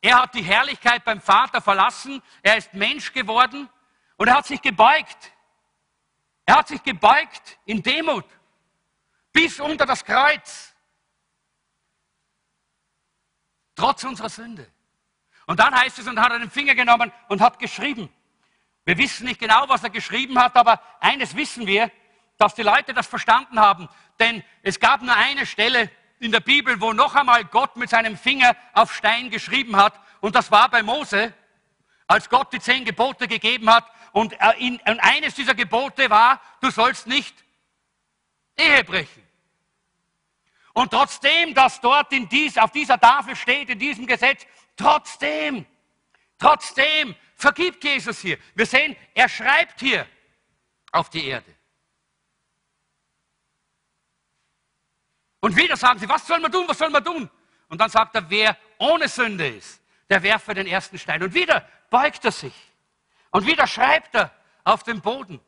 Er 0.00 0.22
hat 0.22 0.34
die 0.34 0.42
Herrlichkeit 0.42 1.04
beim 1.04 1.20
Vater 1.20 1.60
verlassen. 1.60 2.20
Er 2.42 2.56
ist 2.56 2.74
Mensch 2.74 3.12
geworden 3.12 3.68
und 4.16 4.26
er 4.26 4.38
hat 4.38 4.46
sich 4.46 4.60
gebeugt. 4.60 5.30
Er 6.46 6.56
hat 6.56 6.66
sich 6.66 6.82
gebeugt 6.82 7.60
in 7.64 7.80
Demut 7.80 8.24
bis 9.32 9.60
unter 9.60 9.86
das 9.86 10.04
Kreuz. 10.04 10.74
Trotz 13.74 14.04
unserer 14.04 14.28
Sünde. 14.28 14.70
Und 15.46 15.58
dann 15.58 15.74
heißt 15.74 15.98
es, 15.98 16.06
und 16.06 16.20
hat 16.20 16.32
er 16.32 16.38
den 16.38 16.50
Finger 16.50 16.74
genommen 16.74 17.12
und 17.28 17.40
hat 17.40 17.58
geschrieben. 17.58 18.12
Wir 18.84 18.98
wissen 18.98 19.26
nicht 19.26 19.40
genau, 19.40 19.68
was 19.68 19.82
er 19.82 19.90
geschrieben 19.90 20.38
hat, 20.38 20.56
aber 20.56 20.80
eines 21.00 21.36
wissen 21.36 21.66
wir, 21.66 21.90
dass 22.36 22.54
die 22.54 22.62
Leute 22.62 22.94
das 22.94 23.06
verstanden 23.06 23.60
haben. 23.60 23.88
Denn 24.18 24.42
es 24.62 24.80
gab 24.80 25.02
nur 25.02 25.14
eine 25.14 25.46
Stelle 25.46 25.90
in 26.18 26.32
der 26.32 26.40
Bibel, 26.40 26.80
wo 26.80 26.92
noch 26.92 27.14
einmal 27.14 27.44
Gott 27.44 27.76
mit 27.76 27.90
seinem 27.90 28.16
Finger 28.16 28.56
auf 28.72 28.94
Stein 28.94 29.30
geschrieben 29.30 29.76
hat. 29.76 29.98
Und 30.20 30.34
das 30.34 30.50
war 30.50 30.68
bei 30.68 30.82
Mose, 30.82 31.34
als 32.06 32.28
Gott 32.28 32.52
die 32.52 32.60
zehn 32.60 32.84
Gebote 32.84 33.28
gegeben 33.28 33.70
hat. 33.70 33.90
Und, 34.12 34.32
äh, 34.34 34.78
eines 35.00 35.34
dieser 35.34 35.54
Gebote 35.54 36.10
war, 36.10 36.40
du 36.60 36.70
sollst 36.70 37.06
nicht 37.06 37.34
Ehe 38.56 38.84
brechen. 38.84 39.19
Und 40.80 40.92
trotzdem, 40.92 41.52
dass 41.52 41.78
dort 41.78 42.10
in 42.10 42.26
dies, 42.26 42.56
auf 42.56 42.70
dieser 42.70 42.98
Tafel 42.98 43.36
steht, 43.36 43.68
in 43.68 43.78
diesem 43.78 44.06
Gesetz, 44.06 44.46
trotzdem, 44.74 45.66
trotzdem 46.38 47.14
vergibt 47.36 47.84
Jesus 47.84 48.20
hier. 48.20 48.38
Wir 48.54 48.64
sehen, 48.64 48.96
er 49.12 49.28
schreibt 49.28 49.80
hier 49.80 50.06
auf 50.90 51.10
die 51.10 51.26
Erde. 51.26 51.54
Und 55.40 55.54
wieder 55.54 55.76
sagen 55.76 55.98
sie, 55.98 56.08
was 56.08 56.26
soll 56.26 56.40
man 56.40 56.50
tun, 56.50 56.66
was 56.66 56.78
soll 56.78 56.88
man 56.88 57.04
tun? 57.04 57.28
Und 57.68 57.78
dann 57.78 57.90
sagt 57.90 58.14
er, 58.14 58.30
wer 58.30 58.56
ohne 58.78 59.06
Sünde 59.06 59.48
ist, 59.48 59.82
der 60.08 60.22
werfe 60.22 60.54
den 60.54 60.66
ersten 60.66 60.98
Stein. 60.98 61.22
Und 61.22 61.34
wieder 61.34 61.68
beugt 61.90 62.24
er 62.24 62.32
sich. 62.32 62.54
Und 63.32 63.46
wieder 63.46 63.66
schreibt 63.66 64.14
er 64.14 64.34
auf 64.64 64.82
den 64.82 65.02
Boden. 65.02 65.42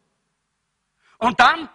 Und 1.17 1.41
dann 1.41 1.71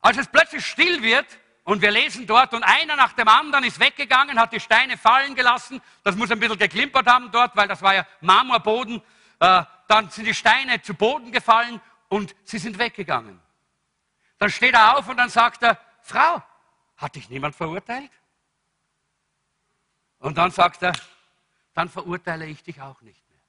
als 0.00 0.18
es 0.18 0.28
plötzlich 0.28 0.64
still 0.64 1.02
wird 1.02 1.26
und 1.66 1.82
wir 1.82 1.90
lesen 1.90 2.28
dort 2.28 2.54
und 2.54 2.62
einer 2.62 2.94
nach 2.94 3.12
dem 3.14 3.26
anderen 3.26 3.64
ist 3.64 3.80
weggegangen, 3.80 4.38
hat 4.38 4.52
die 4.52 4.60
Steine 4.60 4.96
fallen 4.96 5.34
gelassen, 5.34 5.82
das 6.04 6.14
muss 6.14 6.30
ein 6.30 6.38
bisschen 6.38 6.56
geklimpert 6.56 7.08
haben 7.08 7.32
dort, 7.32 7.56
weil 7.56 7.66
das 7.66 7.82
war 7.82 7.92
ja 7.92 8.06
Marmorboden, 8.20 9.02
äh, 9.40 9.64
dann 9.88 10.08
sind 10.08 10.26
die 10.26 10.34
Steine 10.34 10.80
zu 10.80 10.94
Boden 10.94 11.32
gefallen 11.32 11.80
und 12.08 12.36
sie 12.44 12.58
sind 12.58 12.78
weggegangen. 12.78 13.40
Dann 14.38 14.48
steht 14.48 14.74
er 14.74 14.96
auf 14.96 15.08
und 15.08 15.16
dann 15.16 15.28
sagt 15.28 15.64
er, 15.64 15.80
Frau, 16.02 16.40
hat 16.98 17.16
dich 17.16 17.28
niemand 17.30 17.56
verurteilt? 17.56 18.12
Und 20.20 20.38
dann 20.38 20.52
sagt 20.52 20.84
er, 20.84 20.92
dann 21.74 21.88
verurteile 21.88 22.46
ich 22.46 22.62
dich 22.62 22.80
auch 22.80 23.00
nicht 23.00 23.28
mehr. 23.28 23.40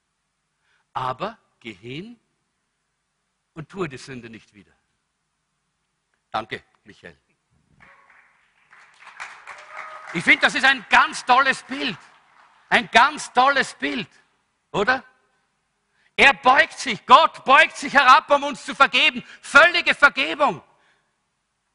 Aber 0.92 1.38
geh 1.60 1.72
hin 1.72 2.18
und 3.54 3.68
tue 3.68 3.88
die 3.88 3.96
Sünde 3.96 4.28
nicht 4.28 4.54
wieder. 4.54 4.72
Danke, 6.32 6.64
Michael. 6.82 7.16
Ich 10.14 10.24
finde, 10.24 10.40
das 10.40 10.54
ist 10.54 10.64
ein 10.64 10.84
ganz 10.88 11.24
tolles 11.24 11.62
Bild. 11.62 11.96
Ein 12.68 12.88
ganz 12.90 13.32
tolles 13.32 13.74
Bild, 13.74 14.08
oder? 14.72 15.02
Er 16.16 16.34
beugt 16.34 16.78
sich, 16.78 17.06
Gott 17.06 17.44
beugt 17.44 17.76
sich 17.76 17.94
herab, 17.94 18.30
um 18.30 18.42
uns 18.42 18.64
zu 18.64 18.74
vergeben. 18.74 19.24
Völlige 19.40 19.94
Vergebung. 19.94 20.62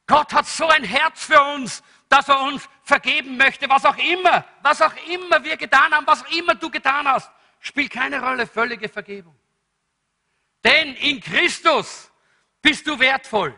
Gott 0.05 0.33
hat 0.33 0.45
so 0.45 0.67
ein 0.67 0.83
Herz 0.83 1.25
für 1.25 1.41
uns, 1.41 1.81
dass 2.09 2.27
er 2.27 2.41
uns 2.41 2.67
vergeben 2.83 3.37
möchte, 3.37 3.69
was 3.69 3.85
auch 3.85 3.97
immer, 3.97 4.45
was 4.61 4.81
auch 4.81 4.93
immer 5.07 5.43
wir 5.43 5.57
getan 5.57 5.93
haben, 5.93 6.05
was 6.05 6.23
auch 6.23 6.31
immer 6.31 6.55
du 6.55 6.69
getan 6.69 7.07
hast, 7.07 7.31
spielt 7.59 7.91
keine 7.91 8.21
Rolle, 8.21 8.45
völlige 8.45 8.89
Vergebung. 8.89 9.35
Denn 10.63 10.93
in 10.95 11.21
Christus 11.21 12.11
bist 12.61 12.85
du 12.85 12.99
wertvoll. 12.99 13.57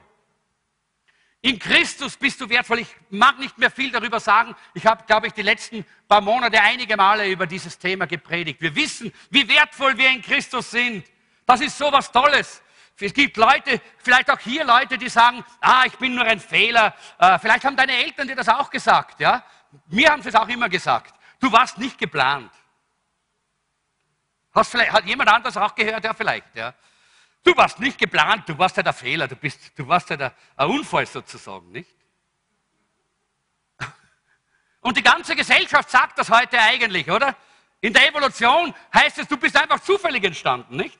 In 1.46 1.60
Christus 1.60 2.18
bist 2.18 2.42
du 2.42 2.50
wertvoll. 2.50 2.80
Ich 2.80 2.96
mag 3.12 3.38
nicht 3.38 3.56
mehr 3.60 3.70
viel 3.70 3.92
darüber 3.92 4.20
sagen. 4.20 4.56
Ich 4.74 4.84
habe, 4.84 5.04
glaube 5.06 5.28
ich, 5.28 5.34
die 5.34 5.44
letzten 5.44 5.86
paar 6.08 6.20
Monate 6.20 6.60
einige 6.60 6.98
Male 6.98 7.30
über 7.30 7.46
dieses 7.46 7.78
Thema 7.78 8.08
gepredigt. 8.08 8.60
Wir 8.62 8.74
wissen, 8.74 9.14
wie 9.30 9.48
wertvoll 9.48 9.96
wir 9.96 10.10
in 10.10 10.24
Christus 10.24 10.72
sind. 10.72 11.06
Das 11.46 11.62
ist 11.62 11.78
so 11.78 11.92
was 11.92 12.12
Tolles. 12.12 12.64
Es 13.00 13.14
gibt 13.14 13.38
Leute, 13.38 13.80
vielleicht 14.00 14.32
auch 14.32 14.40
hier 14.40 14.66
Leute, 14.66 14.98
die 14.98 15.08
sagen, 15.08 15.46
ah, 15.62 15.84
ich 15.86 15.96
bin 16.00 16.16
nur 16.16 16.26
ein 16.26 16.40
Fehler. 16.40 16.96
Äh, 17.20 17.38
vielleicht 17.38 17.64
haben 17.64 17.78
deine 17.78 17.94
Eltern 17.94 18.28
dir 18.28 18.36
das 18.36 18.50
auch 18.50 18.72
gesagt, 18.72 19.20
ja? 19.20 19.44
Mir 19.90 20.10
haben 20.10 20.24
sie 20.24 20.30
es 20.30 20.36
auch 20.36 20.48
immer 20.48 20.68
gesagt. 20.68 21.14
Du 21.40 21.52
warst 21.52 21.78
nicht 21.78 22.00
geplant. 22.00 22.52
Hast 24.52 24.72
vielleicht, 24.72 24.94
hat 24.94 25.06
jemand 25.06 25.30
anderes 25.30 25.56
auch 25.58 25.76
gehört? 25.76 26.04
Ja, 26.04 26.16
vielleicht, 26.16 26.56
ja. 26.56 26.74
Du 27.46 27.56
warst 27.56 27.80
nicht 27.80 28.00
geplant, 28.00 28.50
du 28.50 28.58
warst 28.58 28.76
ja 28.76 28.82
der 28.82 28.92
Fehler, 28.92 29.28
du, 29.28 29.36
bist, 29.36 29.72
du 29.78 29.88
warst 29.88 30.10
ja 30.10 30.18
der 30.18 30.34
ein 30.58 30.68
Unfall 30.68 31.06
sozusagen, 31.06 31.72
nicht? 31.72 31.96
Und 34.82 34.98
die 34.98 35.04
ganze 35.04 35.36
Gesellschaft 35.36 35.92
sagt 35.92 36.18
das 36.18 36.30
heute 36.32 36.60
eigentlich, 36.60 37.10
oder? 37.10 37.36
In 37.82 37.94
der 37.94 38.10
Evolution 38.10 38.74
heißt 38.92 39.20
es, 39.20 39.28
du 39.28 39.38
bist 39.38 39.56
einfach 39.56 39.80
zufällig 39.80 40.24
entstanden, 40.24 40.76
nicht? 40.76 40.98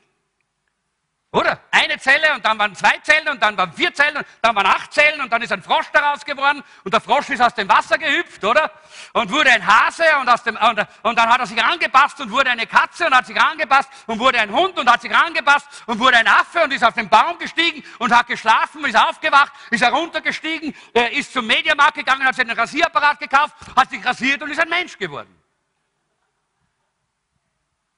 Oder? 1.36 1.60
Eine 1.70 1.98
Zelle 1.98 2.34
und 2.34 2.42
dann 2.46 2.58
waren 2.58 2.74
zwei 2.74 2.96
Zellen 3.02 3.28
und 3.28 3.42
dann 3.42 3.58
waren 3.58 3.70
vier 3.70 3.92
Zellen 3.92 4.16
und 4.16 4.26
dann 4.40 4.56
waren 4.56 4.64
acht 4.64 4.90
Zellen 4.90 5.20
und 5.20 5.30
dann 5.30 5.42
ist 5.42 5.52
ein 5.52 5.62
Frosch 5.62 5.84
daraus 5.92 6.24
geworden 6.24 6.64
und 6.82 6.94
der 6.94 7.00
Frosch 7.02 7.28
ist 7.28 7.42
aus 7.42 7.54
dem 7.54 7.68
Wasser 7.68 7.98
gehüpft, 7.98 8.42
oder? 8.42 8.70
Und 9.12 9.30
wurde 9.30 9.50
ein 9.50 9.66
Hase 9.66 10.04
und, 10.18 10.30
aus 10.30 10.42
dem, 10.44 10.56
und, 10.56 10.86
und 11.02 11.18
dann 11.18 11.28
hat 11.28 11.40
er 11.40 11.46
sich 11.46 11.62
angepasst 11.62 12.18
und 12.22 12.30
wurde 12.30 12.48
eine 12.48 12.66
Katze 12.66 13.04
und 13.04 13.14
hat 13.14 13.26
sich 13.26 13.38
angepasst 13.38 13.90
und 14.06 14.18
wurde 14.18 14.38
ein 14.38 14.50
Hund 14.50 14.78
und 14.78 14.90
hat 14.90 15.02
sich 15.02 15.14
angepasst 15.14 15.66
und 15.84 15.98
wurde 15.98 16.16
ein 16.16 16.26
Affe 16.26 16.64
und 16.64 16.72
ist 16.72 16.82
auf 16.82 16.94
den 16.94 17.10
Baum 17.10 17.38
gestiegen 17.38 17.84
und 17.98 18.16
hat 18.16 18.28
geschlafen, 18.28 18.82
ist 18.86 18.96
aufgewacht, 18.96 19.52
ist 19.70 19.82
heruntergestiegen, 19.82 20.74
äh, 20.94 21.18
ist 21.18 21.34
zum 21.34 21.46
Mediamarkt 21.46 21.96
gegangen, 21.96 22.24
hat 22.24 22.34
sich 22.34 22.48
einen 22.48 22.58
Rasierapparat 22.58 23.20
gekauft, 23.20 23.54
hat 23.76 23.90
sich 23.90 24.02
rasiert 24.02 24.42
und 24.42 24.52
ist 24.52 24.60
ein 24.60 24.70
Mensch 24.70 24.96
geworden. 24.96 25.38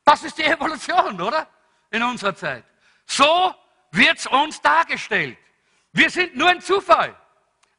Das 0.03 0.25
ist 0.25 0.37
die 0.37 0.43
Evolution, 0.43 1.21
oder? 1.21 1.47
In 1.93 2.03
unserer 2.03 2.35
Zeit. 2.35 2.65
So 3.09 3.55
wird 3.91 4.19
es 4.19 4.27
uns 4.27 4.61
dargestellt. 4.61 5.39
Wir 5.93 6.11
sind 6.11 6.37
nur 6.37 6.51
ein 6.51 6.61
Zufall. 6.61 7.17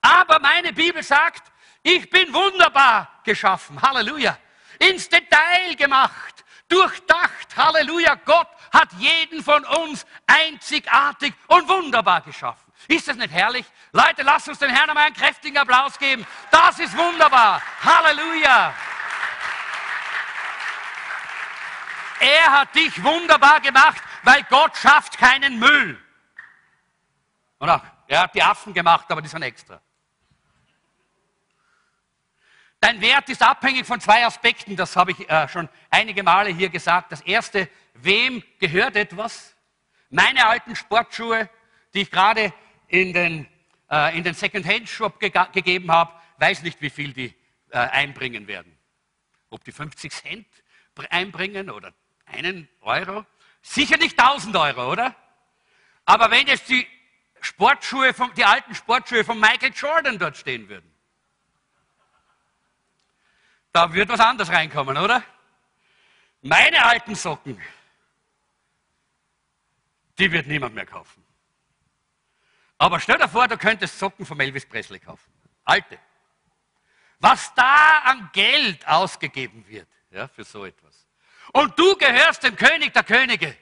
Aber 0.02 0.40
meine 0.40 0.74
Bibel 0.74 1.04
sagt, 1.04 1.52
ich 1.84 2.10
bin 2.10 2.34
wunderbar 2.34 3.22
geschaffen. 3.24 3.80
Halleluja. 3.82 4.38
Ins 4.80 5.08
Detail 5.08 5.76
gemacht, 5.78 6.44
durchdacht. 6.68 7.56
Halleluja. 7.56 8.16
Gott 8.26 8.48
hat 8.74 8.92
jeden 8.94 9.44
von 9.44 9.64
uns 9.66 10.06
einzigartig 10.26 11.34
und 11.48 11.68
wunderbar 11.70 12.22
geschaffen. 12.22 12.72
Ist 12.88 13.08
das 13.08 13.16
nicht 13.16 13.32
herrlich? 13.32 13.66
Leute, 13.92 14.24
lasst 14.24 14.50
uns 14.50 14.58
dem 14.58 14.70
Herrn 14.70 14.90
einmal 14.90 15.06
einen 15.06 15.16
kräftigen 15.16 15.58
Applaus 15.58 15.98
geben. 16.00 16.26
Das 16.50 16.80
ist 16.80 16.98
wunderbar. 16.98 17.62
Halleluja. 17.84 18.74
Er 22.20 22.52
hat 22.52 22.76
dich 22.76 23.02
wunderbar 23.04 23.62
gemacht 23.62 24.02
weil 24.24 24.43
Gott 24.43 24.76
schafft 24.78 25.17
keinen 25.17 25.59
Müll. 25.59 26.01
Oder? 27.59 27.82
Er 28.07 28.22
hat 28.22 28.36
die 28.36 28.43
Affen 28.43 28.74
gemacht, 28.74 29.05
aber 29.09 29.22
die 29.22 29.28
sind 29.28 29.41
extra. 29.43 29.82
Dein 32.82 33.01
Wert 33.01 33.28
ist 33.30 33.41
abhängig 33.41 33.86
von 33.86 33.99
zwei 33.99 34.26
Aspekten, 34.26 34.76
das 34.76 34.95
habe 34.95 35.11
ich 35.11 35.30
äh, 35.30 35.49
schon 35.49 35.67
einige 35.89 36.24
Male 36.24 36.49
hier 36.49 36.70
gesagt. 36.70 37.11
Das 37.11 37.22
erste, 37.22 37.67
wem 37.93 38.41
gehört 38.57 38.95
etwas? 38.95 39.55
Meine 40.09 40.47
alten 40.47 40.76
Sportschuhe, 40.76 41.49
die 41.93 42.01
ich 42.01 42.11
gerade 42.11 42.53
in 42.88 43.11
den, 43.13 43.47
äh, 43.91 44.17
in 44.17 44.24
den 44.24 44.34
Second-Hand-Shop 44.34 45.20
ge 45.20 45.32
gegeben 45.51 45.91
habe, 45.91 46.13
weiß 46.38 46.63
nicht, 46.63 46.82
wie 46.82 46.89
viel 46.89 47.11
die 47.11 47.36
äh, 47.70 47.78
einbringen 47.78 48.47
werden. 48.47 48.76
Ob 49.49 49.63
die 49.65 49.72
50 49.72 50.11
Cent 50.11 50.47
einbringen 51.09 51.70
oder 51.70 51.93
einen 52.26 52.67
Euro. 52.82 53.26
Sicher 53.62 53.97
nicht 53.97 54.20
1000 54.20 54.55
Euro, 54.55 54.91
oder? 54.91 55.16
Aber 56.05 56.32
wenn 56.32 56.47
jetzt 56.47 56.70
die 56.70 56.88
Sportschuhe, 57.41 58.14
von, 58.14 58.34
die 58.34 58.45
alten 58.45 58.74
Sportschuhe 58.74 59.24
von 59.24 59.39
Michael 59.39 59.74
Jordan 59.74 60.18
dort 60.18 60.38
stehen 60.38 60.68
würden, 60.70 60.91
da 63.72 63.93
würde 63.93 64.14
was 64.14 64.20
anderes 64.20 64.49
reinkommen, 64.49 64.97
oder? 64.97 65.24
Meine 66.41 66.84
alten 66.86 67.16
Socken, 67.16 67.62
die 70.18 70.32
wird 70.32 70.47
niemand 70.47 70.74
mehr 70.74 70.86
kaufen. 70.86 71.24
Aber 72.78 72.99
stell 72.99 73.18
dir 73.18 73.28
vor, 73.28 73.47
du 73.47 73.57
könntest 73.57 73.99
Socken 73.99 74.26
von 74.26 74.39
Elvis 74.39 74.66
Presley 74.66 74.99
kaufen. 74.99 75.32
Alte, 75.66 75.99
Was 77.20 77.53
da 77.53 77.99
an 78.05 78.30
Geld 78.34 78.88
ausgegeben 78.88 79.68
wird 79.68 79.88
ja, 80.12 80.28
für 80.28 80.43
so 80.43 80.66
etwas. 80.66 81.09
Und 81.54 81.78
du 81.78 81.95
gehörst 81.95 82.43
dem 82.43 82.56
König 82.56 82.93
der 82.93 83.04
Könige. 83.04 83.56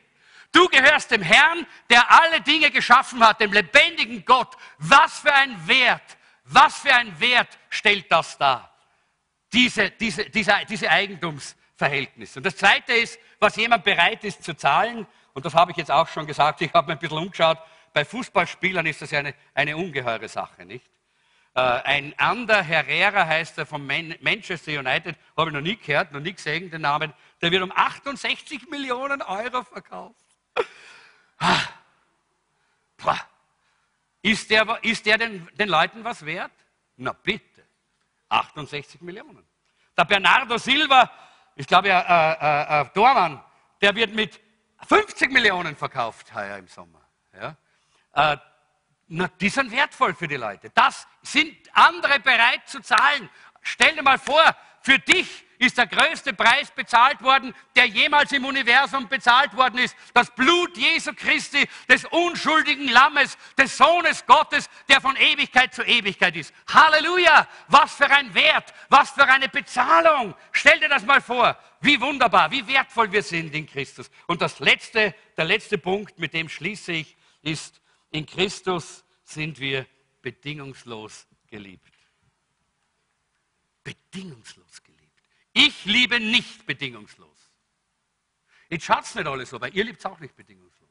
Du 0.52 0.68
gehörst 0.68 1.12
dem 1.12 1.22
Herrn, 1.22 1.66
der 1.90 2.10
alle 2.12 2.42
Dinge 2.42 2.72
geschaffen 2.72 3.26
hat, 3.26 3.40
dem 3.40 3.54
lebendigen 3.54 4.24
Gott. 4.26 4.56
Was 4.78 5.20
für 5.20 5.34
ein 5.34 5.68
Wert, 5.68 6.18
was 6.46 6.78
für 6.80 6.94
ein 6.94 7.20
Wert 7.20 7.58
stellt 7.70 8.12
das 8.12 8.38
dar? 8.38 8.74
Diese, 9.54 9.92
diese, 9.92 10.30
diese, 10.30 10.54
diese 10.68 10.90
Eigentumsverhältnisse. 10.90 12.40
Und 12.40 12.46
das 12.46 12.56
Zweite 12.58 12.94
ist, 12.94 13.20
was 13.40 13.56
jemand 13.56 13.84
bereit 13.84 14.24
ist 14.24 14.44
zu 14.44 14.56
zahlen, 14.56 15.06
und 15.34 15.46
das 15.46 15.54
habe 15.54 15.72
ich 15.72 15.78
jetzt 15.78 15.92
auch 15.92 16.08
schon 16.08 16.26
gesagt, 16.26 16.62
ich 16.62 16.74
habe 16.74 16.88
mir 16.88 16.94
ein 16.94 17.00
bisschen 17.00 17.18
umgeschaut, 17.18 17.60
bei 17.94 18.04
Fußballspielern 18.04 18.86
ist 18.86 19.02
das 19.02 19.12
ja 19.12 19.20
eine, 19.20 19.34
eine 19.54 19.78
ungeheure 19.78 20.28
Sache, 20.28 20.66
nicht? 20.66 20.86
Äh, 21.54 21.62
ein 21.62 22.14
anderer 22.18 22.62
Herrera 22.62 23.26
heißt 23.26 23.58
er 23.58 23.66
von 23.66 23.86
Manchester 23.86 24.72
United, 24.80 25.16
habe 25.36 25.50
ich 25.50 25.54
noch 25.54 25.62
nie 25.62 25.76
gehört, 25.76 26.12
noch 26.12 26.20
nie 26.20 26.34
gesehen, 26.34 26.70
den 26.70 26.82
Namen, 26.82 27.14
der 27.42 27.52
wird 27.52 27.64
um 27.64 27.72
68 27.72 28.70
Millionen 28.70 29.22
Euro 29.22 29.64
verkauft. 29.64 30.16
Ist 34.22 34.50
der, 34.50 34.84
ist 34.84 35.06
der 35.06 35.18
den, 35.18 35.48
den 35.56 35.70
Leuten 35.70 36.04
was 36.04 36.26
wert? 36.26 36.52
Na 36.98 37.14
bitte. 37.14 37.64
68 38.30 39.02
Millionen. 39.02 39.46
Der 39.96 40.06
Bernardo 40.06 40.58
Silva, 40.58 41.10
ich 41.56 41.66
glaube, 41.66 41.88
ja, 41.88 42.02
äh, 42.02 42.82
äh, 42.82 42.82
äh, 42.82 42.90
Dormann, 42.94 43.44
der 43.82 43.96
wird 43.96 44.14
mit 44.14 44.40
50 44.88 45.32
Millionen 45.32 45.76
verkauft 45.76 46.34
heuer 46.34 46.58
im 46.58 46.68
Sommer. 46.68 47.02
Ja? 47.34 47.56
Äh, 48.14 48.38
na, 49.08 49.28
die 49.40 49.50
sind 49.50 49.72
wertvoll 49.72 50.14
für 50.14 50.28
die 50.28 50.36
Leute. 50.36 50.70
Das 50.72 51.08
sind 51.22 51.56
andere 51.74 52.20
bereit 52.20 52.68
zu 52.68 52.82
zahlen. 52.82 53.30
Stell 53.62 53.96
dir 53.96 54.04
mal 54.04 54.20
vor, 54.20 54.44
für 54.82 55.00
dich 55.00 55.46
ist 55.60 55.78
der 55.78 55.88
größte 55.88 56.34
Preis 56.34 56.72
bezahlt 56.72 57.22
worden, 57.22 57.54
der 57.76 57.86
jemals 57.86 58.32
im 58.32 58.46
Universum 58.46 59.08
bezahlt 59.08 59.56
worden 59.56 59.80
ist. 59.80 59.96
Das 60.14 60.30
Blut 60.36 60.78
Jesu 60.78 61.14
Christi, 61.14 61.68
des 61.90 62.06
unschuldigen 62.06 62.88
Lammes, 62.90 63.38
des 63.58 63.76
Sohnes 63.78 64.26
Gottes, 64.26 64.70
der 64.88 65.02
von 65.02 65.16
Ewigkeit 65.16 65.74
zu 65.74 65.84
Ewigkeit 65.84 66.36
ist. 66.36 66.54
Halleluja! 66.68 67.48
Was 67.68 67.96
für 67.96 68.10
ein 68.10 68.34
Wert, 68.34 68.74
was 68.90 69.12
für 69.12 69.26
eine 69.28 69.50
Bezahlung. 69.50 70.36
Stell 70.52 70.80
dir 70.80 70.90
das 70.90 71.06
mal 71.06 71.22
vor. 71.22 71.58
Wie 71.82 72.00
wunderbar, 72.02 72.52
wie 72.52 72.68
wertvoll 72.68 73.12
wir 73.12 73.24
sind 73.24 73.54
in 73.54 73.68
Christus. 73.68 74.10
Und 74.26 74.42
das 74.42 74.60
letzte, 74.60 75.14
der 75.36 75.46
letzte 75.46 75.78
Punkt, 75.78 76.18
mit 76.20 76.34
dem 76.34 76.50
schließe 76.50 76.92
ich, 76.92 77.16
ist, 77.42 77.82
in 78.12 78.26
Christus 78.26 79.04
sind 79.24 79.60
wir 79.60 79.86
bedingungslos 80.22 81.28
geliebt. 81.48 81.94
Bedingungslos 83.84 84.82
geliebt. 84.84 84.87
Ich 85.60 85.86
liebe 85.86 86.20
nicht 86.20 86.68
bedingungslos. 86.68 87.52
Jetzt 88.70 88.86
schaut 88.86 89.06
es 89.06 89.16
nicht 89.16 89.26
alles 89.26 89.50
so, 89.50 89.60
weil 89.60 89.76
ihr 89.76 89.86
liebt 89.86 89.98
es 89.98 90.06
auch 90.06 90.20
nicht 90.20 90.36
bedingungslos. 90.36 90.90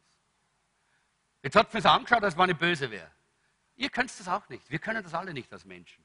Jetzt 1.41 1.55
hat 1.55 1.73
es 1.73 1.85
mir 1.85 1.89
angeschaut, 1.89 2.25
als 2.25 2.37
wenn 2.37 2.51
ich 2.51 2.57
böse 2.57 2.91
wäre. 2.91 3.13
Ihr 3.77 3.91
könnt 3.91 4.11
das 4.19 4.27
auch 4.27 4.49
nicht. 4.49 4.69
Wir 4.69 4.81
können 4.81 5.05
das 5.05 5.15
alle 5.15 5.33
nicht 5.33 5.53
als 5.53 5.65
Menschen. 5.65 6.05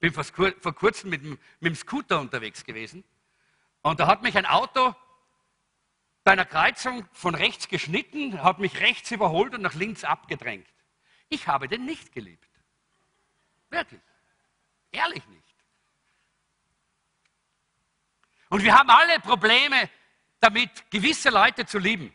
Ich 0.00 0.12
bin 0.12 0.12
vor, 0.12 0.74
kurzem 0.74 1.10
mit 1.10 1.22
mit 1.22 1.38
dem 1.60 1.74
Scooter 1.76 2.18
unterwegs 2.18 2.64
gewesen 2.64 3.04
und 3.82 4.00
da 4.00 4.08
hat 4.08 4.22
mich 4.22 4.36
ein 4.36 4.46
Auto 4.46 4.96
bei 6.24 6.32
einer 6.32 6.46
Kreuzung 6.46 7.06
von 7.12 7.36
rechts 7.36 7.68
geschnitten, 7.68 8.42
hat 8.42 8.58
mich 8.58 8.80
rechts 8.80 9.10
überholt 9.12 9.54
und 9.54 9.62
nach 9.62 9.74
links 9.74 10.02
abgedrängt. 10.02 10.68
Ich 11.28 11.46
habe 11.46 11.68
den 11.68 11.84
nicht 11.84 12.12
geliebt. 12.12 12.50
Wirklich. 13.70 14.00
Ehrlich 14.90 15.24
nicht. 15.28 15.47
Und 18.48 18.62
wir 18.62 18.76
haben 18.76 18.90
alle 18.90 19.20
Probleme 19.20 19.90
damit, 20.40 20.90
gewisse 20.90 21.30
Leute 21.30 21.66
zu 21.66 21.78
lieben. 21.78 22.14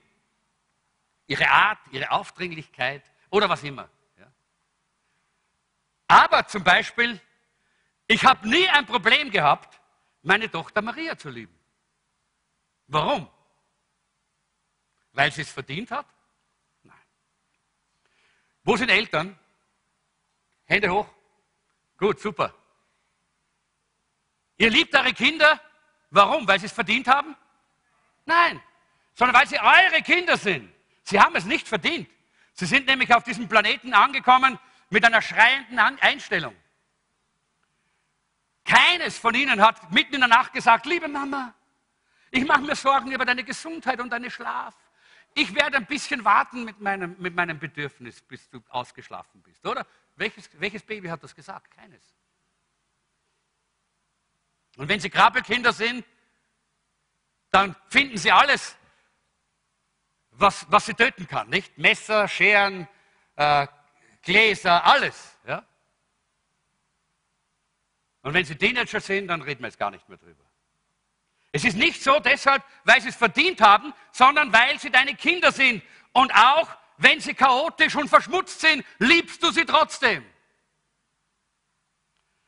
Ihre 1.28 1.50
Art, 1.50 1.80
ihre 1.92 2.12
Aufdringlichkeit 2.12 3.04
oder 3.30 3.50
was 3.50 3.64
immer. 3.64 3.90
Ja. 4.18 4.32
Aber 6.08 6.48
zum 6.48 6.64
Beispiel, 6.64 7.20
ich 8.08 8.24
habe 8.26 8.48
nie 8.48 8.68
ein 8.70 8.86
Problem 8.86 9.32
gehabt, 9.32 9.80
meine 10.22 10.50
Tochter 10.50 10.82
Maria 10.82 11.18
zu 11.18 11.30
lieben. 11.30 11.58
Warum? 12.88 13.30
Weil 15.14 15.32
sie 15.32 15.42
es 15.42 15.52
verdient 15.52 15.92
hat? 15.92 16.06
Nein. 16.84 16.98
Wo 18.64 18.76
sind 18.76 18.90
Eltern? 18.90 19.38
Hände 20.66 20.90
hoch. 20.90 21.08
Gut, 21.98 22.20
super. 22.20 22.54
Ihr 24.58 24.70
liebt 24.70 24.96
eure 24.96 25.14
Kinder? 25.14 25.60
Warum? 26.14 26.47
Weil 26.47 26.59
sie 26.59 26.68
es 26.68 26.72
verdient 26.72 27.07
haben? 27.07 27.36
Nein, 28.26 28.61
sondern 29.16 29.36
weil 29.36 29.47
sie 29.47 29.59
eure 29.59 30.01
Kinder 30.03 30.38
sind. 30.38 30.72
Sie 31.01 31.20
haben 31.20 31.36
es 31.36 31.45
nicht 31.45 31.68
verdient. 31.68 32.07
Sie 32.53 32.68
sind 32.68 32.86
nämlich 32.86 33.14
auf 33.14 33.24
diesem 33.24 33.49
Planeten 33.49 33.93
angekommen 33.93 34.59
mit 34.91 35.03
einer 35.03 35.24
schreienden 35.24 35.80
Einstellung. 35.80 36.55
Keines 38.64 39.18
von 39.18 39.34
ihnen 39.34 39.59
hat 39.59 39.91
mitten 39.91 40.14
in 40.14 40.20
der 40.22 40.30
Nacht 40.30 40.53
gesagt, 40.53 40.86
liebe 40.86 41.07
Mama, 41.07 41.53
ich 42.30 42.45
mache 42.45 42.61
mir 42.61 42.76
Sorgen 42.76 43.11
über 43.11 43.26
deine 43.26 43.43
Gesundheit 43.43 43.99
und 43.99 44.11
deinen 44.11 44.30
Schlaf. 44.30 44.76
Ich 45.34 45.53
werde 45.55 45.78
ein 45.78 45.88
bisschen 45.88 46.24
warten 46.24 46.64
mit 46.64 46.80
meinem, 46.80 47.16
mit 47.18 47.36
meinem 47.36 47.57
Bedürfnis, 47.57 48.22
bis 48.22 48.47
du 48.51 48.61
ausgeschlafen 48.70 49.41
bist, 49.41 49.66
oder? 49.66 49.86
Welches, 50.16 50.47
welches 50.59 50.84
Baby 50.84 51.07
hat 51.07 51.24
das 51.24 51.36
gesagt? 51.36 51.72
Keines. 51.72 52.03
Und 54.78 54.90
wenn 54.90 55.00
sie 55.00 55.10
Krabbelkinder 55.10 55.74
sind, 55.74 56.06
dann 57.52 57.76
finden 57.90 58.18
sie 58.18 58.32
alles, 58.32 58.76
was, 60.32 60.66
was 60.70 60.88
sie 60.88 60.96
töten 60.96 61.28
kann, 61.28 61.50
nicht? 61.50 61.78
Messer, 61.78 62.28
Scheren, 62.28 62.88
äh, 63.36 63.68
Gläser, 64.24 64.84
alles. 64.84 65.38
Ja? 65.46 65.64
Und 68.24 68.34
wenn 68.34 68.46
sie 68.46 68.56
Teenager 68.56 69.00
sind, 69.00 69.28
dann 69.28 69.42
reden 69.42 69.62
wir 69.62 69.68
jetzt 69.68 69.78
gar 69.78 69.92
nicht 69.92 70.08
mehr 70.10 70.18
drüber. 70.18 70.44
Es 71.52 71.64
ist 71.64 71.78
nicht 71.78 72.02
so 72.02 72.20
deshalb, 72.20 72.64
weil 72.84 73.00
sie 73.02 73.10
es 73.10 73.16
verdient 73.16 73.62
haben, 73.62 73.94
sondern 74.12 74.52
weil 74.52 74.80
sie 74.80 74.90
deine 74.90 75.14
Kinder 75.14 75.52
sind. 75.52 75.84
Und 76.12 76.34
auch 76.34 76.68
wenn 76.98 77.20
sie 77.20 77.36
chaotisch 77.36 77.96
und 77.96 78.10
verschmutzt 78.10 78.62
sind, 78.62 78.84
liebst 78.98 79.44
du 79.44 79.52
sie 79.52 79.66
trotzdem. 79.66 80.26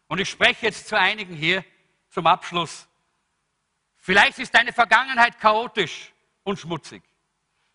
Und 0.07 0.19
ich 0.19 0.29
spreche 0.29 0.65
jetzt 0.65 0.87
zu 0.87 0.97
einigen 0.97 1.35
hier 1.35 1.63
zum 2.15 2.25
Abschluss. 2.25 2.87
Vielleicht 3.97 4.39
ist 4.39 4.53
deine 4.55 4.73
Vergangenheit 4.73 5.39
chaotisch 5.39 6.11
und 6.43 6.59
schmutzig. 6.59 7.03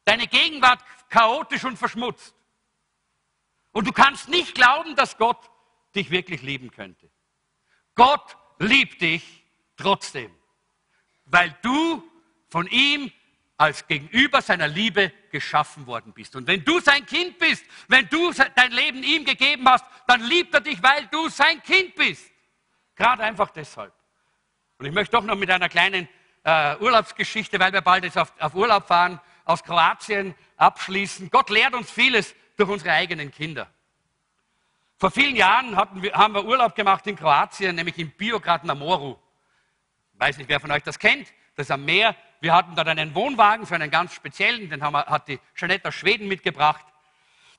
Deine 0.04 0.26
Gegenwart 0.26 0.82
chaotisch 1.08 1.64
und 1.64 1.76
verschmutzt. 1.76 2.34
Und 3.70 3.86
du 3.86 3.92
kannst 3.92 4.28
nicht 4.28 4.56
glauben, 4.56 4.96
dass 4.96 5.16
Gott 5.16 5.38
dich 5.94 6.10
wirklich 6.10 6.42
lieben 6.42 6.72
könnte. 6.72 7.08
Gott 7.94 8.36
liebt 8.58 9.00
dich 9.00 9.44
trotzdem 9.76 10.34
weil 11.30 11.56
du 11.62 12.02
von 12.48 12.66
ihm 12.66 13.10
als 13.56 13.86
gegenüber 13.86 14.40
seiner 14.40 14.68
Liebe 14.68 15.12
geschaffen 15.30 15.86
worden 15.86 16.12
bist. 16.12 16.34
Und 16.34 16.46
wenn 16.46 16.64
du 16.64 16.80
sein 16.80 17.04
Kind 17.04 17.38
bist, 17.38 17.64
wenn 17.88 18.08
du 18.08 18.32
dein 18.32 18.72
Leben 18.72 19.02
ihm 19.02 19.24
gegeben 19.24 19.68
hast, 19.68 19.84
dann 20.06 20.22
liebt 20.22 20.54
er 20.54 20.60
dich, 20.60 20.82
weil 20.82 21.06
du 21.08 21.28
sein 21.28 21.62
Kind 21.62 21.94
bist. 21.94 22.30
Gerade 22.96 23.22
einfach 23.22 23.50
deshalb. 23.50 23.92
Und 24.80 24.86
ich 24.86 24.92
möchte 24.92 25.16
doch 25.16 25.22
noch 25.22 25.36
mit 25.36 25.50
einer 25.50 25.68
kleinen 25.68 26.08
äh, 26.42 26.74
Urlaubsgeschichte, 26.78 27.60
weil 27.60 27.72
wir 27.72 27.82
bald 27.82 28.02
jetzt 28.02 28.18
auf, 28.18 28.32
auf 28.40 28.54
Urlaub 28.54 28.88
fahren, 28.88 29.20
aus 29.44 29.62
Kroatien 29.62 30.34
abschließen. 30.56 31.30
Gott 31.30 31.50
lehrt 31.50 31.74
uns 31.74 31.90
vieles 31.90 32.34
durch 32.56 32.68
unsere 32.68 32.92
eigenen 32.92 33.30
Kinder. 33.30 33.68
Vor 34.96 35.12
vielen 35.12 35.36
Jahren 35.36 35.76
wir, 36.02 36.12
haben 36.14 36.34
wir 36.34 36.44
Urlaub 36.44 36.74
gemacht 36.74 37.06
in 37.06 37.14
Kroatien, 37.14 37.76
nämlich 37.76 37.98
in 37.98 38.10
Biograd 38.10 38.64
na 38.64 38.74
Moru 38.74 39.16
weiß 40.20 40.36
nicht, 40.36 40.48
wer 40.48 40.60
von 40.60 40.70
euch 40.70 40.82
das 40.82 40.98
kennt, 40.98 41.28
das 41.56 41.66
ist 41.66 41.70
am 41.70 41.84
Meer. 41.84 42.14
Wir 42.40 42.54
hatten 42.54 42.74
dort 42.74 42.88
einen 42.88 43.14
Wohnwagen, 43.14 43.66
so 43.66 43.74
einen 43.74 43.90
ganz 43.90 44.14
speziellen, 44.14 44.68
den 44.68 44.80
wir, 44.80 44.92
hat 45.06 45.28
die 45.28 45.40
Jeanette 45.54 45.88
aus 45.88 45.94
Schweden 45.94 46.28
mitgebracht. 46.28 46.84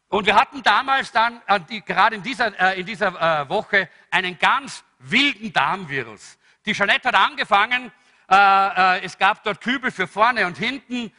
Und 0.09 0.25
wir 0.25 0.35
hatten 0.35 0.61
damals 0.61 1.11
dann, 1.11 1.41
gerade 1.85 2.15
in 2.15 2.23
dieser, 2.23 2.59
äh, 2.59 2.79
in 2.79 2.85
dieser 2.85 3.41
äh, 3.41 3.49
Woche, 3.49 3.89
einen 4.09 4.37
ganz 4.37 4.83
wilden 4.99 5.53
Darmvirus. 5.53 6.37
Die 6.65 6.73
Jeanette 6.73 7.07
hat 7.07 7.15
angefangen, 7.15 7.91
es 8.27 9.17
gab 9.17 9.43
dort 9.43 9.59
Kübel 9.61 9.91
für 9.91 10.07
vorne 10.07 10.45
und 10.45 10.57
hinten 10.57 11.11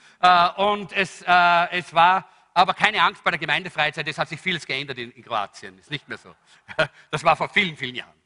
und 0.57 0.93
es, 0.93 1.23
es 1.23 1.95
war 1.95 2.29
aber 2.55 2.75
keine 2.75 3.03
Angst 3.03 3.23
bei 3.25 3.31
der 3.31 3.39
Gemeindefreizeit, 3.39 4.07
es 4.09 4.19
hat 4.19 4.29
sich 4.29 4.41
vieles 4.41 4.67
geändert 4.67 4.99
in, 4.99 5.11
in 5.13 5.23
Kroatien, 5.23 5.79
ist 5.79 5.91
nicht 5.91 6.09
mehr 6.09 6.19
so. 6.19 6.35
Das 7.11 7.25
war 7.25 7.37
vor 7.37 7.49
vielen, 7.49 7.77
vielen 7.77 7.97
Jahren. 7.97 8.23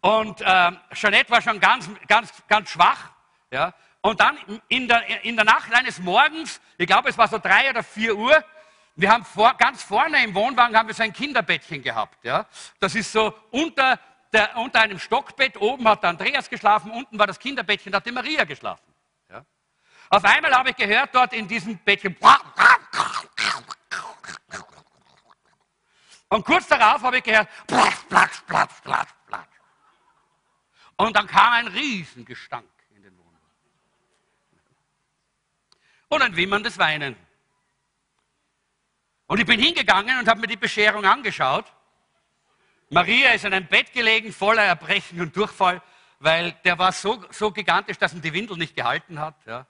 Und 0.00 0.40
äh, 0.40 0.72
Jeanette 0.92 1.30
war 1.30 1.42
schon 1.42 1.58
ganz, 1.58 1.90
ganz, 2.06 2.32
ganz 2.46 2.70
schwach. 2.70 3.10
Ja? 3.50 3.74
Und 4.00 4.20
dann 4.20 4.38
in 4.68 4.86
der, 4.86 5.24
in 5.24 5.34
der 5.34 5.44
Nacht 5.44 5.72
eines 5.74 5.98
Morgens, 5.98 6.60
ich 6.78 6.86
glaube, 6.86 7.08
es 7.08 7.18
war 7.18 7.26
so 7.26 7.38
drei 7.38 7.70
oder 7.70 7.82
vier 7.82 8.16
Uhr, 8.16 8.44
wir 8.94 9.10
haben 9.10 9.24
vor, 9.24 9.54
ganz 9.54 9.82
vorne 9.82 10.22
im 10.24 10.34
Wohnwagen 10.34 10.76
haben 10.76 10.86
wir 10.86 10.94
so 10.94 11.02
ein 11.02 11.12
Kinderbettchen 11.12 11.82
gehabt. 11.82 12.24
Ja? 12.24 12.46
Das 12.78 12.94
ist 12.94 13.10
so 13.10 13.34
unter 13.50 13.98
der, 14.36 14.56
unter 14.56 14.80
einem 14.80 14.98
Stockbett, 14.98 15.56
oben 15.56 15.88
hat 15.88 16.02
der 16.02 16.10
Andreas 16.10 16.50
geschlafen, 16.50 16.90
unten 16.90 17.18
war 17.18 17.26
das 17.26 17.38
Kinderbettchen, 17.38 17.92
da 17.92 17.96
hat 17.96 18.06
die 18.06 18.12
Maria 18.12 18.44
geschlafen. 18.44 18.92
Ja? 19.30 19.44
Auf 20.10 20.24
einmal 20.24 20.52
habe 20.52 20.70
ich 20.70 20.76
gehört 20.76 21.14
dort 21.14 21.32
in 21.32 21.48
diesem 21.48 21.78
Bettchen, 21.78 22.16
und 26.28 26.44
kurz 26.44 26.66
darauf 26.66 27.02
habe 27.02 27.18
ich 27.18 27.24
gehört, 27.24 27.48
platsch, 27.66 27.96
platsch, 28.08 28.42
platsch, 28.46 28.82
platsch. 28.82 29.10
Und 30.96 31.14
dann 31.14 31.26
kam 31.26 31.52
ein 31.52 31.68
Riesengestank 31.68 32.68
in 32.94 33.02
den 33.02 33.16
Wohnraum. 33.16 33.40
Und 36.08 36.22
ein 36.22 36.36
wimmerndes 36.36 36.78
Weinen. 36.78 37.16
Und 39.28 39.38
ich 39.38 39.46
bin 39.46 39.60
hingegangen 39.60 40.18
und 40.18 40.28
habe 40.28 40.40
mir 40.40 40.46
die 40.46 40.56
Bescherung 40.56 41.04
angeschaut. 41.04 41.72
Maria 42.88 43.30
ist 43.32 43.44
in 43.44 43.52
einem 43.52 43.66
Bett 43.66 43.92
gelegen, 43.92 44.32
voller 44.32 44.62
Erbrechen 44.62 45.20
und 45.20 45.36
Durchfall, 45.36 45.82
weil 46.20 46.52
der 46.64 46.78
war 46.78 46.92
so, 46.92 47.24
so 47.30 47.50
gigantisch, 47.50 47.98
dass 47.98 48.14
ihn 48.14 48.22
die 48.22 48.32
Windel 48.32 48.56
nicht 48.56 48.76
gehalten 48.76 49.18
hat. 49.18 49.34
Ja. 49.44 49.66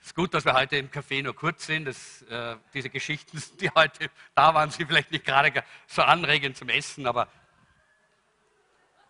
Es 0.00 0.06
ist 0.06 0.14
gut, 0.14 0.32
dass 0.32 0.44
wir 0.44 0.54
heute 0.54 0.76
im 0.76 0.90
Café 0.90 1.22
nur 1.22 1.34
kurz 1.34 1.66
sind. 1.66 1.86
Das, 1.86 2.22
äh, 2.22 2.56
diese 2.72 2.88
Geschichten, 2.88 3.42
die 3.60 3.68
heute 3.70 4.10
da 4.34 4.54
waren, 4.54 4.70
sind 4.70 4.86
vielleicht 4.86 5.10
nicht 5.10 5.24
gerade 5.24 5.52
so 5.86 6.02
anregend 6.02 6.56
zum 6.56 6.68
Essen, 6.68 7.06
aber 7.06 7.28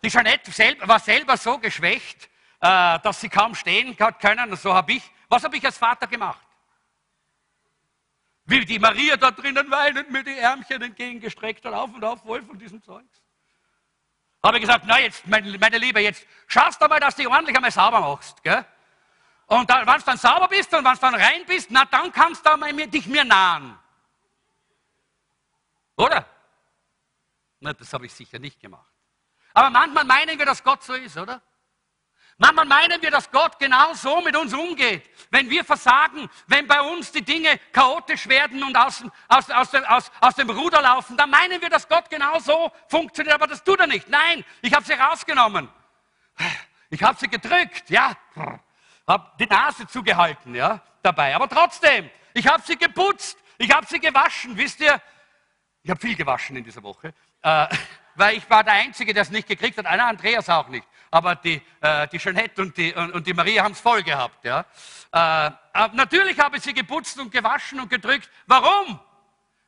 die 0.03 0.09
Jeanette 0.09 0.51
selber, 0.51 0.87
war 0.87 0.99
selber 0.99 1.37
so 1.37 1.59
geschwächt, 1.59 2.27
äh, 2.59 2.99
dass 2.99 3.21
sie 3.21 3.29
kaum 3.29 3.53
stehen 3.53 3.95
können. 3.95 4.49
Und 4.49 4.59
so 4.59 4.73
habe 4.73 4.93
ich, 4.93 5.03
was 5.29 5.43
habe 5.43 5.55
ich 5.55 5.63
als 5.63 5.77
Vater 5.77 6.07
gemacht? 6.07 6.41
Wie 8.45 8.65
die 8.65 8.79
Maria 8.79 9.17
da 9.17 9.31
drinnen 9.31 9.69
weinend 9.69 10.09
mir 10.09 10.23
die 10.23 10.37
Ärmchen 10.37 10.81
entgegengestreckt 10.81 11.63
hat, 11.65 11.73
auf 11.73 11.93
und 11.93 12.03
auf, 12.03 12.21
voll 12.21 12.41
von 12.43 12.57
diesem 12.57 12.81
Zeugs. 12.81 13.21
Habe 14.43 14.57
ich 14.57 14.61
gesagt, 14.61 14.85
na 14.87 14.99
jetzt, 14.99 15.27
meine, 15.27 15.57
meine 15.59 15.77
Liebe, 15.77 15.99
jetzt 15.99 16.25
schaust 16.47 16.81
du 16.81 16.87
mal, 16.87 16.99
dass 16.99 17.15
du 17.15 17.21
dich 17.21 17.31
ordentlich 17.31 17.55
einmal 17.55 17.71
sauber 17.71 18.01
machst. 18.01 18.41
Gell? 18.43 18.65
Und 19.45 19.69
wenn 19.69 19.85
du 19.85 20.05
dann 20.05 20.17
sauber 20.17 20.47
bist 20.47 20.73
und 20.73 20.83
wenn 20.83 20.93
du 20.93 20.99
dann 20.99 21.15
rein 21.15 21.45
bist, 21.45 21.69
na 21.69 21.85
dann 21.85 22.11
kannst 22.11 22.45
du 22.45 22.57
mal 22.57 22.73
dich 22.73 23.05
mir 23.05 23.23
nahen. 23.23 23.77
Oder? 25.97 26.25
Na, 27.59 27.73
das 27.73 27.93
habe 27.93 28.07
ich 28.07 28.13
sicher 28.13 28.39
nicht 28.39 28.59
gemacht. 28.59 28.91
Aber 29.53 29.69
manchmal 29.69 30.05
meinen 30.05 30.39
wir, 30.39 30.45
dass 30.45 30.63
Gott 30.63 30.81
so 30.83 30.93
ist, 30.93 31.17
oder? 31.17 31.41
Manchmal 32.37 32.65
meinen 32.65 33.01
wir, 33.01 33.11
dass 33.11 33.29
Gott 33.29 33.59
genau 33.59 33.93
so 33.93 34.21
mit 34.21 34.35
uns 34.35 34.53
umgeht. 34.53 35.09
Wenn 35.29 35.49
wir 35.49 35.63
versagen, 35.63 36.29
wenn 36.47 36.67
bei 36.67 36.81
uns 36.81 37.11
die 37.11 37.21
Dinge 37.21 37.59
chaotisch 37.71 38.27
werden 38.27 38.63
und 38.63 38.75
aus, 38.75 39.03
aus, 39.27 39.49
aus, 39.49 39.71
dem, 39.71 39.85
aus, 39.85 40.11
aus 40.19 40.35
dem 40.35 40.49
Ruder 40.49 40.81
laufen, 40.81 41.15
dann 41.17 41.29
meinen 41.29 41.61
wir, 41.61 41.69
dass 41.69 41.87
Gott 41.87 42.09
genau 42.09 42.39
so 42.39 42.71
funktioniert. 42.87 43.35
Aber 43.35 43.47
das 43.47 43.63
tut 43.63 43.79
er 43.79 43.87
nicht. 43.87 44.09
Nein, 44.09 44.43
ich 44.61 44.73
habe 44.73 44.85
sie 44.85 44.93
rausgenommen. 44.93 45.69
Ich 46.89 47.03
habe 47.03 47.17
sie 47.19 47.27
gedrückt, 47.27 47.89
ja. 47.89 48.13
Habe 49.07 49.31
die 49.39 49.45
Nase 49.45 49.87
zugehalten, 49.87 50.55
ja, 50.55 50.81
dabei. 51.01 51.35
Aber 51.35 51.47
trotzdem, 51.47 52.09
ich 52.33 52.47
habe 52.47 52.63
sie 52.65 52.77
geputzt. 52.77 53.37
Ich 53.57 53.71
habe 53.71 53.85
sie 53.85 53.99
gewaschen. 53.99 54.57
Wisst 54.57 54.79
ihr, 54.79 54.99
ich 55.83 55.89
habe 55.89 55.99
viel 55.99 56.15
gewaschen 56.15 56.55
in 56.55 56.63
dieser 56.63 56.81
Woche. 56.81 57.13
Äh, 57.43 57.67
weil 58.15 58.37
ich 58.37 58.49
war 58.49 58.63
der 58.63 58.73
Einzige, 58.73 59.13
der 59.13 59.23
es 59.23 59.29
nicht 59.29 59.47
gekriegt 59.47 59.77
hat. 59.77 59.85
Einer 59.85 60.07
Andreas 60.07 60.49
auch 60.49 60.67
nicht. 60.67 60.87
Aber 61.09 61.35
die, 61.35 61.61
äh, 61.81 62.07
die 62.07 62.17
Jeanette 62.17 62.61
und 62.61 62.77
die, 62.77 62.93
und, 62.93 63.11
und 63.13 63.27
die 63.27 63.33
Maria 63.33 63.63
haben 63.63 63.73
es 63.73 63.79
voll 63.79 64.03
gehabt. 64.03 64.43
Ja. 64.45 64.65
Äh, 65.11 65.51
natürlich 65.93 66.39
habe 66.39 66.57
ich 66.57 66.63
sie 66.63 66.73
geputzt 66.73 67.19
und 67.19 67.31
gewaschen 67.31 67.79
und 67.79 67.89
gedrückt. 67.89 68.29
Warum? 68.47 68.99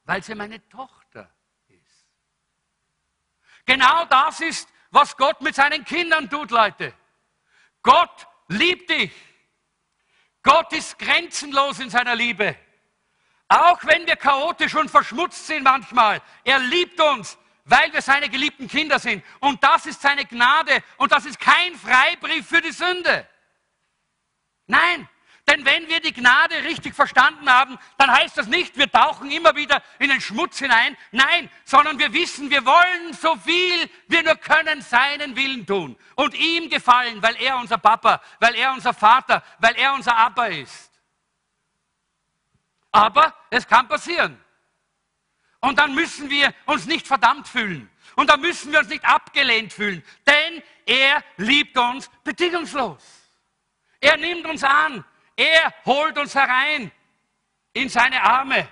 Weil 0.05 0.23
sie 0.23 0.35
meine 0.35 0.67
Tochter 0.69 1.29
ist. 1.67 2.07
Genau 3.65 4.05
das 4.05 4.39
ist, 4.39 4.69
was 4.91 5.17
Gott 5.17 5.41
mit 5.41 5.55
seinen 5.55 5.83
Kindern 5.83 6.29
tut, 6.29 6.51
Leute. 6.51 6.93
Gott 7.81 8.27
liebt 8.47 8.89
dich. 8.89 9.11
Gott 10.43 10.71
ist 10.73 10.99
grenzenlos 10.99 11.79
in 11.79 11.89
seiner 11.89 12.15
Liebe. 12.15 12.55
Auch 13.47 13.83
wenn 13.83 14.05
wir 14.07 14.15
chaotisch 14.15 14.75
und 14.75 14.89
verschmutzt 14.89 15.47
sind 15.47 15.63
manchmal, 15.63 16.21
er 16.43 16.59
liebt 16.59 16.99
uns 16.99 17.37
weil 17.65 17.91
wir 17.93 18.01
seine 18.01 18.29
geliebten 18.29 18.67
Kinder 18.67 18.99
sind. 18.99 19.23
Und 19.39 19.63
das 19.63 19.85
ist 19.85 20.01
seine 20.01 20.25
Gnade 20.25 20.83
und 20.97 21.11
das 21.11 21.25
ist 21.25 21.39
kein 21.39 21.75
Freibrief 21.75 22.47
für 22.47 22.61
die 22.61 22.71
Sünde. 22.71 23.27
Nein, 24.67 25.07
denn 25.47 25.65
wenn 25.65 25.89
wir 25.89 25.99
die 25.99 26.13
Gnade 26.13 26.55
richtig 26.63 26.95
verstanden 26.95 27.49
haben, 27.49 27.77
dann 27.97 28.09
heißt 28.09 28.37
das 28.37 28.47
nicht, 28.47 28.77
wir 28.77 28.89
tauchen 28.89 29.29
immer 29.29 29.55
wieder 29.55 29.83
in 29.99 30.09
den 30.09 30.21
Schmutz 30.21 30.59
hinein. 30.59 30.95
Nein, 31.11 31.49
sondern 31.65 31.99
wir 31.99 32.13
wissen, 32.13 32.49
wir 32.49 32.65
wollen 32.65 33.13
so 33.13 33.35
viel 33.35 33.89
wir 34.07 34.23
nur 34.23 34.35
können 34.35 34.81
seinen 34.81 35.35
Willen 35.35 35.65
tun 35.65 35.97
und 36.15 36.33
ihm 36.33 36.69
gefallen, 36.69 37.21
weil 37.21 37.35
er 37.41 37.57
unser 37.57 37.77
Papa, 37.77 38.21
weil 38.39 38.55
er 38.55 38.71
unser 38.71 38.93
Vater, 38.93 39.43
weil 39.59 39.75
er 39.75 39.93
unser 39.93 40.15
Abba 40.15 40.45
ist. 40.47 40.91
Aber 42.91 43.35
es 43.49 43.67
kann 43.67 43.87
passieren. 43.87 44.42
Und 45.63 45.79
dann 45.79 45.95
müssen 45.95 46.29
wir 46.29 46.53
uns 46.65 46.87
nicht 46.87 47.07
verdammt 47.07 47.47
fühlen. 47.47 47.89
Und 48.17 48.29
dann 48.29 48.41
müssen 48.41 48.73
wir 48.73 48.79
uns 48.79 48.89
nicht 48.89 49.05
abgelehnt 49.05 49.71
fühlen. 49.71 50.03
Denn 50.27 50.61
er 50.85 51.23
liebt 51.37 51.77
uns 51.77 52.11
bedingungslos. 52.25 53.01
Er 54.01 54.17
nimmt 54.17 54.45
uns 54.45 54.61
an. 54.65 55.05
Er 55.37 55.73
holt 55.85 56.17
uns 56.17 56.35
herein 56.35 56.91
in 57.71 57.87
seine 57.87 58.21
Arme. 58.21 58.67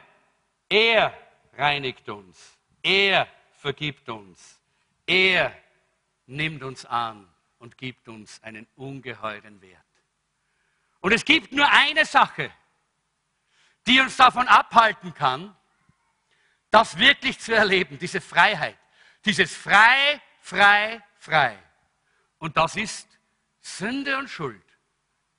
Er 0.67 1.17
reinigt 1.57 2.09
uns. 2.09 2.57
Er 2.83 3.25
vergibt 3.53 4.09
uns. 4.09 4.59
Er 5.07 5.55
nimmt 6.25 6.61
uns 6.61 6.85
an 6.85 7.25
und 7.59 7.77
gibt 7.77 8.09
uns 8.09 8.43
einen 8.43 8.67
ungeheuren 8.75 9.61
Wert. 9.61 9.79
Und 10.99 11.13
es 11.13 11.23
gibt 11.23 11.53
nur 11.53 11.69
eine 11.71 12.03
Sache, 12.03 12.51
die 13.87 14.01
uns 14.01 14.17
davon 14.17 14.49
abhalten 14.49 15.13
kann, 15.13 15.55
das 16.71 16.97
wirklich 16.97 17.37
zu 17.37 17.53
erleben, 17.53 17.99
diese 17.99 18.21
Freiheit, 18.21 18.77
dieses 19.25 19.55
frei, 19.55 20.21
frei, 20.39 21.03
frei. 21.19 21.57
Und 22.39 22.57
das 22.57 22.75
ist 22.75 23.07
Sünde 23.59 24.17
und 24.17 24.29
Schuld, 24.29 24.63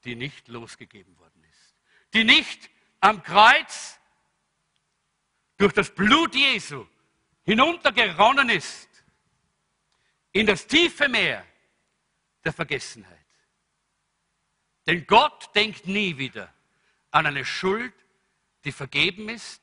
die 0.04 0.14
nicht 0.14 0.46
losgegeben 0.48 1.18
worden 1.18 1.42
ist, 1.44 1.74
die 2.12 2.22
nicht 2.22 2.70
am 3.00 3.22
Kreuz 3.22 3.98
durch 5.56 5.72
das 5.72 5.92
Blut 5.92 6.34
Jesu 6.34 6.86
hinuntergeronnen 7.44 8.50
ist 8.50 8.88
in 10.32 10.46
das 10.46 10.66
tiefe 10.66 11.08
Meer 11.08 11.44
der 12.44 12.52
Vergessenheit. 12.52 13.18
Denn 14.86 15.06
Gott 15.06 15.50
denkt 15.54 15.86
nie 15.86 16.16
wieder 16.18 16.52
an 17.10 17.26
eine 17.26 17.44
Schuld, 17.44 17.94
die 18.64 18.72
vergeben 18.72 19.28
ist, 19.28 19.61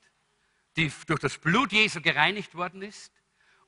die 0.80 0.92
durch 1.08 1.20
das 1.20 1.38
Blut 1.38 1.72
Jesu 1.72 2.02
gereinigt 2.02 2.56
worden 2.56 2.82
ist. 2.82 3.12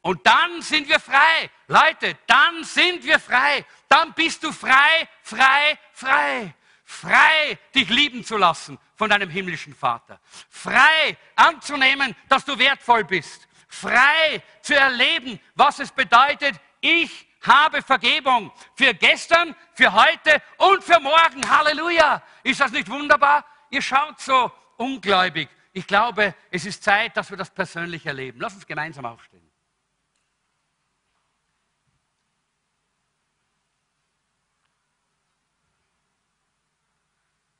Und 0.01 0.25
dann 0.25 0.61
sind 0.61 0.87
wir 0.87 0.99
frei. 0.99 1.49
Leute, 1.67 2.17
dann 2.25 2.63
sind 2.63 3.03
wir 3.03 3.19
frei. 3.19 3.65
Dann 3.87 4.13
bist 4.13 4.43
du 4.43 4.51
frei, 4.51 5.07
frei, 5.21 5.77
frei. 5.91 6.55
Frei, 6.83 7.57
dich 7.75 7.89
lieben 7.89 8.23
zu 8.23 8.37
lassen 8.37 8.77
von 8.95 9.09
deinem 9.09 9.29
himmlischen 9.29 9.75
Vater. 9.75 10.19
Frei 10.49 11.17
anzunehmen, 11.35 12.15
dass 12.27 12.43
du 12.43 12.57
wertvoll 12.57 13.03
bist. 13.03 13.47
Frei 13.67 14.43
zu 14.61 14.75
erleben, 14.75 15.39
was 15.55 15.79
es 15.79 15.91
bedeutet, 15.91 16.59
ich 16.81 17.27
habe 17.41 17.81
Vergebung 17.81 18.51
für 18.75 18.93
gestern, 18.93 19.55
für 19.73 19.93
heute 19.93 20.41
und 20.57 20.83
für 20.83 20.99
morgen. 20.99 21.47
Halleluja! 21.49 22.21
Ist 22.43 22.59
das 22.59 22.71
nicht 22.71 22.89
wunderbar? 22.89 23.45
Ihr 23.69 23.81
schaut 23.81 24.19
so 24.19 24.51
ungläubig 24.77 25.47
ich 25.73 25.87
glaube, 25.87 26.35
es 26.49 26.65
ist 26.65 26.83
Zeit, 26.83 27.15
dass 27.15 27.29
wir 27.29 27.37
das 27.37 27.49
persönlich 27.49 28.05
erleben. 28.05 28.39
Lass 28.39 28.53
uns 28.55 28.65
gemeinsam 28.67 29.05
aufstehen. 29.05 29.49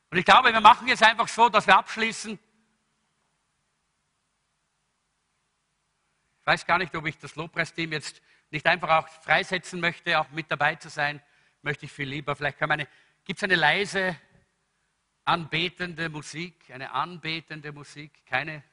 Und 0.10 0.18
ich 0.18 0.26
glaube, 0.26 0.52
wir 0.52 0.60
machen 0.60 0.90
jetzt 0.90 1.04
einfach 1.04 1.30
so, 1.30 1.48
dass 1.48 1.68
wir 1.68 1.78
abschließen. 1.78 2.38
Ich 6.42 6.48
weiß 6.48 6.66
gar 6.66 6.80
nicht, 6.80 6.94
ob 6.96 7.06
ich 7.06 7.18
das 7.18 7.36
Lobpreisteam 7.36 7.94
jetzt 7.94 8.22
nicht 8.50 8.66
einfach 8.68 8.90
auch 8.90 9.08
freisetzen 9.08 9.80
möchte, 9.80 10.20
auch 10.20 10.30
mit 10.32 10.52
dabei 10.52 10.76
zu 10.76 10.90
sein. 10.90 11.24
Möchte 11.62 11.86
ich 11.86 11.94
viel 11.94 12.10
lieber. 12.10 12.36
Vielleicht 12.36 12.58
kann 12.58 12.68
man 12.68 12.82
eine, 12.82 12.90
gibt 13.24 13.40
es 13.40 13.44
eine 13.44 13.56
leise 13.56 14.18
anbetende 15.32 16.10
Musik, 16.10 16.70
eine 16.72 16.92
anbetende 16.92 17.72
Musik, 17.72 18.26
keine 18.26 18.64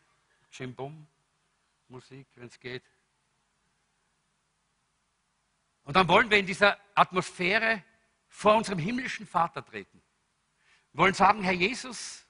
Chimbum-Musik, 0.50 2.26
wenn 2.34 2.48
es 2.48 2.59
geht. 2.59 2.82
Und 5.84 5.94
dann 5.94 6.09
wollen 6.09 6.28
wir 6.28 6.38
in 6.38 6.46
dieser 6.46 6.76
Atmosphäre 6.96 7.84
vor 8.28 8.56
unserem 8.56 8.80
himmlischen 8.80 9.26
Vater 9.26 9.64
treten. 9.64 10.02
Wir 10.92 11.02
wollen 11.02 11.14
sagen, 11.14 11.42
Herr 11.44 11.52
Jesus, 11.52 12.26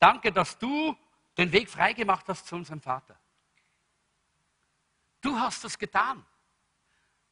danke, 0.00 0.32
dass 0.32 0.58
du 0.58 0.96
den 1.38 1.52
Weg 1.52 1.70
freigemacht 1.70 2.26
hast 2.28 2.48
zu 2.48 2.56
unserem 2.56 2.80
Vater. 2.80 3.16
Du 5.20 5.38
hast 5.38 5.62
das 5.62 5.78
getan. 5.78 6.26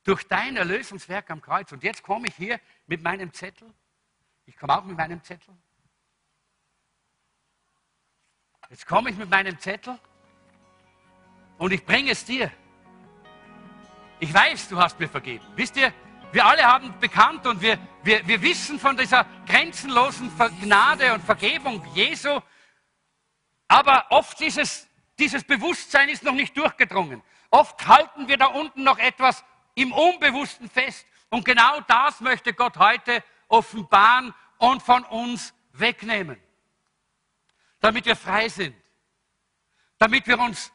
Durch 0.04 0.22
dein 0.28 0.56
Erlösungswerk 0.56 1.30
am 1.30 1.42
Kreuz. 1.42 1.72
Und 1.72 1.82
jetzt 1.82 2.04
komme 2.04 2.28
ich 2.28 2.36
hier 2.36 2.60
mit 2.86 3.02
meinem 3.02 3.32
Zettel. 3.32 3.74
Ich 4.46 4.56
komme 4.56 4.78
auch 4.78 4.84
mit 4.84 4.96
meinem 4.96 5.22
Zettel. 5.22 5.54
Jetzt 8.70 8.86
komme 8.86 9.10
ich 9.10 9.16
mit 9.16 9.30
meinem 9.30 9.58
Zettel 9.58 9.98
und 11.56 11.72
ich 11.72 11.84
bringe 11.84 12.10
es 12.10 12.24
dir. 12.24 12.50
Ich 14.20 14.32
weiß, 14.32 14.68
du 14.68 14.78
hast 14.78 14.98
mir 15.00 15.08
vergeben. 15.08 15.44
Wisst 15.56 15.76
ihr, 15.76 15.92
wir 16.32 16.44
alle 16.44 16.62
haben 16.64 16.92
bekannt 17.00 17.46
und 17.46 17.62
wir, 17.62 17.78
wir, 18.02 18.26
wir 18.26 18.42
wissen 18.42 18.78
von 18.78 18.96
dieser 18.96 19.24
grenzenlosen 19.46 20.30
Gnade 20.60 21.14
und 21.14 21.24
Vergebung 21.24 21.82
Jesu. 21.94 22.40
Aber 23.68 24.06
oft 24.10 24.38
ist 24.42 24.58
es, 24.58 24.88
dieses 25.18 25.44
Bewusstsein 25.44 26.10
ist 26.10 26.22
noch 26.22 26.34
nicht 26.34 26.54
durchgedrungen. 26.54 27.22
Oft 27.50 27.86
halten 27.86 28.28
wir 28.28 28.36
da 28.36 28.46
unten 28.46 28.82
noch 28.82 28.98
etwas 28.98 29.44
im 29.74 29.92
Unbewussten 29.92 30.68
fest. 30.68 31.06
Und 31.30 31.44
genau 31.44 31.80
das 31.86 32.20
möchte 32.20 32.52
Gott 32.52 32.76
heute 32.76 33.24
offenbaren 33.48 34.34
und 34.58 34.82
von 34.82 35.04
uns 35.04 35.54
wegnehmen. 35.72 36.38
Damit 37.80 38.06
wir 38.06 38.16
frei 38.16 38.48
sind. 38.48 38.74
Damit 39.98 40.26
wir 40.26 40.38
uns 40.38 40.72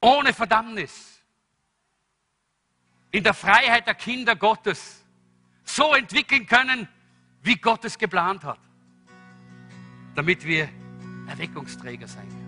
ohne 0.00 0.32
Verdammnis 0.32 1.20
in 3.10 3.22
der 3.22 3.34
Freiheit 3.34 3.86
der 3.86 3.94
Kinder 3.94 4.34
Gottes 4.34 5.04
so 5.64 5.94
entwickeln 5.94 6.46
können, 6.46 6.88
wie 7.42 7.56
Gott 7.56 7.84
es 7.84 7.98
geplant 7.98 8.42
hat, 8.44 8.58
damit 10.14 10.44
wir 10.44 10.68
Erweckungsträger 11.28 12.08
sein 12.08 12.28
können. 12.28 12.42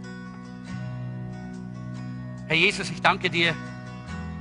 Herr 2.49 2.57
Jesus, 2.57 2.91
ich 2.91 3.01
danke 3.01 3.31
dir 3.31 3.55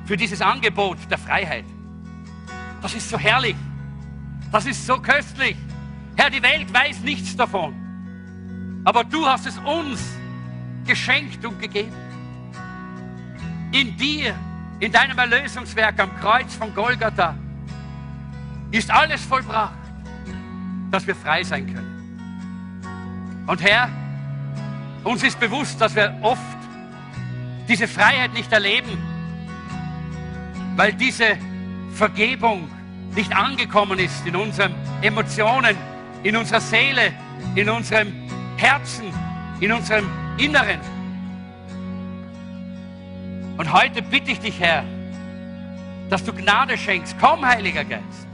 für 0.05 0.17
dieses 0.17 0.41
Angebot 0.41 0.97
der 1.09 1.17
Freiheit. 1.17 1.65
Das 2.81 2.93
ist 2.93 3.09
so 3.09 3.17
herrlich. 3.17 3.55
Das 4.51 4.65
ist 4.65 4.85
so 4.85 4.99
köstlich. 4.99 5.55
Herr, 6.15 6.29
die 6.29 6.43
Welt 6.43 6.71
weiß 6.73 6.99
nichts 7.01 7.35
davon. 7.35 7.82
Aber 8.83 9.03
du 9.03 9.25
hast 9.25 9.45
es 9.45 9.57
uns 9.59 10.01
geschenkt 10.85 11.45
und 11.45 11.59
gegeben. 11.59 11.95
In 13.71 13.95
dir 13.97 14.35
in 14.79 14.91
deinem 14.91 15.17
Erlösungswerk 15.17 15.97
am 15.99 16.13
Kreuz 16.19 16.55
von 16.55 16.73
Golgatha 16.75 17.35
ist 18.71 18.91
alles 18.91 19.23
vollbracht, 19.23 19.71
dass 20.91 21.07
wir 21.07 21.15
frei 21.15 21.43
sein 21.43 21.73
können. 21.73 23.43
Und 23.47 23.61
Herr, 23.61 23.89
uns 25.03 25.23
ist 25.23 25.39
bewusst, 25.39 25.79
dass 25.79 25.95
wir 25.95 26.17
oft 26.21 26.41
diese 27.67 27.87
Freiheit 27.87 28.33
nicht 28.33 28.51
erleben, 28.51 28.97
weil 30.75 30.91
diese 30.93 31.37
Vergebung 31.93 32.69
nicht 33.15 33.33
angekommen 33.33 33.99
ist 33.99 34.25
in 34.25 34.35
unseren 34.35 34.73
Emotionen, 35.01 35.77
in 36.23 36.35
unserer 36.35 36.61
Seele, 36.61 37.13
in 37.55 37.69
unserem 37.69 38.11
Herzen, 38.57 39.05
in 39.59 39.71
unserem 39.71 40.09
Inneren. 40.37 40.79
Und 43.57 43.71
heute 43.71 44.01
bitte 44.01 44.31
ich 44.31 44.39
dich, 44.39 44.59
Herr, 44.59 44.83
dass 46.09 46.23
du 46.23 46.33
Gnade 46.33 46.77
schenkst. 46.77 47.15
Komm, 47.19 47.45
Heiliger 47.45 47.83
Geist. 47.83 48.27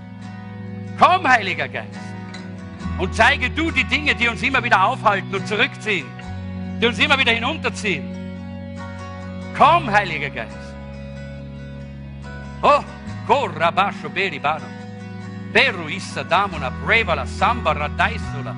Komm, 0.98 1.28
Heiliger 1.28 1.68
Geist. 1.68 2.00
Und 2.98 3.14
zeige 3.16 3.50
du 3.50 3.72
die 3.72 3.84
Dinge, 3.86 4.16
die 4.16 4.28
uns 4.28 4.42
immer 4.42 4.64
wieder 4.64 4.84
aufhalten 4.84 5.34
und 5.34 5.48
zurückziehen, 5.48 6.08
die 6.82 6.86
uns 6.88 7.00
immer 7.00 7.18
wieder 7.18 7.32
hinunterziehen. 7.32 8.04
Komm, 9.58 9.90
Heiliger 9.92 10.30
Geist. 10.30 10.58
Oh, 12.62 12.84
corra 13.28 13.72
basho 13.72 14.10
beribano. 14.10 14.66
Peru 15.54 15.88
issa 15.88 16.24
damona 16.24 16.72
prevala 16.86 17.26
samba 17.26 17.72
radaisola. 17.72 18.56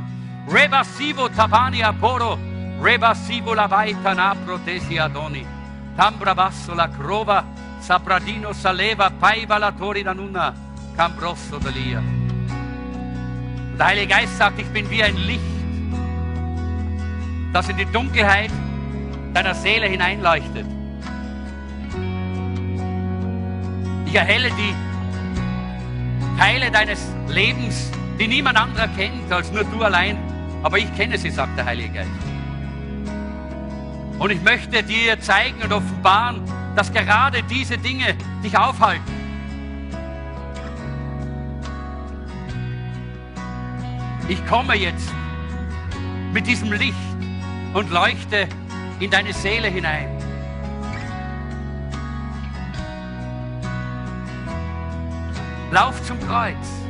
Rebasivo 0.47 1.29
tabania 1.29 1.93
poro. 1.93 2.37
Rebasivo 2.81 3.53
la 3.53 3.67
vaita 3.67 4.13
na 4.13 4.35
protesi 4.35 4.97
adoni. 4.97 5.45
Tambra 5.95 6.33
basso 6.33 6.73
la 6.73 6.89
crova, 6.89 7.43
Sapradino 7.79 8.53
saleva, 8.53 9.11
paiva 9.11 9.57
la 9.57 9.71
tori 9.71 10.03
da 10.03 10.13
nuna, 10.13 10.53
Cambrosso 10.95 11.59
Lia. 11.73 12.01
Der 13.77 13.85
Heilige 13.85 14.07
Geist 14.07 14.37
sagt, 14.37 14.59
ich 14.59 14.67
bin 14.67 14.89
wie 14.89 15.03
ein 15.03 15.15
Licht, 15.15 15.41
das 17.53 17.69
in 17.69 17.77
die 17.77 17.85
Dunkelheit 17.85 18.51
deiner 19.33 19.53
Seele 19.53 19.87
hineinleuchtet. 19.87 20.65
Ich 24.05 24.15
erhelle 24.15 24.49
die 24.51 24.75
Teile 26.37 26.71
deines 26.71 27.11
Lebens, 27.27 27.91
die 28.19 28.27
niemand 28.27 28.57
anderer 28.57 28.87
kennt 28.89 29.31
als 29.31 29.51
nur 29.51 29.63
du 29.63 29.83
allein. 29.83 30.30
Aber 30.63 30.77
ich 30.77 30.93
kenne 30.95 31.17
sie, 31.17 31.29
sagt 31.29 31.57
der 31.57 31.65
Heilige 31.65 31.93
Geist. 31.93 32.09
Und 34.19 34.29
ich 34.29 34.41
möchte 34.41 34.83
dir 34.83 35.19
zeigen 35.19 35.61
und 35.63 35.73
offenbaren, 35.73 36.41
dass 36.75 36.93
gerade 36.93 37.41
diese 37.43 37.77
Dinge 37.77 38.15
dich 38.43 38.55
aufhalten. 38.57 39.21
Ich 44.27 44.45
komme 44.45 44.75
jetzt 44.75 45.11
mit 46.31 46.47
diesem 46.47 46.71
Licht 46.71 46.95
und 47.73 47.89
leuchte 47.91 48.47
in 48.99 49.09
deine 49.09 49.33
Seele 49.33 49.67
hinein. 49.67 50.07
Lauf 55.71 56.01
zum 56.03 56.19
Kreuz. 56.19 56.80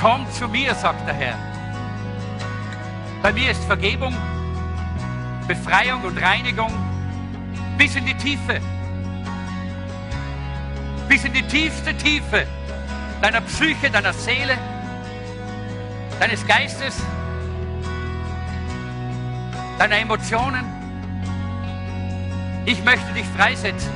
Komm 0.00 0.26
zu 0.32 0.48
mir, 0.48 0.74
sagt 0.74 1.06
der 1.06 1.14
Herr. 1.14 1.34
Bei 3.22 3.34
mir 3.34 3.50
ist 3.50 3.62
Vergebung, 3.64 4.16
Befreiung 5.46 6.02
und 6.04 6.16
Reinigung 6.16 6.72
bis 7.76 7.96
in 7.96 8.06
die 8.06 8.14
Tiefe. 8.14 8.60
Bis 11.06 11.24
in 11.24 11.34
die 11.34 11.42
tiefste 11.42 11.94
Tiefe 11.98 12.46
deiner 13.20 13.42
Psyche, 13.42 13.90
deiner 13.90 14.14
Seele, 14.14 14.56
deines 16.18 16.46
Geistes, 16.46 17.02
deiner 19.78 19.98
Emotionen. 19.98 20.64
Ich 22.64 22.82
möchte 22.84 23.12
dich 23.12 23.26
freisetzen. 23.36 23.90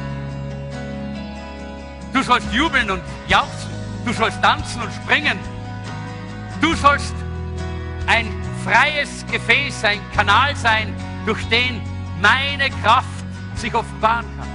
Du 2.12 2.22
sollst 2.22 2.52
jubeln 2.52 2.90
und 2.90 3.00
jauchzen. 3.26 3.70
Du 4.04 4.12
sollst 4.12 4.42
tanzen 4.42 4.82
und 4.82 4.92
springen. 4.92 5.53
Du 6.64 6.74
sollst 6.76 7.14
ein 8.06 8.26
freies 8.64 9.26
Gefäß, 9.30 9.84
ein 9.84 10.00
Kanal 10.16 10.56
sein, 10.56 10.94
durch 11.26 11.46
den 11.50 11.82
meine 12.22 12.70
Kraft 12.82 13.06
sich 13.54 13.74
offenbaren 13.74 14.24
kann, 14.38 14.48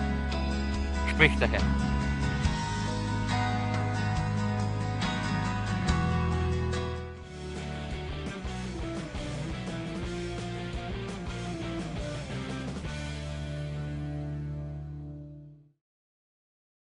spricht 1.11 1.39
der 1.39 1.49
Herr. 1.49 1.78